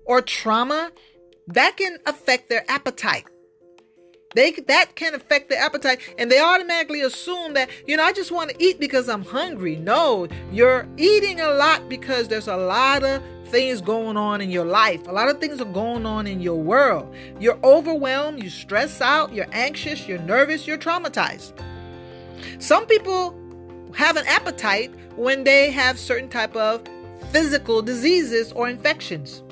or 0.07 0.22
trauma, 0.22 0.92
that 1.48 1.76
can 1.76 1.98
affect 2.07 2.48
their 2.48 2.64
appetite. 2.68 3.26
They 4.34 4.50
that 4.52 4.96
can 4.96 5.14
affect 5.14 5.48
their 5.48 5.62
appetite, 5.62 6.00
and 6.18 6.30
they 6.30 6.40
automatically 6.40 7.00
assume 7.00 7.54
that 7.54 7.70
you 7.86 7.96
know 7.96 8.02
I 8.02 8.12
just 8.12 8.30
want 8.30 8.50
to 8.50 8.57
eat 8.62 8.78
because 8.78 9.09
I'm 9.09 9.24
hungry. 9.24 9.76
No, 9.76 10.28
you're 10.52 10.86
eating 10.98 11.40
a 11.40 11.50
lot 11.50 11.88
because 11.88 12.28
there's 12.28 12.48
a 12.48 12.57
lot 12.57 13.02
of 13.02 13.22
things 13.46 13.80
going 13.80 14.16
on 14.16 14.40
in 14.40 14.50
your 14.50 14.64
life. 14.64 15.07
A 15.07 15.12
lot 15.12 15.28
of 15.28 15.40
things 15.40 15.61
are 15.61 15.72
going 15.72 16.04
on 16.04 16.26
in 16.26 16.40
your 16.40 16.61
world. 16.61 17.14
You're 17.40 17.59
overwhelmed, 17.64 18.42
you 18.42 18.50
stress 18.50 19.00
out, 19.00 19.32
you're 19.32 19.46
anxious, 19.52 20.07
you're 20.07 20.18
nervous, 20.18 20.66
you're 20.66 20.78
traumatized. 20.78 21.52
Some 22.59 22.86
people 22.86 23.34
have 23.94 24.16
an 24.16 24.26
appetite 24.26 24.92
when 25.16 25.44
they 25.44 25.70
have 25.70 25.98
certain 25.98 26.28
type 26.28 26.54
of 26.57 26.82
physical 27.30 27.80
diseases 27.80 28.52
or 28.52 28.68
infections. 28.68 29.42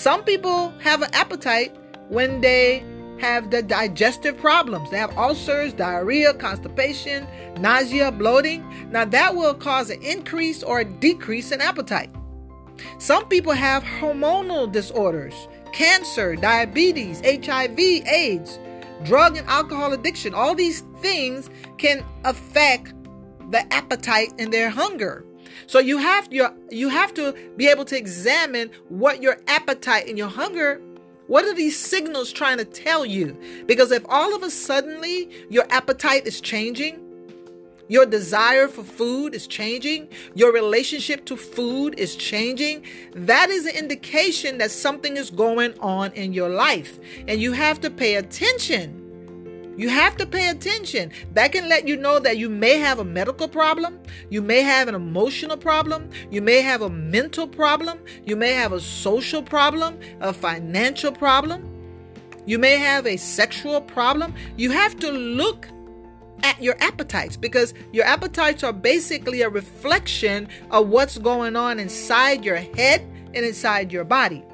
Some 0.00 0.24
people 0.24 0.70
have 0.78 1.02
an 1.02 1.10
appetite 1.12 1.76
when 2.08 2.40
they 2.40 2.82
have 3.18 3.50
the 3.50 3.62
digestive 3.62 4.38
problems. 4.38 4.90
They 4.90 4.96
have 4.96 5.14
ulcers, 5.18 5.74
diarrhea, 5.74 6.32
constipation, 6.32 7.26
nausea, 7.58 8.10
bloating. 8.10 8.64
Now, 8.90 9.04
that 9.04 9.36
will 9.36 9.52
cause 9.52 9.90
an 9.90 10.00
increase 10.00 10.62
or 10.62 10.80
a 10.80 10.86
decrease 10.86 11.52
in 11.52 11.60
appetite. 11.60 12.08
Some 12.96 13.28
people 13.28 13.52
have 13.52 13.82
hormonal 13.82 14.72
disorders, 14.72 15.34
cancer, 15.74 16.34
diabetes, 16.34 17.20
HIV, 17.20 17.78
AIDS, 17.78 18.58
drug 19.04 19.36
and 19.36 19.46
alcohol 19.48 19.92
addiction. 19.92 20.32
All 20.32 20.54
these 20.54 20.80
things 21.02 21.50
can 21.76 22.02
affect 22.24 22.94
the 23.50 23.70
appetite 23.70 24.32
and 24.38 24.50
their 24.50 24.70
hunger. 24.70 25.26
So 25.70 25.78
you 25.78 25.98
have 25.98 26.26
you 26.32 26.48
you 26.68 26.88
have 26.88 27.14
to 27.14 27.32
be 27.56 27.68
able 27.68 27.84
to 27.84 27.96
examine 27.96 28.72
what 28.88 29.22
your 29.22 29.36
appetite 29.46 30.08
and 30.08 30.18
your 30.18 30.26
hunger 30.26 30.82
what 31.28 31.44
are 31.44 31.54
these 31.54 31.78
signals 31.78 32.32
trying 32.32 32.58
to 32.58 32.64
tell 32.64 33.06
you? 33.06 33.38
Because 33.66 33.92
if 33.92 34.04
all 34.08 34.34
of 34.34 34.42
a 34.42 34.50
suddenly 34.50 35.30
your 35.48 35.64
appetite 35.70 36.26
is 36.26 36.40
changing, 36.40 36.98
your 37.86 38.04
desire 38.04 38.66
for 38.66 38.82
food 38.82 39.32
is 39.32 39.46
changing. 39.46 40.08
Your 40.34 40.52
relationship 40.52 41.24
to 41.26 41.36
food 41.36 42.00
is 42.00 42.16
changing. 42.16 42.84
That 43.14 43.48
is 43.48 43.64
an 43.66 43.76
indication 43.76 44.58
that 44.58 44.72
something 44.72 45.16
is 45.16 45.30
going 45.30 45.78
on 45.78 46.10
in 46.14 46.32
your 46.32 46.48
life. 46.48 46.98
And 47.28 47.40
you 47.40 47.52
have 47.52 47.80
to 47.82 47.90
pay 47.90 48.16
attention. 48.16 49.09
You 49.80 49.88
have 49.88 50.14
to 50.18 50.26
pay 50.26 50.50
attention. 50.50 51.10
That 51.32 51.52
can 51.52 51.70
let 51.70 51.88
you 51.88 51.96
know 51.96 52.18
that 52.18 52.36
you 52.36 52.50
may 52.50 52.76
have 52.76 52.98
a 52.98 53.04
medical 53.04 53.48
problem. 53.48 53.98
You 54.28 54.42
may 54.42 54.60
have 54.60 54.88
an 54.88 54.94
emotional 54.94 55.56
problem. 55.56 56.10
You 56.30 56.42
may 56.42 56.60
have 56.60 56.82
a 56.82 56.90
mental 56.90 57.48
problem. 57.48 57.98
You 58.26 58.36
may 58.36 58.52
have 58.52 58.72
a 58.74 58.80
social 58.80 59.42
problem, 59.42 59.98
a 60.20 60.34
financial 60.34 61.12
problem. 61.12 61.66
You 62.44 62.58
may 62.58 62.76
have 62.76 63.06
a 63.06 63.16
sexual 63.16 63.80
problem. 63.80 64.34
You 64.58 64.70
have 64.70 64.98
to 64.98 65.10
look 65.10 65.66
at 66.42 66.62
your 66.62 66.76
appetites 66.80 67.38
because 67.38 67.72
your 67.90 68.04
appetites 68.04 68.62
are 68.62 68.74
basically 68.74 69.40
a 69.40 69.48
reflection 69.48 70.46
of 70.70 70.88
what's 70.88 71.16
going 71.16 71.56
on 71.56 71.78
inside 71.78 72.44
your 72.44 72.56
head 72.56 73.00
and 73.32 73.46
inside 73.46 73.92
your 73.92 74.04
body. 74.04 74.44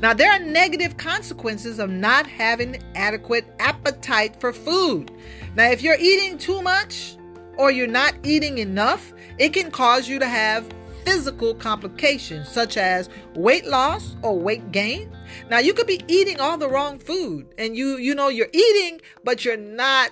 Now, 0.00 0.14
there 0.14 0.30
are 0.30 0.38
negative 0.38 0.96
consequences 0.96 1.78
of 1.78 1.90
not 1.90 2.26
having 2.26 2.82
adequate 2.94 3.44
appetite 3.58 4.40
for 4.40 4.52
food. 4.52 5.10
Now, 5.54 5.70
if 5.70 5.82
you're 5.82 5.98
eating 5.98 6.38
too 6.38 6.62
much 6.62 7.16
or 7.56 7.70
you're 7.70 7.86
not 7.86 8.14
eating 8.22 8.58
enough, 8.58 9.12
it 9.38 9.52
can 9.52 9.70
cause 9.70 10.08
you 10.08 10.18
to 10.18 10.26
have 10.26 10.68
physical 11.04 11.54
complications 11.54 12.48
such 12.48 12.76
as 12.76 13.08
weight 13.34 13.66
loss 13.66 14.16
or 14.22 14.38
weight 14.38 14.72
gain. 14.72 15.10
Now, 15.50 15.58
you 15.58 15.74
could 15.74 15.86
be 15.86 16.02
eating 16.08 16.40
all 16.40 16.56
the 16.56 16.68
wrong 16.68 16.98
food 16.98 17.52
and 17.58 17.76
you 17.76 17.96
you 17.96 18.14
know 18.14 18.28
you're 18.28 18.48
eating 18.52 19.00
but 19.24 19.44
you're 19.44 19.56
not 19.56 20.10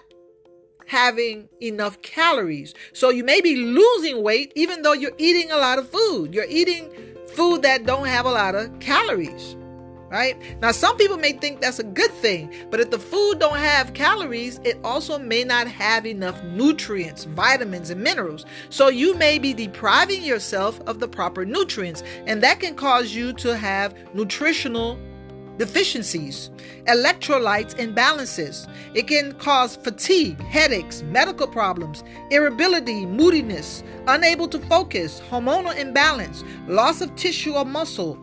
having 0.86 1.48
enough 1.62 2.02
calories. 2.02 2.74
So 2.92 3.10
you 3.10 3.22
may 3.22 3.40
be 3.40 3.56
losing 3.56 4.22
weight 4.22 4.52
even 4.56 4.82
though 4.82 4.92
you're 4.92 5.12
eating 5.18 5.52
a 5.52 5.56
lot 5.56 5.78
of 5.78 5.88
food. 5.88 6.34
You're 6.34 6.46
eating 6.48 6.90
food 7.34 7.62
that 7.62 7.86
don't 7.86 8.06
have 8.06 8.26
a 8.26 8.30
lot 8.30 8.54
of 8.54 8.78
calories. 8.80 9.56
Right? 10.08 10.36
Now 10.60 10.72
some 10.72 10.96
people 10.96 11.18
may 11.18 11.34
think 11.34 11.60
that's 11.60 11.78
a 11.78 11.84
good 11.84 12.10
thing, 12.10 12.52
but 12.68 12.80
if 12.80 12.90
the 12.90 12.98
food 12.98 13.38
don't 13.38 13.58
have 13.58 13.94
calories, 13.94 14.58
it 14.64 14.76
also 14.82 15.20
may 15.20 15.44
not 15.44 15.68
have 15.68 16.04
enough 16.04 16.42
nutrients, 16.42 17.26
vitamins 17.26 17.90
and 17.90 18.02
minerals. 18.02 18.44
So 18.70 18.88
you 18.88 19.14
may 19.14 19.38
be 19.38 19.54
depriving 19.54 20.24
yourself 20.24 20.80
of 20.88 20.98
the 20.98 21.06
proper 21.06 21.44
nutrients, 21.44 22.02
and 22.26 22.42
that 22.42 22.58
can 22.58 22.74
cause 22.74 23.14
you 23.14 23.32
to 23.34 23.56
have 23.56 23.94
nutritional 24.12 24.98
deficiencies, 25.60 26.50
electrolytes 26.86 27.74
imbalances. 27.76 28.66
It 28.94 29.06
can 29.08 29.32
cause 29.34 29.76
fatigue, 29.76 30.40
headaches, 30.44 31.02
medical 31.02 31.46
problems, 31.46 32.02
irritability, 32.30 33.04
moodiness, 33.04 33.84
unable 34.08 34.48
to 34.48 34.58
focus, 34.58 35.20
hormonal 35.30 35.76
imbalance, 35.76 36.42
loss 36.66 37.02
of 37.02 37.14
tissue 37.14 37.52
or 37.52 37.66
muscle, 37.66 38.18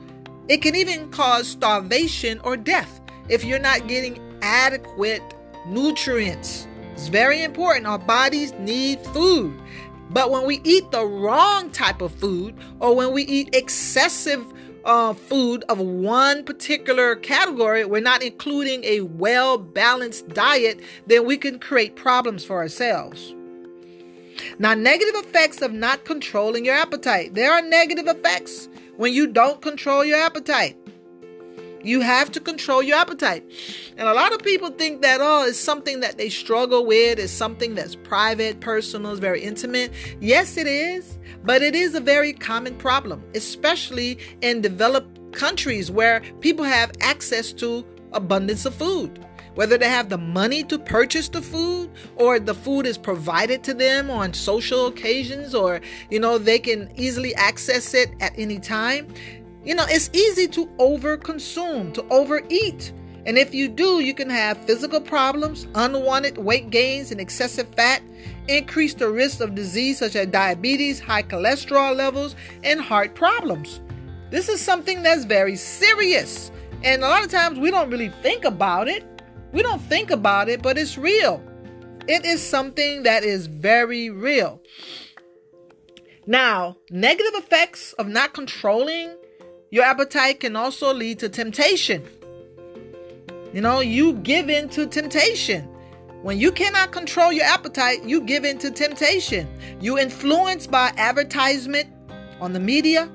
It 0.50 0.62
can 0.62 0.76
even 0.76 1.12
cause 1.12 1.48
starvation 1.48 2.40
or 2.44 2.56
death 2.56 3.02
if 3.28 3.44
you're 3.44 3.60
not 3.60 3.88
getting 3.88 4.18
adequate 4.42 5.22
nutrients. 5.68 6.68
It's 6.94 7.10
very 7.10 7.44
important. 7.44 7.86
Our 7.86 8.00
bodies 8.00 8.54
need 8.54 9.00
food. 9.08 9.54
But 10.10 10.32
when 10.32 10.46
we 10.46 10.62
eat 10.64 10.90
the 10.92 11.06
wrong 11.06 11.70
type 11.72 12.02
of 12.02 12.14
food 12.14 12.56
or 12.80 12.96
when 12.96 13.12
we 13.12 13.24
eat 13.24 13.54
excessive 13.54 14.46
uh, 14.88 15.14
food 15.14 15.64
of 15.70 15.80
one 15.80 16.44
particular 16.44 17.16
category, 17.16 17.86
we're 17.86 18.02
not 18.02 18.24
including 18.24 18.84
a 18.86 19.02
well 19.02 19.58
balanced 19.58 20.30
diet, 20.30 20.80
then 21.06 21.26
we 21.26 21.38
can 21.38 21.60
create 21.60 21.96
problems 21.96 22.44
for 22.44 22.58
ourselves. 22.58 23.36
Now, 24.60 24.74
negative 24.74 25.16
effects 25.16 25.62
of 25.62 25.74
not 25.74 26.06
controlling 26.06 26.66
your 26.66 26.76
appetite. 26.76 27.34
There 27.34 27.52
are 27.52 27.62
negative 27.62 28.08
effects 28.08 28.70
when 28.96 29.14
you 29.14 29.28
don't 29.28 29.62
control 29.62 30.06
your 30.06 30.20
appetite. 30.20 30.78
You 31.84 32.02
have 32.02 32.32
to 32.34 32.40
control 32.40 32.84
your 32.84 32.98
appetite. 32.98 33.44
And 33.98 34.08
a 34.08 34.14
lot 34.14 34.34
of 34.34 34.40
people 34.40 34.70
think 34.70 35.02
that, 35.02 35.20
oh, 35.22 35.46
it's 35.48 35.60
something 35.60 36.02
that 36.02 36.18
they 36.18 36.30
struggle 36.30 36.86
with, 36.86 37.20
it's 37.20 37.32
something 37.32 37.76
that's 37.76 37.96
private, 37.96 38.60
personal, 38.60 39.12
is 39.12 39.20
very 39.20 39.42
intimate. 39.42 39.92
Yes, 40.20 40.58
it 40.58 40.68
is, 40.68 41.17
but 41.48 41.62
it 41.62 41.74
is 41.76 41.96
a 41.96 42.02
very 42.02 42.34
common 42.34 42.76
problem, 42.76 43.24
especially 43.34 44.20
in 44.42 44.60
developed 44.60 45.32
countries 45.32 45.90
where 45.90 46.20
people 46.42 46.66
have 46.66 46.92
access 47.00 47.54
to 47.54 47.86
abundance 48.12 48.66
of 48.66 48.76
food. 48.76 49.26
Whether 49.56 49.78
they 49.78 49.88
have 49.88 50.10
the 50.10 50.18
money 50.18 50.62
to 50.66 50.78
purchase 50.78 51.30
the 51.30 51.42
food 51.42 51.90
or 52.18 52.38
the 52.38 52.54
food 52.54 52.86
is 52.86 52.98
provided 52.98 53.64
to 53.64 53.74
them 53.74 54.12
on 54.12 54.34
social 54.34 54.88
occasions 54.88 55.56
or 55.56 55.80
you 56.12 56.20
know 56.20 56.38
they 56.38 56.60
can 56.60 56.92
easily 56.96 57.34
access 57.36 57.94
it 57.94 58.12
at 58.20 58.38
any 58.38 58.60
time 58.60 59.08
you 59.64 59.74
know 59.74 59.86
it's 59.90 60.12
easy 60.14 60.48
to 60.50 60.68
overconsume 60.80 61.94
to 61.94 62.06
overeat. 62.10 62.92
And 63.26 63.38
if 63.38 63.54
you 63.54 63.68
do 63.68 64.02
you 64.02 64.14
can 64.14 64.30
have 64.30 64.58
physical 64.66 65.02
problems 65.02 65.66
unwanted 65.76 66.38
weight 66.38 66.70
gains 66.70 67.12
and 67.12 67.22
excessive 67.22 67.68
fat 67.76 68.02
increase 68.48 68.94
the 68.94 69.10
risk 69.10 69.40
of 69.42 69.56
disease 69.56 70.00
such 70.00 70.16
as 70.16 70.28
diabetes 70.28 71.00
high 71.00 71.24
cholesterol 71.24 71.96
levels 71.96 72.36
and 72.64 72.80
heart 72.80 73.16
problems 73.16 73.82
this 74.30 74.50
is 74.50 74.62
something 74.62 75.04
that's 75.04 75.26
very 75.26 75.56
serious 75.56 76.52
and 76.84 77.04
a 77.04 77.08
lot 77.08 77.24
of 77.24 77.32
times 77.32 77.60
we 77.60 77.72
don't 77.72 77.90
really 77.90 78.10
think 78.22 78.46
about 78.46 78.88
it 78.88 79.04
we 79.52 79.62
don't 79.64 79.82
think 79.82 80.12
about 80.12 80.50
it, 80.50 80.62
but 80.62 80.78
it's 80.78 80.98
real. 80.98 81.42
It 82.08 82.26
is 82.26 82.42
something 82.42 83.04
that 83.04 83.24
is 83.24 83.48
very 83.48 84.10
real. 84.10 84.62
Now, 86.26 86.78
negative 86.90 87.34
effects 87.36 87.94
of 87.94 88.08
not 88.08 88.34
controlling 88.34 89.16
your 89.72 89.84
appetite 89.84 90.42
can 90.42 90.56
also 90.56 90.94
lead 90.94 91.20
to 91.20 91.30
temptation. 91.30 92.06
You 93.54 93.62
know, 93.62 93.80
you 93.80 94.14
give 94.14 94.50
in 94.50 94.70
to 94.70 94.86
temptation. 94.86 95.68
When 96.24 96.40
you 96.40 96.52
cannot 96.52 96.92
control 96.92 97.32
your 97.32 97.46
appetite, 97.46 98.04
you 98.04 98.22
give 98.22 98.44
in 98.44 98.58
to 98.60 98.72
temptation. 98.72 99.48
You 99.80 99.98
influenced 99.98 100.72
by 100.72 100.92
advertisement 100.98 101.88
on 102.42 102.54
the 102.54 102.60
media, 102.60 103.10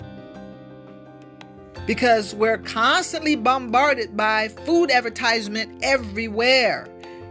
because 1.86 2.34
we're 2.34 2.58
constantly 2.58 3.34
bombarded 3.36 4.16
by 4.16 4.48
food 4.48 4.90
advertisement 4.90 5.82
everywhere. 5.82 6.86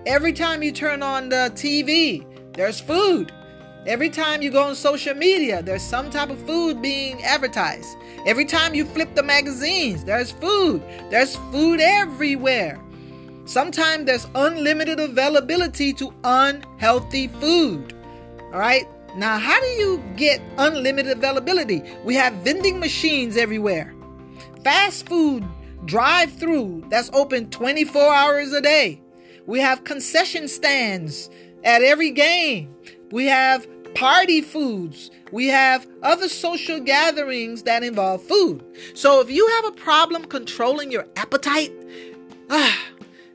Every 0.05 0.33
time 0.33 0.61
you 0.61 0.71
turn 0.71 1.01
on 1.03 1.29
the 1.29 1.51
TV, 1.55 2.25
there's 2.53 2.79
food. 2.79 3.31
Every 3.87 4.09
time 4.09 4.41
you 4.41 4.51
go 4.51 4.63
on 4.63 4.75
social 4.75 5.15
media, 5.15 5.63
there's 5.63 5.81
some 5.81 6.09
type 6.09 6.29
of 6.29 6.39
food 6.45 6.81
being 6.81 7.23
advertised. 7.23 7.95
Every 8.27 8.45
time 8.45 8.75
you 8.75 8.85
flip 8.85 9.15
the 9.15 9.23
magazines, 9.23 10.03
there's 10.03 10.31
food. 10.31 10.83
There's 11.09 11.35
food 11.51 11.79
everywhere. 11.79 12.79
Sometimes 13.45 14.05
there's 14.05 14.27
unlimited 14.35 14.99
availability 14.99 15.93
to 15.93 16.13
unhealthy 16.23 17.27
food. 17.27 17.93
All 18.53 18.59
right? 18.59 18.87
Now, 19.15 19.37
how 19.37 19.59
do 19.59 19.67
you 19.67 20.03
get 20.15 20.41
unlimited 20.57 21.17
availability? 21.17 21.83
We 22.05 22.15
have 22.15 22.33
vending 22.35 22.79
machines 22.79 23.35
everywhere 23.35 23.93
fast 24.63 25.07
food 25.07 25.43
drive 25.85 26.31
through 26.33 26.83
that's 26.89 27.09
open 27.13 27.49
24 27.49 28.13
hours 28.13 28.53
a 28.53 28.61
day. 28.61 29.01
We 29.45 29.59
have 29.59 29.83
concession 29.83 30.47
stands 30.47 31.29
at 31.63 31.81
every 31.81 32.11
game. 32.11 32.75
We 33.11 33.25
have 33.25 33.67
party 33.95 34.41
foods. 34.41 35.09
We 35.31 35.47
have 35.47 35.87
other 36.03 36.29
social 36.29 36.79
gatherings 36.79 37.63
that 37.63 37.83
involve 37.83 38.21
food. 38.21 38.63
So 38.93 39.21
if 39.21 39.31
you 39.31 39.47
have 39.47 39.65
a 39.65 39.71
problem 39.71 40.25
controlling 40.25 40.91
your 40.91 41.07
appetite, 41.15 41.71
ah, 42.49 42.77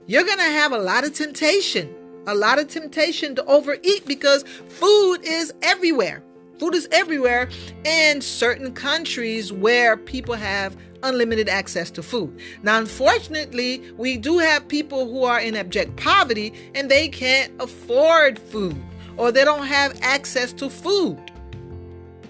you're 0.07 0.25
going 0.25 0.39
to 0.39 0.45
have 0.45 0.73
a 0.73 0.79
lot 0.79 1.05
of 1.05 1.13
temptation. 1.15 1.93
A 2.29 2.35
lot 2.35 2.59
of 2.59 2.69
temptation 2.69 3.35
to 3.37 3.45
overeat 3.47 4.07
because 4.07 4.45
food 4.69 5.19
is 5.23 5.53
everywhere. 5.63 6.23
Food 6.59 6.75
is 6.75 6.89
everywhere 6.91 7.49
in 7.85 8.21
certain 8.21 8.73
countries 8.73 9.53
where 9.53 9.97
people 9.97 10.35
have 10.35 10.77
unlimited 11.03 11.49
access 11.49 11.91
to 11.91 12.03
food. 12.03 12.41
Now, 12.63 12.79
unfortunately, 12.79 13.83
we 13.97 14.17
do 14.17 14.39
have 14.39 14.67
people 14.67 15.09
who 15.11 15.25
are 15.25 15.41
in 15.41 15.57
abject 15.57 15.97
poverty 15.97 16.53
and 16.75 16.91
they 16.91 17.09
can't 17.09 17.53
afford 17.61 18.39
food 18.39 18.77
or 19.17 19.31
they 19.33 19.45
don't 19.45 19.67
have 19.67 19.99
access 20.03 20.53
to 20.55 20.71
food. 20.71 21.19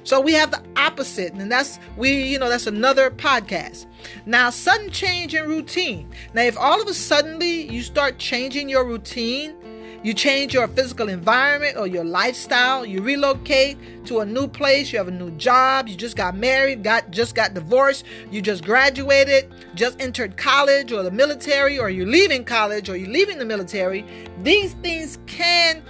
So 0.07 0.21
we 0.21 0.35
have 0.35 0.53
the 0.53 0.63
opposite, 0.77 1.33
and 1.33 1.51
that's 1.51 1.81
we, 1.97 2.23
you 2.23 2.39
know, 2.39 2.49
that's 2.49 2.69
another 2.69 3.11
podcast. 3.11 3.87
Now, 4.25 4.51
sudden 4.51 4.89
change 4.91 5.35
in 5.35 5.49
routine. 5.49 6.09
Now, 6.33 6.43
if 6.43 6.57
all 6.57 6.81
of 6.81 6.87
a 6.87 6.95
suddenly 6.95 7.69
you 7.69 7.83
start 7.83 8.17
changing 8.19 8.69
your 8.69 8.85
routine, 8.85 9.57
you 10.05 10.15
change 10.15 10.55
your 10.55 10.69
physical 10.69 11.09
environment 11.09 11.77
or 11.77 11.89
your 11.89 12.05
lifestyle. 12.05 12.87
You 12.87 13.03
relocate 13.03 14.07
to 14.07 14.21
a 14.21 14.25
new 14.25 14.47
place. 14.47 14.93
You 14.93 14.99
have 14.99 15.09
a 15.09 15.11
new 15.11 15.33
job. 15.33 15.89
You 15.89 15.97
just 15.97 16.17
got 16.17 16.37
married, 16.37 16.85
got 16.85 17.11
just 17.11 17.35
got 17.35 17.55
divorced. 17.55 18.05
You 18.31 18.41
just 18.41 18.63
graduated, 18.63 19.53
just 19.75 20.01
entered 20.01 20.37
college 20.37 20.93
or 20.93 21.03
the 21.03 21.11
military, 21.11 21.81
or 21.81 21.91
you're 21.91 22.07
leaving 22.07 22.45
college 22.45 22.89
or 22.89 22.97
you're 22.97 23.11
leaving 23.11 23.39
the 23.39 23.45
military. 23.45 24.07
These 24.45 24.75
things 24.75 25.19
can 25.27 25.83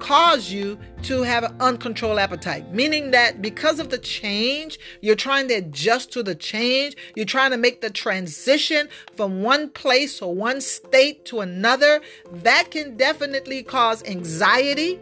cause 0.00 0.50
you 0.50 0.78
to 1.02 1.22
have 1.22 1.44
an 1.44 1.54
uncontrolled 1.60 2.18
appetite, 2.18 2.72
meaning 2.72 3.12
that 3.12 3.40
because 3.40 3.78
of 3.78 3.90
the 3.90 3.98
change, 3.98 4.78
you're 5.00 5.14
trying 5.14 5.46
to 5.48 5.54
adjust 5.54 6.10
to 6.12 6.22
the 6.22 6.34
change, 6.34 6.96
you're 7.14 7.26
trying 7.26 7.50
to 7.52 7.56
make 7.56 7.80
the 7.80 7.90
transition 7.90 8.88
from 9.14 9.42
one 9.42 9.68
place 9.68 10.20
or 10.20 10.34
one 10.34 10.60
state 10.60 11.24
to 11.26 11.40
another. 11.40 12.00
That 12.32 12.70
can 12.70 12.96
definitely 12.96 13.62
cause 13.62 14.02
anxiety. 14.04 14.98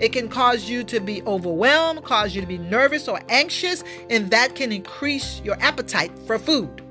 It 0.00 0.12
can 0.12 0.28
cause 0.28 0.68
you 0.68 0.82
to 0.84 1.00
be 1.00 1.22
overwhelmed, 1.22 2.04
cause 2.04 2.34
you 2.34 2.40
to 2.40 2.46
be 2.46 2.58
nervous 2.58 3.06
or 3.06 3.20
anxious, 3.28 3.84
and 4.08 4.30
that 4.30 4.54
can 4.54 4.72
increase 4.72 5.40
your 5.44 5.56
appetite 5.60 6.10
for 6.26 6.38
food. 6.38 6.82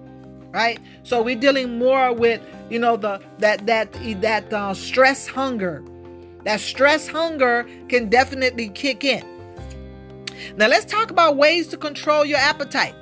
Right? 0.51 0.80
So 1.03 1.22
we're 1.22 1.36
dealing 1.36 1.78
more 1.78 2.12
with, 2.12 2.41
you 2.72 2.80
know, 2.80 2.97
the 2.97 3.22
that 3.38 3.68
that 3.68 3.93
that 4.22 4.51
uh, 4.51 4.74
stress 4.74 5.28
hunger 5.28 5.84
that 6.43 6.59
stress 6.59 7.07
hunger 7.07 7.67
can 7.87 8.09
definitely 8.09 8.69
kick 8.69 9.03
in. 9.03 9.23
Now, 10.55 10.67
let's 10.67 10.85
talk 10.85 11.11
about 11.11 11.37
ways 11.37 11.67
to 11.67 11.77
control 11.77 12.25
your 12.25 12.37
appetite. 12.37 12.95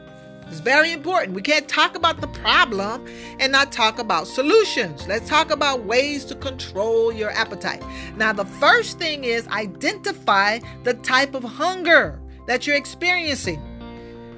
It's 0.50 0.62
very 0.62 0.94
important. 0.94 1.36
We 1.36 1.42
can't 1.42 1.68
talk 1.68 1.96
about 1.96 2.22
the 2.22 2.28
problem 2.28 3.06
and 3.40 3.52
not 3.52 3.72
talk 3.72 4.00
about 4.00 4.28
solutions. 4.28 5.06
Let's 5.06 5.28
talk 5.28 5.52
about 5.52 5.84
ways 5.84 6.24
to 6.26 6.36
control 6.36 7.12
your 7.12 7.32
appetite. 7.32 7.84
Now, 8.16 8.32
the 8.32 8.46
first 8.46 8.98
thing 8.98 9.26
is 9.26 9.46
identify 9.50 10.60
the 10.84 10.94
type 10.96 11.36
of 11.36 11.44
hunger 11.44 12.20
that 12.48 12.66
you're 12.66 12.78
experiencing. 12.78 13.62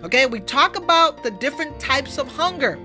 Okay, 0.04 0.26
we 0.26 0.40
talk 0.40 0.76
about 0.78 1.24
the 1.24 1.32
different 1.32 1.80
types 1.80 2.18
of 2.18 2.28
hunger. 2.28 2.80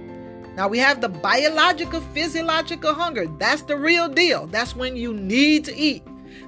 Now 0.57 0.68
we 0.68 0.78
have 0.78 1.00
the 1.00 1.09
biological, 1.09 2.00
physiological 2.00 2.94
hunger. 2.94 3.26
That's 3.38 3.62
the 3.62 3.76
real 3.76 4.09
deal. 4.09 4.46
That's 4.46 4.76
when 4.76 4.96
you 4.96 5.12
need 5.12 5.64
to 5.64 5.76
eat. 5.76 6.02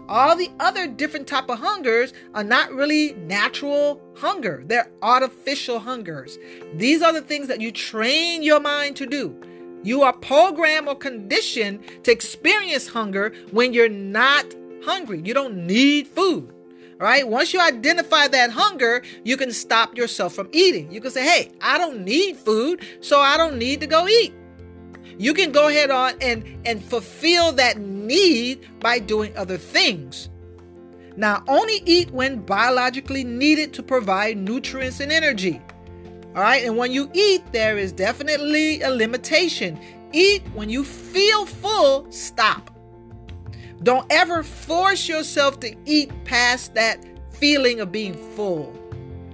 All 0.09 0.36
the 0.36 0.50
other 0.61 0.86
different 0.86 1.26
type 1.26 1.48
of 1.50 1.59
hungers 1.59 2.12
are 2.34 2.44
not 2.44 2.72
really 2.72 3.14
natural 3.14 4.00
hunger. 4.16 4.62
They're 4.66 4.90
artificial 5.02 5.80
hungers. 5.80 6.38
These 6.74 7.02
are 7.02 7.12
the 7.12 7.22
things 7.22 7.48
that 7.48 7.61
you 7.61 7.72
train 7.72 8.42
your 8.42 8.61
mind 8.61 8.96
to 8.96 9.07
do. 9.07 9.34
You 9.82 10.02
are 10.02 10.12
programmed 10.12 10.88
or 10.88 10.94
conditioned 10.94 12.04
to 12.04 12.12
experience 12.12 12.88
hunger 12.88 13.32
when 13.50 13.72
you're 13.72 13.88
not 13.88 14.46
hungry. 14.84 15.20
You 15.24 15.34
don't 15.34 15.66
need 15.66 16.07
food 16.07 16.52
right? 16.99 17.26
Once 17.26 17.53
you 17.53 17.61
identify 17.61 18.28
that 18.28 18.51
hunger, 18.51 19.03
you 19.24 19.36
can 19.36 19.53
stop 19.53 19.97
yourself 19.97 20.34
from 20.34 20.49
eating. 20.53 20.90
You 20.90 21.01
can 21.01 21.11
say, 21.11 21.24
hey, 21.24 21.53
I 21.61 21.78
don't 21.78 22.05
need 22.05 22.36
food, 22.36 22.84
so 23.01 23.20
I 23.20 23.36
don't 23.36 23.59
need 23.59 23.80
to 23.80 23.86
go 23.86 24.09
eat. 24.09 24.34
You 25.18 25.32
can 25.32 25.53
go 25.53 25.68
ahead 25.68 25.90
on 25.90 26.14
and, 26.20 26.44
and 26.66 26.82
fulfill 26.82 27.53
that 27.53 27.78
need 27.78 28.68
by 28.80 28.99
doing 28.99 29.36
other 29.36 29.57
things. 29.57 30.28
Now, 31.16 31.42
only 31.49 31.82
eat 31.86 32.11
when 32.11 32.40
biologically 32.40 33.24
needed 33.24 33.72
to 33.74 33.82
provide 33.82 34.36
nutrients 34.36 35.01
and 35.01 35.11
energy. 35.11 35.62
All 36.34 36.42
right. 36.42 36.62
And 36.64 36.76
when 36.76 36.92
you 36.92 37.11
eat, 37.14 37.51
there 37.53 37.78
is 37.78 37.92
definitely 37.92 38.82
a 38.82 38.90
limitation. 38.90 39.80
Eat 40.12 40.42
when 40.53 40.68
you 40.68 40.84
feel 40.84 41.47
full, 41.47 42.12
stop. 42.12 42.75
Don't 43.82 44.06
ever 44.10 44.42
force 44.42 45.08
yourself 45.08 45.60
to 45.60 45.74
eat 45.84 46.10
past 46.24 46.74
that 46.74 47.04
feeling 47.30 47.80
of 47.80 47.92
being 47.92 48.14
full. 48.34 48.74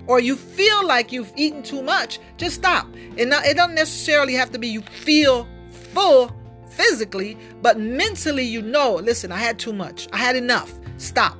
Or 0.06 0.20
you 0.20 0.36
feel 0.36 0.86
like 0.86 1.12
you've 1.12 1.32
eaten 1.36 1.62
too 1.62 1.82
much, 1.82 2.18
just 2.36 2.56
stop. 2.56 2.86
And 3.16 3.30
not, 3.30 3.46
it 3.46 3.56
doesn't 3.56 3.76
necessarily 3.76 4.34
have 4.34 4.50
to 4.50 4.58
be 4.58 4.68
you 4.68 4.82
feel 4.82 5.46
full 5.70 6.34
physically, 6.68 7.38
but 7.60 7.78
mentally 7.78 8.44
you 8.44 8.62
know, 8.62 8.94
listen, 8.94 9.30
I 9.30 9.36
had 9.36 9.58
too 9.58 9.72
much. 9.72 10.08
I 10.12 10.16
had 10.16 10.36
enough. 10.36 10.72
Stop. 10.96 11.38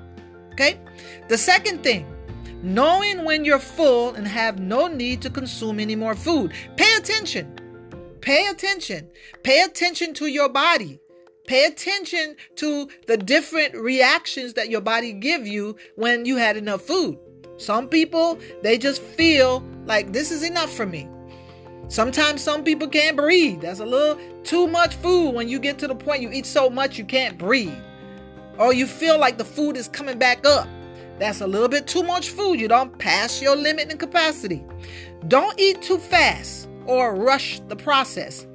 Okay? 0.53 0.79
The 1.29 1.39
second 1.39 1.83
thing, 1.83 2.07
knowing 2.63 3.25
when 3.25 3.45
you're 3.45 3.59
full 3.59 4.15
and 4.15 4.27
have 4.27 4.61
no 4.61 4.87
need 4.87 5.23
to 5.23 5.31
consume 5.31 5.81
any 5.81 5.97
more 5.97 6.15
food. 6.15 6.53
Pay 6.77 6.95
attention. 6.97 7.59
Pay 8.21 8.47
attention. 8.47 9.09
Pay 9.43 9.63
attention 9.63 10.15
to 10.15 10.27
your 10.27 10.49
body. 10.49 11.01
Pay 11.47 11.65
attention 11.67 12.37
to 12.57 12.89
the 13.07 13.17
different 13.17 13.75
reactions 13.75 14.55
that 14.55 14.71
your 14.71 14.81
body 14.81 15.13
give 15.13 15.47
you 15.47 15.77
when 15.97 16.25
you 16.25 16.37
had 16.37 16.57
enough 16.57 16.83
food. 16.83 17.19
Some 17.57 17.89
people, 17.89 18.39
they 18.63 18.79
just 18.79 19.03
feel 19.03 19.63
like 19.85 20.13
this 20.13 20.31
is 20.31 20.43
enough 20.43 20.73
for 20.73 20.87
me. 20.87 21.09
Sometimes 21.89 22.43
some 22.43 22.65
people 22.65 22.89
can't 22.89 23.17
breathe. 23.17 23.61
That's 23.61 23.81
a 23.81 23.87
little 23.87 24.19
too 24.45 24.67
much 24.67 24.95
food 24.97 25.35
when 25.35 25.49
you 25.49 25.59
get 25.59 25.79
to 25.81 25.89
the 25.89 25.95
point 25.95 26.23
you 26.23 26.31
eat 26.33 26.47
so 26.47 26.71
much 26.71 26.97
you 26.97 27.05
can't 27.05 27.37
breathe. 27.37 27.75
Or 28.59 28.73
you 28.73 28.87
feel 28.87 29.19
like 29.19 29.37
the 29.37 29.45
food 29.45 29.77
is 29.77 29.89
coming 29.89 30.19
back 30.19 30.47
up. 30.47 30.69
That's 31.19 31.41
a 31.41 31.47
little 31.47 31.69
bit 31.69 31.87
too 31.87 32.03
much 32.03 32.31
food. 32.31 32.61
You 32.61 32.69
don't 32.69 32.97
pass 32.99 33.43
your 33.43 33.57
limit 33.57 33.91
and 33.91 34.01
capacity. 34.01 34.65
Don't 35.29 35.59
eat 35.61 35.83
too 35.83 35.99
fast 35.99 36.69
or 36.87 37.15
rush 37.15 37.61
the 37.69 37.77
process. 37.77 38.47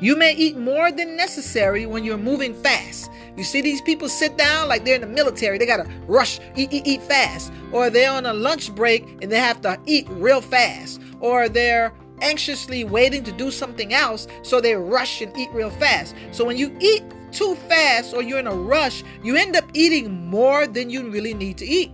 You 0.00 0.16
may 0.16 0.34
eat 0.34 0.56
more 0.56 0.90
than 0.92 1.16
necessary 1.16 1.86
when 1.86 2.04
you're 2.04 2.18
moving 2.18 2.54
fast. 2.54 3.10
You 3.36 3.44
see 3.44 3.60
these 3.60 3.80
people 3.80 4.08
sit 4.08 4.36
down 4.36 4.68
like 4.68 4.84
they're 4.84 4.96
in 4.96 5.00
the 5.00 5.06
military. 5.06 5.58
They 5.58 5.66
gotta 5.66 5.88
rush, 6.06 6.40
eat, 6.56 6.72
eat, 6.72 6.86
eat 6.86 7.02
fast. 7.02 7.52
Or 7.72 7.90
they're 7.90 8.10
on 8.10 8.26
a 8.26 8.32
lunch 8.32 8.74
break 8.74 9.06
and 9.22 9.30
they 9.30 9.38
have 9.38 9.60
to 9.62 9.78
eat 9.86 10.06
real 10.10 10.40
fast. 10.40 11.00
Or 11.20 11.48
they're 11.48 11.92
anxiously 12.22 12.84
waiting 12.84 13.24
to 13.24 13.32
do 13.32 13.50
something 13.50 13.94
else, 13.94 14.26
so 14.42 14.60
they 14.60 14.74
rush 14.74 15.22
and 15.22 15.34
eat 15.38 15.50
real 15.52 15.70
fast. 15.70 16.14
So 16.32 16.44
when 16.44 16.58
you 16.58 16.76
eat 16.80 17.02
too 17.32 17.54
fast 17.68 18.12
or 18.12 18.22
you're 18.22 18.40
in 18.40 18.46
a 18.46 18.54
rush, 18.54 19.02
you 19.22 19.36
end 19.36 19.56
up 19.56 19.64
eating 19.72 20.26
more 20.26 20.66
than 20.66 20.90
you 20.90 21.10
really 21.10 21.32
need 21.32 21.56
to 21.58 21.66
eat. 21.66 21.92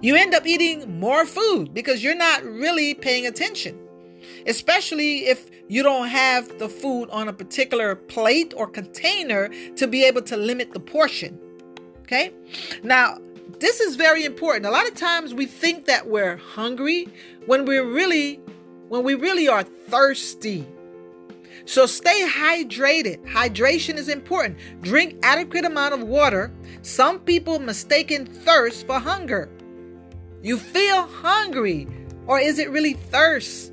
You 0.00 0.14
end 0.14 0.34
up 0.34 0.46
eating 0.46 1.00
more 1.00 1.26
food 1.26 1.74
because 1.74 2.04
you're 2.04 2.14
not 2.14 2.44
really 2.44 2.94
paying 2.94 3.26
attention 3.26 3.80
especially 4.46 5.26
if 5.26 5.50
you 5.68 5.82
don't 5.82 6.08
have 6.08 6.58
the 6.58 6.68
food 6.68 7.08
on 7.10 7.28
a 7.28 7.32
particular 7.32 7.94
plate 7.94 8.52
or 8.56 8.66
container 8.66 9.48
to 9.76 9.86
be 9.86 10.04
able 10.04 10.22
to 10.22 10.36
limit 10.36 10.72
the 10.72 10.80
portion. 10.80 11.38
Okay? 12.02 12.32
Now, 12.82 13.18
this 13.60 13.80
is 13.80 13.96
very 13.96 14.24
important. 14.24 14.66
A 14.66 14.70
lot 14.70 14.86
of 14.86 14.94
times 14.94 15.32
we 15.32 15.46
think 15.46 15.86
that 15.86 16.06
we're 16.06 16.36
hungry 16.36 17.08
when 17.46 17.64
we're 17.64 17.86
really 17.86 18.40
when 18.88 19.02
we 19.02 19.14
really 19.14 19.48
are 19.48 19.62
thirsty. 19.62 20.66
So 21.64 21.86
stay 21.86 22.28
hydrated. 22.28 23.24
Hydration 23.26 23.96
is 23.96 24.08
important. 24.08 24.58
Drink 24.82 25.18
adequate 25.22 25.64
amount 25.64 25.94
of 25.94 26.02
water. 26.02 26.52
Some 26.82 27.18
people 27.20 27.58
mistaken 27.58 28.26
thirst 28.26 28.86
for 28.86 28.98
hunger. 28.98 29.48
You 30.42 30.58
feel 30.58 31.06
hungry 31.06 31.88
or 32.26 32.38
is 32.38 32.58
it 32.58 32.70
really 32.70 32.92
thirst? 32.92 33.72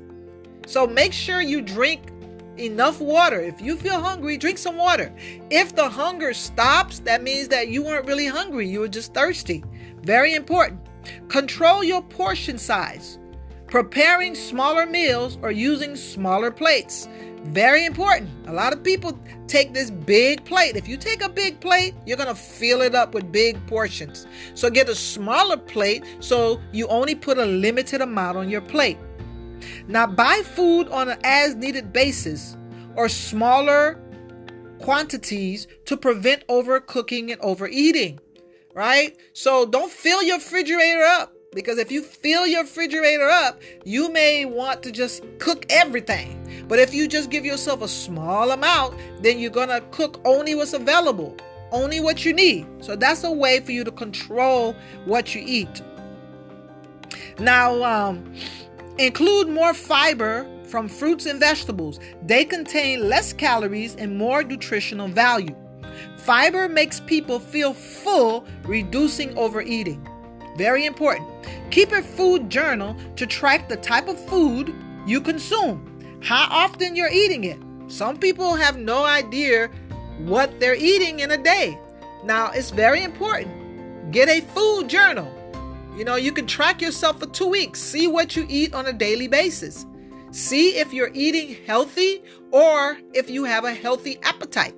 So 0.66 0.86
make 0.86 1.12
sure 1.12 1.40
you 1.40 1.60
drink 1.60 2.12
enough 2.58 3.00
water. 3.00 3.40
If 3.40 3.60
you 3.60 3.76
feel 3.76 4.00
hungry, 4.00 4.36
drink 4.36 4.58
some 4.58 4.76
water. 4.76 5.12
If 5.50 5.74
the 5.74 5.88
hunger 5.88 6.34
stops, 6.34 7.00
that 7.00 7.22
means 7.22 7.48
that 7.48 7.68
you 7.68 7.82
weren't 7.82 8.06
really 8.06 8.26
hungry, 8.26 8.68
you 8.68 8.80
were 8.80 8.88
just 8.88 9.14
thirsty. 9.14 9.64
Very 10.02 10.34
important. 10.34 10.80
Control 11.28 11.82
your 11.82 12.02
portion 12.02 12.58
size. 12.58 13.18
Preparing 13.66 14.34
smaller 14.34 14.86
meals 14.86 15.38
or 15.42 15.50
using 15.50 15.96
smaller 15.96 16.50
plates. 16.50 17.08
Very 17.44 17.86
important. 17.86 18.30
A 18.46 18.52
lot 18.52 18.72
of 18.72 18.84
people 18.84 19.18
take 19.48 19.72
this 19.74 19.90
big 19.90 20.44
plate. 20.44 20.76
If 20.76 20.86
you 20.86 20.96
take 20.96 21.22
a 21.22 21.28
big 21.28 21.58
plate, 21.58 21.94
you're 22.06 22.16
going 22.16 22.28
to 22.28 22.34
fill 22.34 22.82
it 22.82 22.94
up 22.94 23.14
with 23.14 23.32
big 23.32 23.66
portions. 23.66 24.26
So 24.54 24.70
get 24.70 24.88
a 24.88 24.94
smaller 24.94 25.56
plate 25.56 26.04
so 26.20 26.60
you 26.70 26.86
only 26.86 27.14
put 27.14 27.38
a 27.38 27.46
limited 27.46 28.00
amount 28.00 28.36
on 28.36 28.48
your 28.48 28.60
plate. 28.60 28.98
Now, 29.88 30.06
buy 30.06 30.42
food 30.44 30.88
on 30.88 31.08
an 31.08 31.18
as 31.24 31.54
needed 31.54 31.92
basis 31.92 32.56
or 32.96 33.08
smaller 33.08 34.00
quantities 34.80 35.68
to 35.86 35.96
prevent 35.96 36.46
overcooking 36.48 37.32
and 37.32 37.40
overeating, 37.40 38.20
right? 38.74 39.16
So 39.32 39.64
don't 39.64 39.90
fill 39.90 40.22
your 40.22 40.36
refrigerator 40.36 41.02
up 41.02 41.32
because 41.54 41.78
if 41.78 41.92
you 41.92 42.02
fill 42.02 42.46
your 42.46 42.62
refrigerator 42.62 43.28
up, 43.28 43.60
you 43.84 44.10
may 44.12 44.44
want 44.44 44.82
to 44.82 44.92
just 44.92 45.22
cook 45.38 45.66
everything. 45.70 46.38
But 46.68 46.78
if 46.78 46.94
you 46.94 47.06
just 47.06 47.30
give 47.30 47.44
yourself 47.44 47.82
a 47.82 47.88
small 47.88 48.50
amount, 48.50 48.98
then 49.22 49.38
you're 49.38 49.50
to 49.50 49.82
cook 49.90 50.20
only 50.24 50.54
what's 50.54 50.72
available, 50.72 51.36
only 51.70 52.00
what 52.00 52.24
you 52.24 52.32
need. 52.32 52.66
So 52.80 52.96
that's 52.96 53.24
a 53.24 53.30
way 53.30 53.60
for 53.60 53.72
you 53.72 53.84
to 53.84 53.92
control 53.92 54.74
what 55.04 55.34
you 55.34 55.42
eat. 55.44 55.82
Now, 57.38 57.82
um, 57.82 58.34
Include 58.98 59.48
more 59.48 59.72
fiber 59.72 60.46
from 60.64 60.88
fruits 60.88 61.26
and 61.26 61.40
vegetables. 61.40 61.98
They 62.26 62.44
contain 62.44 63.08
less 63.08 63.32
calories 63.32 63.94
and 63.96 64.16
more 64.16 64.42
nutritional 64.42 65.08
value. 65.08 65.56
Fiber 66.18 66.68
makes 66.68 67.00
people 67.00 67.40
feel 67.40 67.74
full, 67.74 68.46
reducing 68.64 69.36
overeating. 69.36 70.06
Very 70.56 70.84
important. 70.84 71.28
Keep 71.70 71.92
a 71.92 72.02
food 72.02 72.50
journal 72.50 72.96
to 73.16 73.26
track 73.26 73.68
the 73.68 73.76
type 73.76 74.08
of 74.08 74.22
food 74.28 74.74
you 75.06 75.20
consume, 75.20 76.20
how 76.22 76.46
often 76.50 76.94
you're 76.94 77.12
eating 77.12 77.44
it. 77.44 77.58
Some 77.88 78.18
people 78.18 78.54
have 78.54 78.78
no 78.78 79.04
idea 79.04 79.68
what 80.18 80.60
they're 80.60 80.76
eating 80.76 81.20
in 81.20 81.30
a 81.30 81.36
day. 81.36 81.78
Now, 82.24 82.50
it's 82.50 82.70
very 82.70 83.02
important. 83.02 84.12
Get 84.12 84.28
a 84.28 84.42
food 84.42 84.88
journal. 84.88 85.32
You 85.96 86.04
know, 86.04 86.16
you 86.16 86.32
can 86.32 86.46
track 86.46 86.80
yourself 86.80 87.20
for 87.20 87.26
two 87.26 87.48
weeks, 87.48 87.78
see 87.78 88.06
what 88.06 88.34
you 88.34 88.46
eat 88.48 88.72
on 88.74 88.86
a 88.86 88.92
daily 88.92 89.28
basis. 89.28 89.84
See 90.30 90.76
if 90.76 90.92
you're 90.92 91.10
eating 91.12 91.56
healthy 91.66 92.22
or 92.50 92.96
if 93.12 93.28
you 93.28 93.44
have 93.44 93.64
a 93.64 93.74
healthy 93.74 94.18
appetite. 94.22 94.74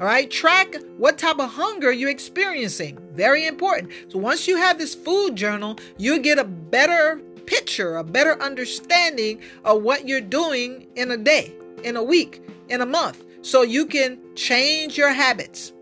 All 0.00 0.06
right, 0.06 0.30
track 0.30 0.74
what 0.98 1.16
type 1.16 1.38
of 1.38 1.50
hunger 1.50 1.90
you're 1.92 2.10
experiencing. 2.10 2.98
Very 3.12 3.46
important. 3.46 3.92
So 4.08 4.18
once 4.18 4.46
you 4.46 4.56
have 4.56 4.76
this 4.76 4.94
food 4.94 5.36
journal, 5.36 5.78
you 5.96 6.18
get 6.18 6.38
a 6.38 6.44
better 6.44 7.22
picture, 7.46 7.96
a 7.96 8.04
better 8.04 8.40
understanding 8.42 9.40
of 9.64 9.82
what 9.82 10.06
you're 10.06 10.20
doing 10.20 10.88
in 10.96 11.10
a 11.10 11.16
day, 11.16 11.54
in 11.84 11.96
a 11.96 12.02
week, 12.02 12.42
in 12.68 12.80
a 12.80 12.86
month, 12.86 13.24
so 13.42 13.62
you 13.62 13.86
can 13.86 14.18
change 14.34 14.98
your 14.98 15.12
habits. 15.12 15.72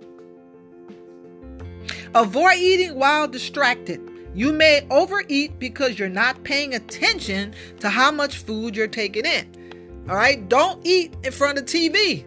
Avoid 2.15 2.59
eating 2.59 2.95
while 2.95 3.27
distracted. 3.27 4.01
You 4.35 4.53
may 4.53 4.87
overeat 4.91 5.59
because 5.59 5.99
you're 5.99 6.09
not 6.11 6.43
paying 6.45 6.75
attention 6.75 7.55
to 7.81 7.89
how 7.89 8.11
much 8.11 8.39
food 8.39 8.77
you're 8.77 8.87
taking 8.87 9.25
in. 9.25 10.05
All 10.09 10.17
right, 10.17 10.47
don't 10.49 10.85
eat 10.87 11.15
in 11.25 11.33
front 11.33 11.59
of 11.59 11.65
TV. 11.65 12.25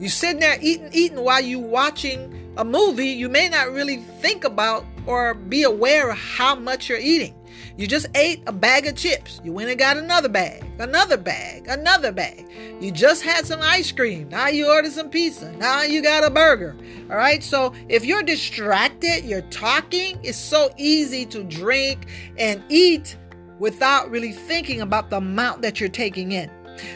You're 0.00 0.08
sitting 0.08 0.40
there 0.40 0.58
eating, 0.62 0.88
eating 0.92 1.20
while 1.20 1.42
you're 1.42 1.58
watching 1.60 2.52
a 2.56 2.64
movie. 2.64 3.08
You 3.08 3.28
may 3.28 3.48
not 3.48 3.72
really 3.72 3.98
think 4.20 4.44
about 4.44 4.86
or 5.06 5.34
be 5.34 5.62
aware 5.62 6.10
of 6.10 6.18
how 6.18 6.54
much 6.54 6.88
you're 6.88 6.98
eating. 6.98 7.34
You 7.76 7.86
just 7.86 8.06
ate 8.14 8.42
a 8.46 8.52
bag 8.52 8.86
of 8.86 8.96
chips. 8.96 9.40
You 9.44 9.52
went 9.52 9.70
and 9.70 9.78
got 9.78 9.96
another 9.96 10.28
bag, 10.28 10.64
another 10.78 11.16
bag, 11.16 11.66
another 11.68 12.12
bag. 12.12 12.46
You 12.80 12.90
just 12.90 13.22
had 13.22 13.46
some 13.46 13.60
ice 13.62 13.92
cream. 13.92 14.28
Now 14.28 14.48
you 14.48 14.68
ordered 14.68 14.92
some 14.92 15.10
pizza. 15.10 15.52
Now 15.52 15.82
you 15.82 16.02
got 16.02 16.24
a 16.24 16.30
burger. 16.30 16.76
All 17.10 17.16
right. 17.16 17.42
So 17.42 17.72
if 17.88 18.04
you're 18.04 18.22
distracted, 18.22 19.24
you're 19.24 19.42
talking, 19.42 20.18
it's 20.22 20.38
so 20.38 20.70
easy 20.76 21.26
to 21.26 21.42
drink 21.44 22.06
and 22.38 22.62
eat 22.68 23.16
without 23.58 24.10
really 24.10 24.32
thinking 24.32 24.80
about 24.80 25.10
the 25.10 25.16
amount 25.16 25.62
that 25.62 25.80
you're 25.80 25.88
taking 25.88 26.32
in. 26.32 26.50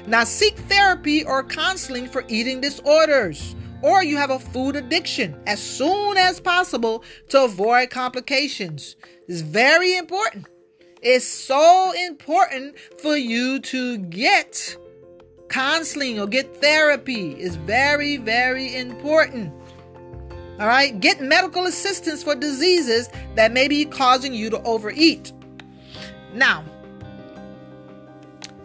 Now 0.06 0.24
seek 0.24 0.56
therapy 0.58 1.24
or 1.24 1.42
counseling 1.42 2.06
for 2.06 2.24
eating 2.28 2.61
disorders 2.61 3.54
or 3.82 4.02
you 4.02 4.16
have 4.16 4.30
a 4.30 4.38
food 4.38 4.76
addiction 4.76 5.40
as 5.46 5.60
soon 5.60 6.16
as 6.16 6.40
possible 6.40 7.04
to 7.28 7.44
avoid 7.44 7.90
complications. 7.90 8.96
It's 9.28 9.40
very 9.40 9.96
important. 9.96 10.46
It's 11.02 11.26
so 11.26 11.92
important 11.92 12.78
for 13.00 13.16
you 13.16 13.60
to 13.60 13.98
get 13.98 14.76
counseling 15.48 16.20
or 16.20 16.26
get 16.26 16.60
therapy. 16.60 17.32
It's 17.32 17.56
very, 17.56 18.16
very 18.18 18.76
important. 18.76 19.52
All 20.60 20.66
right, 20.66 20.98
get 21.00 21.22
medical 21.22 21.64
assistance 21.64 22.22
for 22.22 22.34
diseases 22.34 23.08
that 23.34 23.50
may 23.52 23.66
be 23.66 23.86
causing 23.86 24.34
you 24.34 24.50
to 24.50 24.62
overeat. 24.62 25.32
Now, 26.34 26.64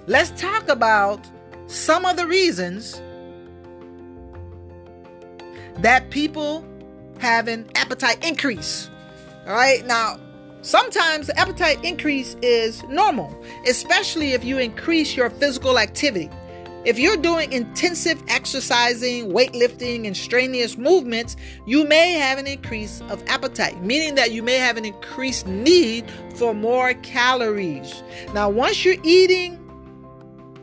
let's 0.05 0.29
talk 0.39 0.67
about 0.67 1.25
some 1.67 2.05
of 2.05 2.17
the 2.17 2.27
reasons 2.27 3.01
that 5.79 6.09
people 6.09 6.65
have 7.19 7.47
an 7.47 7.69
appetite 7.75 8.25
increase. 8.25 8.89
All 9.47 9.53
right, 9.53 9.85
now 9.85 10.19
sometimes 10.61 11.27
the 11.27 11.39
appetite 11.39 11.83
increase 11.83 12.35
is 12.41 12.83
normal, 12.83 13.35
especially 13.67 14.33
if 14.33 14.43
you 14.43 14.57
increase 14.57 15.15
your 15.15 15.29
physical 15.29 15.77
activity. 15.77 16.29
If 16.85 16.99
you're 16.99 17.17
doing 17.17 17.51
intensive 17.51 18.21
exercising, 18.27 19.31
weightlifting, 19.31 20.05
and 20.05 20.15
strenuous 20.15 20.77
movements, 20.77 21.35
you 21.65 21.83
may 21.83 22.11
have 22.13 22.37
an 22.37 22.45
increase 22.45 23.01
of 23.09 23.23
appetite, 23.25 23.81
meaning 23.83 24.13
that 24.15 24.31
you 24.31 24.43
may 24.43 24.57
have 24.57 24.77
an 24.77 24.85
increased 24.85 25.47
need 25.47 26.05
for 26.35 26.53
more 26.53 26.93
calories. 26.95 28.03
Now, 28.35 28.49
once 28.49 28.85
you're 28.85 29.01
eating, 29.03 29.64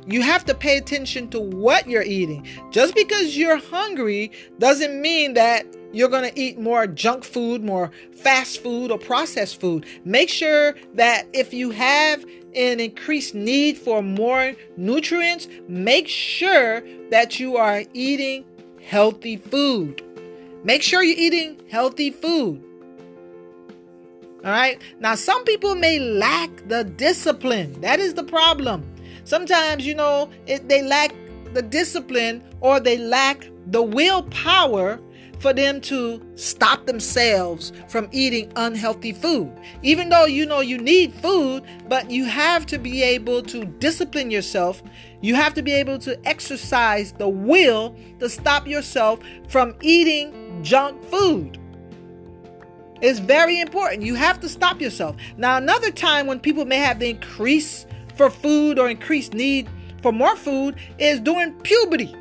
you 0.06 0.22
have 0.22 0.44
to 0.46 0.54
pay 0.54 0.76
attention 0.76 1.28
to 1.30 1.40
what 1.40 1.88
you're 1.88 2.02
eating. 2.02 2.46
Just 2.70 2.94
because 2.94 3.36
you're 3.36 3.58
hungry 3.58 4.32
doesn't 4.58 5.00
mean 5.00 5.34
that 5.34 5.66
you're 5.92 6.08
going 6.08 6.28
to 6.28 6.40
eat 6.40 6.58
more 6.58 6.86
junk 6.86 7.22
food, 7.22 7.62
more 7.62 7.90
fast 8.12 8.62
food, 8.62 8.90
or 8.90 8.98
processed 8.98 9.60
food. 9.60 9.86
Make 10.04 10.28
sure 10.28 10.74
that 10.94 11.26
if 11.32 11.52
you 11.52 11.70
have 11.70 12.24
an 12.54 12.80
increased 12.80 13.34
need 13.34 13.78
for 13.78 14.02
more 14.02 14.54
nutrients, 14.76 15.48
make 15.68 16.08
sure 16.08 16.82
that 17.10 17.38
you 17.38 17.56
are 17.56 17.84
eating 17.92 18.44
healthy 18.82 19.36
food. 19.36 20.02
Make 20.64 20.82
sure 20.82 21.02
you're 21.02 21.18
eating 21.18 21.60
healthy 21.70 22.10
food. 22.10 22.62
All 24.44 24.50
right. 24.50 24.80
Now, 24.98 25.14
some 25.14 25.44
people 25.44 25.74
may 25.76 26.00
lack 26.00 26.68
the 26.68 26.84
discipline. 26.84 27.80
That 27.80 28.00
is 28.00 28.14
the 28.14 28.24
problem. 28.24 28.91
Sometimes, 29.24 29.86
you 29.86 29.94
know, 29.94 30.30
it, 30.46 30.68
they 30.68 30.82
lack 30.82 31.12
the 31.52 31.62
discipline 31.62 32.42
or 32.60 32.80
they 32.80 32.98
lack 32.98 33.46
the 33.66 33.82
willpower 33.82 35.00
for 35.42 35.52
them 35.52 35.80
to 35.80 36.24
stop 36.36 36.86
themselves 36.86 37.72
from 37.88 38.08
eating 38.12 38.50
unhealthy 38.54 39.12
food. 39.12 39.52
Even 39.82 40.08
though 40.08 40.24
you 40.24 40.46
know 40.46 40.60
you 40.60 40.78
need 40.78 41.12
food, 41.12 41.64
but 41.88 42.08
you 42.08 42.24
have 42.24 42.64
to 42.66 42.78
be 42.78 43.02
able 43.02 43.42
to 43.42 43.64
discipline 43.64 44.30
yourself. 44.30 44.82
You 45.20 45.34
have 45.34 45.52
to 45.54 45.62
be 45.62 45.72
able 45.72 45.98
to 45.98 46.16
exercise 46.26 47.12
the 47.12 47.28
will 47.28 47.96
to 48.20 48.28
stop 48.28 48.68
yourself 48.68 49.18
from 49.48 49.74
eating 49.82 50.60
junk 50.62 51.02
food. 51.04 51.58
It's 53.00 53.18
very 53.18 53.60
important. 53.60 54.02
You 54.02 54.14
have 54.14 54.38
to 54.40 54.48
stop 54.48 54.80
yourself. 54.80 55.16
Now, 55.36 55.56
another 55.56 55.90
time 55.90 56.28
when 56.28 56.38
people 56.38 56.64
may 56.64 56.78
have 56.78 57.00
the 57.00 57.10
increase 57.10 57.84
for 58.16 58.30
food 58.30 58.78
or 58.78 58.88
increased 58.88 59.34
need 59.34 59.68
for 60.02 60.12
more 60.12 60.36
food 60.36 60.76
is 60.98 61.20
during 61.20 61.52
puberty. 61.60 62.14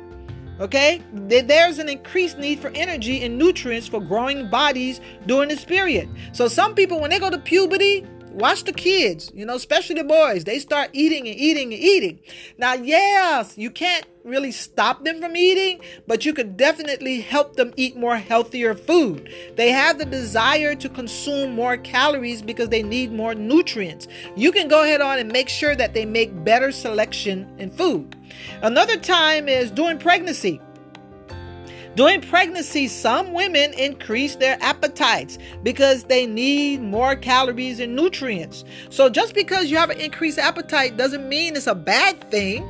Okay? 0.60 1.02
There's 1.12 1.78
an 1.78 1.88
increased 1.88 2.38
need 2.38 2.60
for 2.60 2.68
energy 2.74 3.24
and 3.24 3.36
nutrients 3.36 3.88
for 3.88 4.00
growing 4.00 4.48
bodies 4.48 5.00
during 5.26 5.48
this 5.48 5.64
period. 5.64 6.08
So 6.32 6.46
some 6.48 6.74
people, 6.74 7.00
when 7.00 7.10
they 7.10 7.18
go 7.18 7.30
to 7.30 7.38
puberty, 7.38 8.06
watch 8.34 8.64
the 8.64 8.72
kids, 8.72 9.30
you 9.34 9.46
know, 9.46 9.54
especially 9.54 9.96
the 9.96 10.04
boys. 10.04 10.44
They 10.44 10.58
start 10.58 10.90
eating 10.92 11.28
and 11.28 11.36
eating 11.38 11.72
and 11.72 11.82
eating. 11.82 12.20
Now, 12.58 12.74
yes, 12.74 13.56
you 13.56 13.70
can't 13.70 14.06
really 14.24 14.52
stop 14.52 15.04
them 15.04 15.20
from 15.20 15.36
eating, 15.36 15.80
but 16.06 16.24
you 16.24 16.32
could 16.32 16.56
definitely 16.56 17.20
help 17.20 17.56
them 17.56 17.72
eat 17.76 17.96
more 17.96 18.16
healthier 18.16 18.74
food. 18.74 19.28
They 19.56 19.70
have 19.70 19.98
the 19.98 20.04
desire 20.04 20.74
to 20.76 20.88
consume 20.88 21.54
more 21.54 21.76
calories 21.76 22.42
because 22.42 22.68
they 22.68 22.82
need 22.82 23.12
more 23.12 23.34
nutrients. 23.34 24.08
You 24.36 24.52
can 24.52 24.68
go 24.68 24.82
ahead 24.82 25.00
on 25.00 25.18
and 25.18 25.30
make 25.30 25.48
sure 25.48 25.74
that 25.76 25.94
they 25.94 26.04
make 26.04 26.44
better 26.44 26.72
selection 26.72 27.52
in 27.58 27.70
food. 27.70 28.16
Another 28.62 28.96
time 28.96 29.48
is 29.48 29.70
during 29.70 29.98
pregnancy. 29.98 30.60
During 31.94 32.22
pregnancy, 32.22 32.88
some 32.88 33.34
women 33.34 33.74
increase 33.74 34.36
their 34.36 34.56
appetites 34.62 35.38
because 35.62 36.04
they 36.04 36.26
need 36.26 36.80
more 36.80 37.14
calories 37.14 37.80
and 37.80 37.94
nutrients. 37.94 38.64
So, 38.88 39.10
just 39.10 39.34
because 39.34 39.70
you 39.70 39.76
have 39.76 39.90
an 39.90 40.00
increased 40.00 40.38
appetite 40.38 40.96
doesn't 40.96 41.28
mean 41.28 41.54
it's 41.54 41.66
a 41.66 41.74
bad 41.74 42.30
thing. 42.30 42.64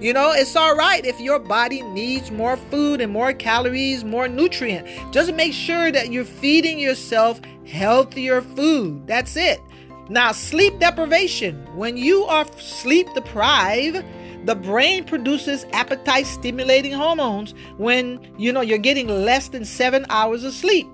You 0.00 0.12
know, 0.12 0.30
it's 0.32 0.54
all 0.56 0.76
right 0.76 1.04
if 1.04 1.20
your 1.20 1.38
body 1.40 1.82
needs 1.82 2.30
more 2.30 2.56
food 2.56 3.00
and 3.00 3.12
more 3.12 3.32
calories, 3.32 4.04
more 4.04 4.28
nutrient. 4.28 4.86
Just 5.12 5.34
make 5.34 5.52
sure 5.52 5.90
that 5.90 6.12
you're 6.12 6.24
feeding 6.24 6.78
yourself 6.78 7.40
healthier 7.66 8.40
food. 8.40 9.06
That's 9.06 9.36
it. 9.36 9.60
Now, 10.08 10.32
sleep 10.32 10.78
deprivation. 10.78 11.56
When 11.76 11.96
you 11.96 12.24
are 12.24 12.46
sleep 12.58 13.08
deprived, 13.14 14.04
the 14.44 14.54
brain 14.54 15.04
produces 15.04 15.66
appetite 15.72 16.26
stimulating 16.26 16.92
hormones 16.92 17.54
when 17.76 18.20
you 18.38 18.52
know 18.52 18.60
you're 18.60 18.78
getting 18.78 19.08
less 19.08 19.48
than 19.48 19.64
7 19.64 20.06
hours 20.08 20.44
of 20.44 20.52
sleep. 20.52 20.86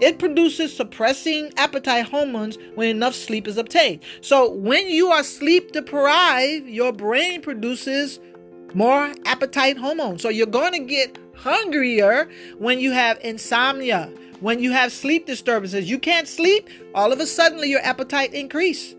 It 0.00 0.18
produces 0.18 0.74
suppressing 0.74 1.52
appetite 1.56 2.06
hormones 2.06 2.58
when 2.74 2.88
enough 2.88 3.14
sleep 3.14 3.46
is 3.46 3.56
obtained. 3.56 4.02
So, 4.20 4.50
when 4.50 4.88
you 4.88 5.08
are 5.08 5.22
sleep 5.22 5.72
deprived, 5.72 6.66
your 6.66 6.92
brain 6.92 7.42
produces 7.42 8.18
more 8.74 9.12
appetite 9.26 9.76
hormones. 9.76 10.22
So, 10.22 10.28
you're 10.28 10.46
going 10.46 10.72
to 10.72 10.80
get 10.80 11.18
hungrier 11.36 12.28
when 12.58 12.80
you 12.80 12.92
have 12.92 13.18
insomnia, 13.22 14.10
when 14.40 14.58
you 14.60 14.72
have 14.72 14.92
sleep 14.92 15.26
disturbances. 15.26 15.88
You 15.88 15.98
can't 15.98 16.28
sleep, 16.28 16.68
all 16.94 17.12
of 17.12 17.20
a 17.20 17.26
sudden 17.26 17.66
your 17.68 17.80
appetite 17.80 18.32
increase. 18.34 18.94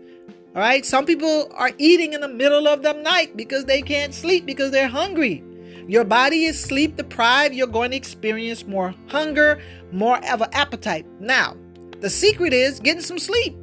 All 0.54 0.60
right. 0.60 0.84
Some 0.84 1.06
people 1.06 1.50
are 1.54 1.70
eating 1.78 2.12
in 2.12 2.20
the 2.20 2.28
middle 2.28 2.68
of 2.68 2.82
the 2.82 2.92
night 2.92 3.36
because 3.36 3.64
they 3.64 3.80
can't 3.80 4.12
sleep 4.12 4.44
because 4.44 4.70
they're 4.70 4.88
hungry. 4.88 5.42
Your 5.88 6.04
body 6.04 6.44
is 6.44 6.62
sleep 6.62 6.96
deprived. 6.96 7.54
You're 7.54 7.66
going 7.66 7.90
to 7.90 7.96
experience 7.96 8.66
more 8.66 8.94
hunger, 9.08 9.60
more 9.90 10.18
of 10.30 10.42
an 10.42 10.50
appetite. 10.52 11.06
Now, 11.20 11.56
the 12.00 12.10
secret 12.10 12.52
is 12.52 12.80
getting 12.80 13.02
some 13.02 13.18
sleep. 13.18 13.56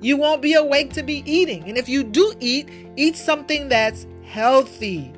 You 0.00 0.16
won't 0.16 0.42
be 0.42 0.54
awake 0.54 0.92
to 0.94 1.02
be 1.02 1.22
eating. 1.30 1.68
And 1.68 1.78
if 1.78 1.88
you 1.88 2.02
do 2.02 2.32
eat, 2.40 2.68
eat 2.96 3.16
something 3.16 3.68
that's 3.68 4.06
healthy. 4.24 5.12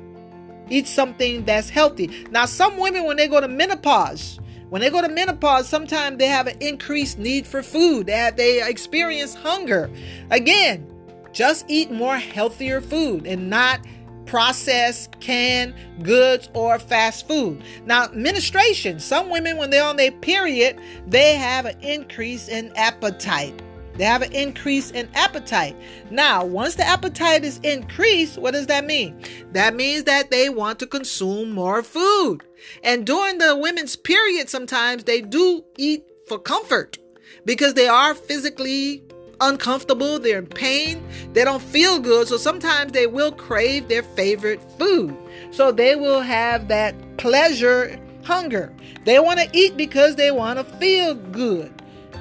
Eat 0.69 0.87
something 0.87 1.45
that's 1.45 1.69
healthy. 1.69 2.25
Now, 2.29 2.45
some 2.45 2.77
women, 2.77 3.05
when 3.05 3.17
they 3.17 3.27
go 3.27 3.39
to 3.39 3.47
menopause, 3.47 4.39
when 4.69 4.81
they 4.81 4.89
go 4.89 5.01
to 5.01 5.09
menopause, 5.09 5.67
sometimes 5.67 6.17
they 6.17 6.27
have 6.27 6.47
an 6.47 6.57
increased 6.59 7.17
need 7.17 7.47
for 7.47 7.63
food. 7.63 8.07
They, 8.07 8.13
have, 8.13 8.35
they 8.35 8.67
experience 8.67 9.33
hunger. 9.33 9.89
Again, 10.29 10.91
just 11.35 11.65
eat 11.67 11.91
more 11.91 12.15
healthier 12.15 12.81
food 12.81 13.27
and 13.27 13.49
not 13.49 13.81
processed 14.25 15.19
canned 15.19 15.75
goods 16.01 16.49
or 16.53 16.79
fast 16.79 17.27
food. 17.27 17.61
Now, 17.85 18.07
menstruation. 18.13 18.99
Some 18.99 19.29
women, 19.29 19.57
when 19.57 19.69
they're 19.69 19.83
on 19.83 19.97
their 19.97 20.11
period, 20.11 20.79
they 21.05 21.35
have 21.35 21.65
an 21.65 21.79
increase 21.81 22.47
in 22.47 22.71
appetite. 22.75 23.61
They 23.97 24.05
have 24.05 24.23
an 24.23 24.33
increase 24.33 24.91
in 24.91 25.09
appetite. 25.13 25.75
Now, 26.09 26.43
once 26.43 26.75
the 26.75 26.85
appetite 26.85 27.45
is 27.45 27.59
increased, 27.59 28.37
what 28.37 28.53
does 28.53 28.67
that 28.67 28.85
mean? 28.85 29.21
That 29.51 29.75
means 29.75 30.03
that 30.05 30.31
they 30.31 30.49
want 30.49 30.79
to 30.79 30.87
consume 30.87 31.51
more 31.51 31.83
food. 31.83 32.43
And 32.83 33.05
during 33.05 33.37
the 33.37 33.55
women's 33.55 33.95
period, 33.95 34.49
sometimes 34.49 35.03
they 35.03 35.21
do 35.21 35.63
eat 35.77 36.03
for 36.27 36.39
comfort 36.39 36.97
because 37.45 37.75
they 37.75 37.87
are 37.87 38.13
physically 38.13 39.04
uncomfortable, 39.41 40.19
they're 40.19 40.39
in 40.39 40.47
pain, 40.47 41.05
they 41.33 41.43
don't 41.43 41.61
feel 41.61 41.99
good. 41.99 42.27
So 42.27 42.37
sometimes 42.37 42.91
they 42.91 43.07
will 43.07 43.31
crave 43.31 43.87
their 43.87 44.03
favorite 44.03 44.61
food. 44.77 45.15
So 45.51 45.71
they 45.71 45.95
will 45.95 46.21
have 46.21 46.67
that 46.67 46.95
pleasure 47.17 47.99
hunger. 48.23 48.73
They 49.05 49.19
want 49.19 49.39
to 49.39 49.49
eat 49.53 49.77
because 49.77 50.15
they 50.15 50.31
want 50.31 50.59
to 50.59 50.65
feel 50.77 51.15
good. 51.15 51.71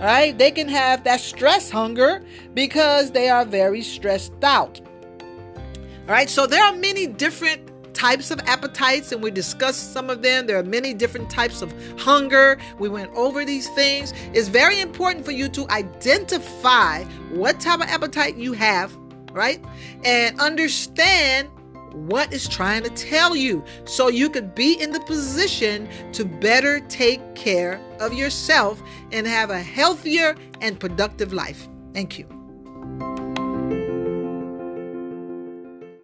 Right? 0.01 0.37
They 0.37 0.51
can 0.51 0.69
have 0.69 1.05
that 1.05 1.21
stress 1.21 1.71
hunger 1.71 2.23
because 2.53 3.13
they 3.13 3.29
are 3.29 3.45
very 3.45 3.81
stressed 3.81 4.43
out. 4.43 4.81
All 5.21 6.09
right? 6.09 6.29
So 6.29 6.47
there 6.47 6.65
are 6.65 6.75
many 6.75 7.07
different 7.07 7.71
types 7.95 8.31
of 8.31 8.41
appetites 8.41 9.13
and 9.13 9.23
we 9.23 9.31
discussed 9.31 9.93
some 9.93 10.11
of 10.11 10.23
them. 10.23 10.47
There 10.47 10.59
are 10.59 10.65
many 10.65 10.93
different 10.95 11.31
types 11.31 11.63
of 11.63 11.73
hunger. 11.99 12.59
We 12.79 12.89
went 12.89 13.13
over 13.15 13.45
these 13.45 13.69
things. 13.71 14.13
It's 14.33 14.49
very 14.49 14.81
important 14.81 15.25
for 15.25 15.33
you 15.33 15.49
to 15.51 15.69
identify 15.71 17.05
what 17.31 17.61
type 17.61 17.81
of 17.81 17.87
appetite 17.87 18.37
you 18.37 18.53
have, 18.53 18.95
right? 19.33 19.65
And 20.05 20.39
understand 20.41 21.49
what 21.95 22.33
is 22.33 22.49
trying 22.49 22.83
to 22.83 22.91
tell 22.91 23.37
you 23.37 23.65
so 23.85 24.09
you 24.09 24.29
could 24.29 24.55
be 24.55 24.75
in 24.83 24.91
the 24.91 25.01
position 25.01 25.89
to 26.13 26.25
better 26.25 26.81
take 26.89 27.35
care 27.35 27.81
of 28.01 28.13
yourself 28.13 28.83
and 29.13 29.27
have 29.27 29.51
a 29.51 29.63
healthier 29.63 30.35
and 30.61 30.79
productive 30.79 31.33
life. 31.33 31.69
Thank 31.93 32.19
you. 32.19 32.34